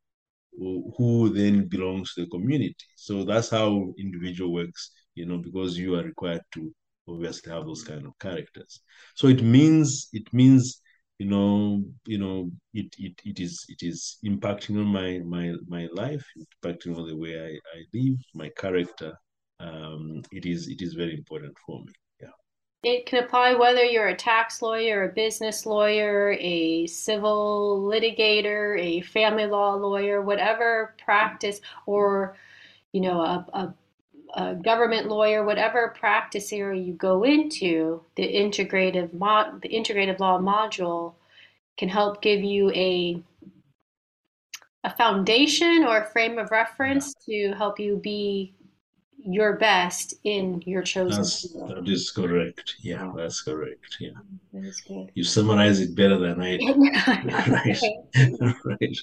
who, 0.57 0.93
who 0.97 1.30
then 1.30 1.67
belongs 1.67 2.13
to 2.13 2.22
the 2.22 2.30
community. 2.30 2.76
So 2.95 3.24
that's 3.24 3.49
how 3.49 3.93
individual 3.97 4.53
works, 4.53 4.91
you 5.15 5.26
know, 5.26 5.38
because 5.38 5.78
you 5.78 5.95
are 5.95 6.03
required 6.03 6.41
to 6.53 6.74
obviously 7.07 7.51
have 7.51 7.65
those 7.65 7.84
kind 7.84 8.05
of 8.05 8.17
characters. 8.19 8.82
So 9.15 9.28
it 9.28 9.43
means 9.43 10.09
it 10.13 10.32
means 10.34 10.82
you 11.19 11.28
know 11.28 11.84
you 12.05 12.17
know 12.17 12.49
it 12.74 12.95
it, 12.97 13.13
it 13.24 13.39
is 13.39 13.63
it 13.69 13.84
is 13.84 14.17
impacting 14.26 14.80
on 14.80 14.88
my 14.88 15.19
my 15.24 15.53
my 15.67 15.88
life 15.93 16.26
impacting 16.39 16.97
on 16.97 17.07
the 17.07 17.15
way 17.15 17.39
I, 17.39 17.78
I 17.78 17.84
live 17.93 18.17
my 18.34 18.49
character 18.57 19.13
um, 19.62 20.24
it 20.32 20.45
is 20.45 20.68
it 20.68 20.82
is 20.82 20.93
very 20.93 21.14
important 21.14 21.55
for 21.66 21.80
me. 21.80 21.93
Yeah. 22.22 22.30
It 22.84 23.05
can 23.05 23.24
apply 23.24 23.53
whether 23.53 23.84
you're 23.84 24.07
a 24.07 24.16
tax 24.16 24.62
lawyer, 24.62 25.03
a 25.03 25.14
business 25.14 25.66
lawyer, 25.66 26.36
a 26.39 26.88
civil 26.88 27.82
litigator, 27.88 28.80
a 28.80 29.01
family 29.01 29.45
law 29.45 29.76
lawyer, 29.76 30.22
whatever 30.22 30.95
practice, 31.03 31.62
or 31.86 32.36
you 32.91 33.01
know, 33.01 33.22
a, 33.22 33.45
a, 33.53 33.74
a 34.36 34.55
government 34.55 35.07
lawyer, 35.07 35.45
whatever 35.45 35.95
practice 35.97 36.51
area 36.51 36.82
you 36.82 36.93
go 36.93 37.24
into, 37.24 38.01
the 38.16 38.24
integrative 38.24 39.14
mod, 39.14 39.62
the 39.62 39.70
integrative 39.70 40.20
law 40.20 40.39
module 40.39 41.14
can 41.78 41.89
help 41.89 42.22
give 42.22 42.41
you 42.41 42.72
a 42.72 43.22
a 44.84 44.89
foundation 44.95 45.84
or 45.84 45.99
a 45.99 46.09
frame 46.09 46.39
of 46.39 46.49
reference 46.49 47.14
to 47.14 47.53
help 47.53 47.80
you 47.80 47.97
be 47.97 48.51
your 49.24 49.57
best 49.57 50.15
in 50.24 50.61
your 50.65 50.82
chosen 50.82 51.22
that's, 51.22 51.51
field. 51.51 51.69
That 51.69 51.88
is 51.88 52.11
correct. 52.11 52.76
Yeah, 52.82 53.11
that's 53.15 53.41
correct. 53.41 53.97
Yeah. 53.99 54.11
That 54.53 54.65
is 54.65 54.82
good. 54.82 55.11
You 55.13 55.24
summarize 55.24 55.80
it 55.80 55.95
better 55.95 56.17
than 56.17 56.41
I 56.41 56.57
right. 57.47 57.80
right. 58.65 58.97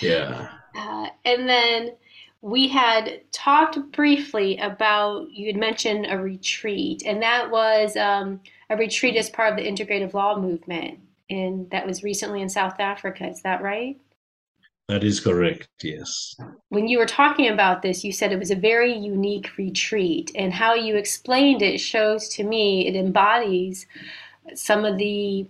Yeah. 0.00 0.48
Uh, 0.76 1.08
and 1.24 1.48
then 1.48 1.92
we 2.40 2.68
had 2.68 3.20
talked 3.32 3.78
briefly 3.92 4.58
about, 4.58 5.30
you 5.30 5.46
had 5.46 5.56
mentioned 5.56 6.06
a 6.08 6.18
retreat, 6.18 7.02
and 7.04 7.22
that 7.22 7.50
was 7.50 7.96
um, 7.96 8.40
a 8.70 8.76
retreat 8.76 9.16
as 9.16 9.30
part 9.30 9.52
of 9.52 9.56
the 9.56 9.68
integrative 9.68 10.14
law 10.14 10.38
movement. 10.38 11.00
And 11.30 11.68
that 11.70 11.86
was 11.86 12.02
recently 12.02 12.40
in 12.40 12.48
South 12.48 12.78
Africa. 12.78 13.28
Is 13.28 13.42
that 13.42 13.62
right? 13.62 13.98
That 14.88 15.04
is 15.04 15.20
correct, 15.20 15.68
yes. 15.82 16.34
When 16.70 16.88
you 16.88 16.98
were 16.98 17.06
talking 17.06 17.48
about 17.48 17.82
this, 17.82 18.04
you 18.04 18.12
said 18.12 18.32
it 18.32 18.38
was 18.38 18.50
a 18.50 18.56
very 18.56 18.96
unique 18.96 19.50
retreat, 19.58 20.30
and 20.34 20.52
how 20.52 20.74
you 20.74 20.96
explained 20.96 21.60
it 21.60 21.78
shows 21.78 22.28
to 22.30 22.44
me 22.44 22.88
it 22.88 22.96
embodies 22.96 23.86
some 24.54 24.86
of 24.86 24.96
the 24.96 25.46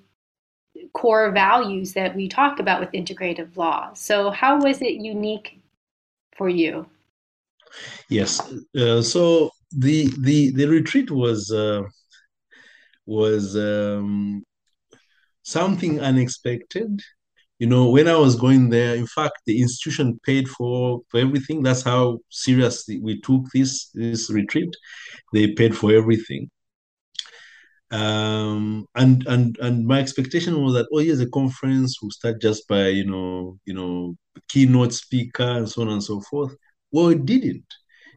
core 0.92 1.30
values 1.30 1.92
that 1.92 2.16
we 2.16 2.28
talk 2.28 2.58
about 2.58 2.80
with 2.80 2.90
integrative 2.92 3.56
law. 3.56 3.92
So, 3.94 4.30
how 4.30 4.60
was 4.60 4.82
it 4.82 4.94
unique 4.94 5.60
for 6.36 6.48
you? 6.48 6.86
Yes. 8.08 8.40
Uh, 8.76 9.02
so 9.02 9.50
the 9.70 10.12
the 10.18 10.50
the 10.52 10.66
retreat 10.66 11.10
was 11.10 11.52
uh, 11.52 11.82
was 13.06 13.56
um, 13.56 14.44
something 15.42 16.00
unexpected. 16.00 17.02
You 17.58 17.66
know, 17.66 17.90
when 17.90 18.06
I 18.06 18.16
was 18.16 18.36
going 18.36 18.70
there, 18.70 18.94
in 18.94 19.06
fact, 19.06 19.40
the 19.46 19.60
institution 19.60 20.20
paid 20.24 20.48
for 20.48 21.00
for 21.08 21.18
everything. 21.18 21.62
That's 21.62 21.82
how 21.82 22.20
seriously 22.30 23.00
we 23.00 23.20
took 23.20 23.42
this 23.52 23.90
this 23.94 24.30
retreat. 24.30 24.74
They 25.32 25.52
paid 25.54 25.76
for 25.76 25.92
everything. 25.92 26.50
Um, 27.90 28.86
and 28.94 29.26
and 29.26 29.58
and 29.60 29.86
my 29.86 29.98
expectation 29.98 30.62
was 30.62 30.74
that 30.74 30.88
oh 30.92 31.00
yes, 31.00 31.18
the 31.18 31.30
conference 31.30 32.00
will 32.02 32.10
start 32.10 32.40
just 32.40 32.68
by 32.68 32.88
you 32.88 33.06
know 33.06 33.58
you 33.64 33.74
know 33.74 34.16
keynote 34.48 34.92
speaker 34.92 35.42
and 35.42 35.68
so 35.68 35.82
on 35.82 35.88
and 35.88 36.04
so 36.04 36.20
forth. 36.20 36.54
Well, 36.92 37.08
it 37.08 37.26
didn't. 37.26 37.66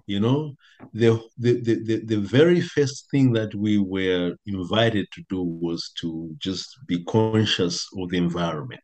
You 0.07 0.19
know, 0.19 0.55
the, 0.93 1.21
the, 1.37 1.61
the, 1.61 2.03
the, 2.03 2.17
very 2.17 2.59
first 2.59 3.09
thing 3.11 3.31
that 3.33 3.53
we 3.55 3.77
were 3.77 4.35
invited 4.45 5.07
to 5.13 5.23
do 5.29 5.41
was 5.41 5.91
to 6.01 6.35
just 6.37 6.67
be 6.87 7.03
conscious 7.05 7.87
of 7.97 8.09
the 8.09 8.17
environment. 8.17 8.81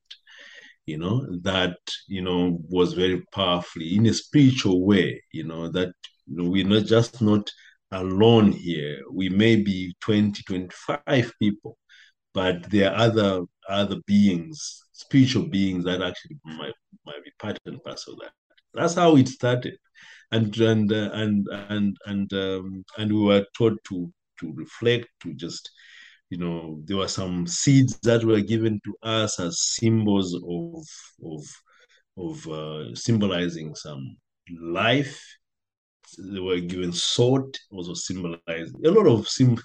You 0.87 0.97
know, 0.97 1.27
that, 1.43 1.77
you 2.07 2.21
know, 2.21 2.59
was 2.69 2.93
very 2.93 3.23
powerfully 3.33 3.95
in 3.95 4.07
a 4.07 4.13
spiritual 4.13 4.85
way, 4.85 5.21
you 5.33 5.43
know, 5.43 5.69
that 5.69 5.93
we're 6.27 6.67
not 6.67 6.85
just 6.85 7.21
not 7.21 7.51
alone 7.91 8.51
here. 8.53 9.01
We 9.11 9.29
may 9.29 9.57
be 9.57 9.95
20, 10.01 10.43
25 10.43 11.31
people, 11.39 11.77
but 12.33 12.69
there 12.71 12.91
are 12.91 12.97
other 12.97 13.41
other 13.69 13.97
beings, 14.07 14.81
spiritual 14.93 15.47
beings 15.47 15.83
that 15.85 16.01
actually 16.01 16.37
might, 16.45 16.73
might 17.05 17.23
be 17.23 17.31
part 17.39 17.59
and 17.65 17.83
parcel 17.83 18.13
of 18.13 18.19
that. 18.21 18.31
That's 18.73 18.95
how 18.95 19.17
it 19.17 19.27
started 19.27 19.77
and 20.31 20.55
and 20.57 20.91
uh, 20.91 21.09
and 21.13 21.47
and 21.51 21.97
and 22.05 22.33
um, 22.33 22.85
and 22.97 23.11
we 23.11 23.21
were 23.21 23.45
taught 23.57 23.77
to 23.85 24.11
to 24.39 24.53
reflect, 24.53 25.07
to 25.23 25.33
just 25.33 25.69
you 26.29 26.37
know 26.37 26.81
there 26.85 26.97
were 26.97 27.07
some 27.07 27.47
seeds 27.47 27.97
that 27.99 28.23
were 28.23 28.41
given 28.41 28.79
to 28.83 28.95
us 29.03 29.39
as 29.39 29.59
symbols 29.61 30.33
of 30.35 30.85
of 31.25 31.45
of 32.17 32.47
uh, 32.47 32.95
symbolizing 32.95 33.75
some 33.75 34.17
life 34.61 35.21
they 36.19 36.39
were 36.39 36.59
given 36.59 36.91
salt 36.91 37.57
also 37.71 37.93
symbolized 37.93 38.75
a 38.85 38.91
lot 38.91 39.07
of 39.07 39.27
sim- 39.27 39.61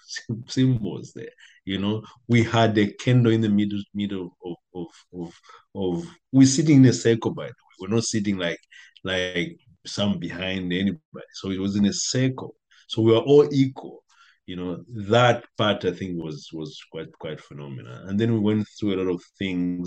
symbols 0.47 1.13
there 1.15 1.31
you 1.65 1.79
know 1.79 2.03
we 2.29 2.43
had 2.43 2.77
a 2.79 2.93
candle 2.95 3.33
in 3.33 3.41
the 3.41 3.49
middle 3.49 3.81
middle 3.95 4.37
of 4.45 4.57
of 4.75 4.87
of, 5.15 5.41
of 5.75 6.07
we're 6.33 6.47
sitting 6.47 6.79
in 6.79 6.87
a 6.87 6.93
circle 6.93 7.33
by 7.33 7.45
the 7.45 7.49
way 7.49 7.77
we're 7.81 7.95
not 7.95 8.05
sitting 8.05 8.37
like 8.39 8.59
like 9.05 9.57
some 9.87 10.19
behind 10.19 10.73
anybody. 10.73 11.27
So 11.35 11.51
it 11.51 11.59
was 11.59 11.77
in 11.77 11.87
a 11.87 11.93
circle. 11.93 12.55
So 12.89 13.03
we 13.03 13.13
were 13.13 13.19
all 13.19 13.49
equal. 13.53 14.05
You 14.53 14.59
know, 14.61 14.73
that 15.15 15.39
part 15.57 15.81
I 15.91 15.93
think 15.99 16.13
was 16.27 16.39
was 16.53 16.73
quite 16.93 17.13
quite 17.25 17.41
phenomenal. 17.49 17.99
And 18.07 18.17
then 18.21 18.31
we 18.35 18.41
went 18.49 18.67
through 18.75 18.93
a 18.95 19.01
lot 19.03 19.11
of 19.17 19.23
things, 19.39 19.87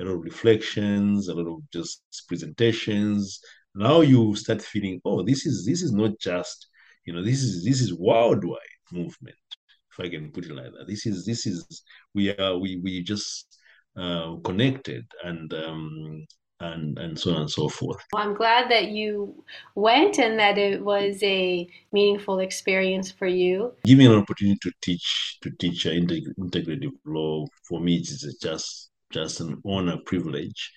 a 0.00 0.04
lot 0.04 0.16
of 0.16 0.24
reflections, 0.30 1.28
a 1.28 1.34
lot 1.34 1.48
of 1.52 1.58
just 1.76 2.02
presentations. 2.28 3.22
Now 3.86 3.98
you 4.12 4.34
start 4.34 4.60
feeling, 4.72 4.96
oh, 5.04 5.20
this 5.30 5.46
is 5.50 5.56
this 5.70 5.80
is 5.86 5.92
not 6.02 6.12
just, 6.28 6.58
you 7.06 7.12
know, 7.14 7.24
this 7.28 7.40
is 7.46 7.64
this 7.68 7.80
is 7.84 7.94
worldwide 8.08 8.76
movement, 9.00 9.44
if 9.92 9.96
I 10.04 10.08
can 10.14 10.32
put 10.32 10.46
it 10.46 10.56
like 10.60 10.72
that. 10.76 10.86
This 10.88 11.06
is 11.10 11.24
this 11.30 11.46
is 11.52 11.58
we 12.16 12.24
are 12.42 12.58
we 12.58 12.70
we 12.84 13.04
just 13.12 13.46
uh, 14.02 14.30
connected 14.48 15.04
and 15.22 15.48
um, 15.64 16.26
and 16.62 16.98
and 16.98 17.18
so 17.18 17.34
on 17.34 17.42
and 17.42 17.50
so 17.50 17.68
forth. 17.68 17.98
Well, 18.12 18.22
I'm 18.22 18.34
glad 18.34 18.70
that 18.70 18.88
you 18.88 19.44
went 19.74 20.18
and 20.18 20.38
that 20.38 20.58
it 20.58 20.82
was 20.82 21.22
a 21.22 21.68
meaningful 21.92 22.38
experience 22.38 23.10
for 23.10 23.26
you. 23.26 23.72
Giving 23.84 24.06
an 24.06 24.14
opportunity 24.14 24.58
to 24.62 24.72
teach 24.80 25.38
to 25.42 25.50
teach 25.58 25.84
integ- 25.84 26.34
integrative 26.38 26.92
law 27.04 27.46
for 27.68 27.80
me 27.80 27.96
is 27.96 28.38
just 28.40 28.90
just 29.10 29.40
an 29.40 29.60
honor 29.66 29.98
privilege. 30.06 30.70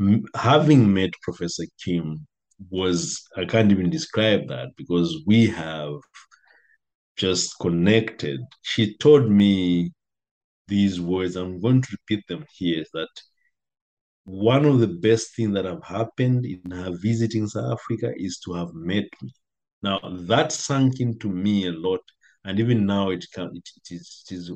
M- 0.00 0.24
having 0.34 0.92
met 0.92 1.10
Professor 1.22 1.64
Kim 1.82 2.26
was 2.70 3.22
I 3.36 3.44
can't 3.44 3.72
even 3.72 3.90
describe 3.90 4.48
that 4.48 4.68
because 4.76 5.22
we 5.26 5.46
have 5.46 5.94
just 7.16 7.54
connected. 7.60 8.40
She 8.62 8.96
told 8.98 9.30
me 9.30 9.92
these 10.68 11.00
words. 11.00 11.36
I'm 11.36 11.60
going 11.60 11.82
to 11.82 11.88
repeat 11.92 12.26
them 12.28 12.44
here. 12.54 12.84
That 12.94 13.08
one 14.24 14.64
of 14.64 14.80
the 14.80 14.86
best 14.86 15.34
things 15.34 15.54
that 15.54 15.64
have 15.64 15.82
happened 15.84 16.46
in 16.46 16.70
her 16.70 16.92
visiting 17.00 17.46
South 17.46 17.78
Africa 17.78 18.12
is 18.16 18.38
to 18.44 18.52
have 18.54 18.72
met 18.74 19.04
me. 19.22 19.32
Now 19.82 19.98
that 20.26 20.52
sunk 20.52 21.00
into 21.00 21.28
me 21.28 21.66
a 21.66 21.72
lot, 21.72 22.00
and 22.44 22.58
even 22.60 22.86
now 22.86 23.10
it 23.10 23.24
can 23.34 23.50
it, 23.54 23.68
it, 23.76 23.94
is, 23.94 24.24
it 24.30 24.34
is 24.34 24.52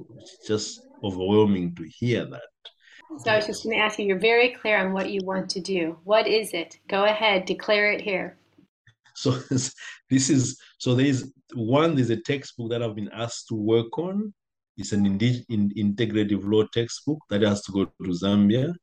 just 0.46 0.80
overwhelming 1.02 1.74
to 1.76 1.84
hear 1.98 2.26
that. 2.26 2.42
So 3.18 3.30
I 3.30 3.36
was 3.36 3.46
just 3.46 3.64
going 3.64 3.76
to 3.76 3.82
ask 3.82 3.98
you. 3.98 4.06
You're 4.06 4.18
very 4.18 4.50
clear 4.50 4.78
on 4.78 4.92
what 4.92 5.10
you 5.10 5.20
want 5.24 5.48
to 5.50 5.60
do. 5.60 5.98
What 6.04 6.26
is 6.26 6.52
it? 6.52 6.78
Go 6.88 7.04
ahead, 7.04 7.44
declare 7.44 7.92
it 7.92 8.00
here. 8.00 8.36
So 9.14 9.30
this 10.10 10.30
is 10.30 10.60
so 10.78 10.94
there 10.94 11.06
is 11.06 11.32
one. 11.54 11.94
There's 11.94 12.10
a 12.10 12.20
textbook 12.20 12.70
that 12.70 12.82
I've 12.82 12.96
been 12.96 13.10
asked 13.12 13.48
to 13.48 13.54
work 13.54 13.96
on. 13.98 14.34
It's 14.76 14.92
an 14.92 15.06
indig- 15.06 15.44
in, 15.48 15.70
integrative 15.70 16.42
law 16.44 16.64
textbook 16.72 17.18
that 17.30 17.42
has 17.42 17.62
to 17.62 17.72
go 17.72 17.84
to 17.84 18.10
Zambia. 18.10 18.74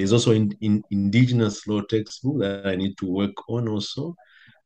There's 0.00 0.14
also 0.14 0.32
in, 0.32 0.56
in 0.62 0.82
indigenous 0.90 1.66
law 1.66 1.82
textbook 1.82 2.38
that 2.38 2.66
I 2.66 2.74
need 2.74 2.96
to 3.00 3.06
work 3.06 3.34
on 3.50 3.68
also, 3.68 4.16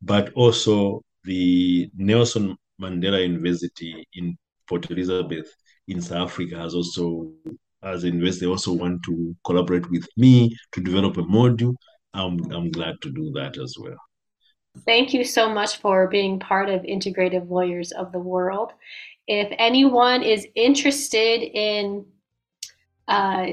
but 0.01 0.32
also 0.35 1.03
the 1.24 1.91
Nelson 1.97 2.57
Mandela 2.80 3.20
University 3.20 4.07
in 4.14 4.39
Port 4.68 4.89
Elizabeth 4.93 5.53
in 5.89 6.01
South 6.01 6.30
Africa 6.30 6.57
has 6.57 6.76
also, 6.76 7.32
as 7.82 8.03
they 8.03 8.47
also 8.47 8.72
want 8.74 9.03
to 9.07 9.35
collaborate 9.45 9.91
with 9.91 10.07
me 10.16 10.57
to 10.70 10.80
develop 10.80 11.16
a 11.16 11.22
module. 11.22 11.74
I'm, 12.12 12.39
I'm 12.53 12.70
glad 12.70 12.95
to 13.03 13.11
do 13.11 13.32
that 13.32 13.59
as 13.59 13.74
well. 13.76 13.99
Thank 14.87 15.12
you 15.12 15.24
so 15.24 15.49
much 15.49 15.78
for 15.78 16.07
being 16.07 16.39
part 16.39 16.68
of 16.68 16.82
Integrative 16.82 17.51
Lawyers 17.51 17.91
of 17.91 18.12
the 18.12 18.20
World. 18.20 18.72
If 19.26 19.53
anyone 19.59 20.22
is 20.22 20.47
interested 20.55 21.43
in 21.43 22.07
uh, 23.09 23.47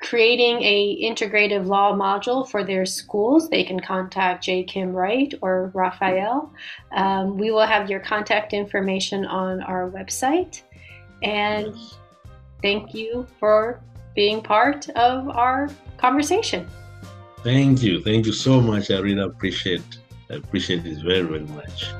creating 0.00 0.62
a 0.62 0.98
integrative 1.02 1.66
law 1.66 1.92
module 1.92 2.48
for 2.48 2.62
their 2.62 2.86
schools, 2.86 3.48
they 3.50 3.64
can 3.64 3.80
contact 3.80 4.44
J. 4.44 4.62
Kim 4.62 4.92
Wright 4.92 5.34
or 5.42 5.70
Raphael. 5.74 6.52
Um, 6.92 7.36
we 7.36 7.50
will 7.50 7.66
have 7.66 7.90
your 7.90 8.00
contact 8.00 8.52
information 8.52 9.24
on 9.24 9.62
our 9.62 9.90
website. 9.90 10.62
And 11.22 11.74
thank 12.62 12.94
you 12.94 13.26
for 13.40 13.82
being 14.14 14.40
part 14.40 14.88
of 14.90 15.28
our 15.28 15.68
conversation. 15.96 16.68
Thank 17.42 17.82
you. 17.82 18.02
Thank 18.02 18.26
you 18.26 18.32
so 18.32 18.60
much. 18.60 18.90
I 18.90 18.98
really 18.98 19.22
appreciate 19.22 19.82
I 20.30 20.34
appreciate 20.34 20.84
this 20.84 21.00
very, 21.00 21.22
very 21.22 21.46
much. 21.46 21.90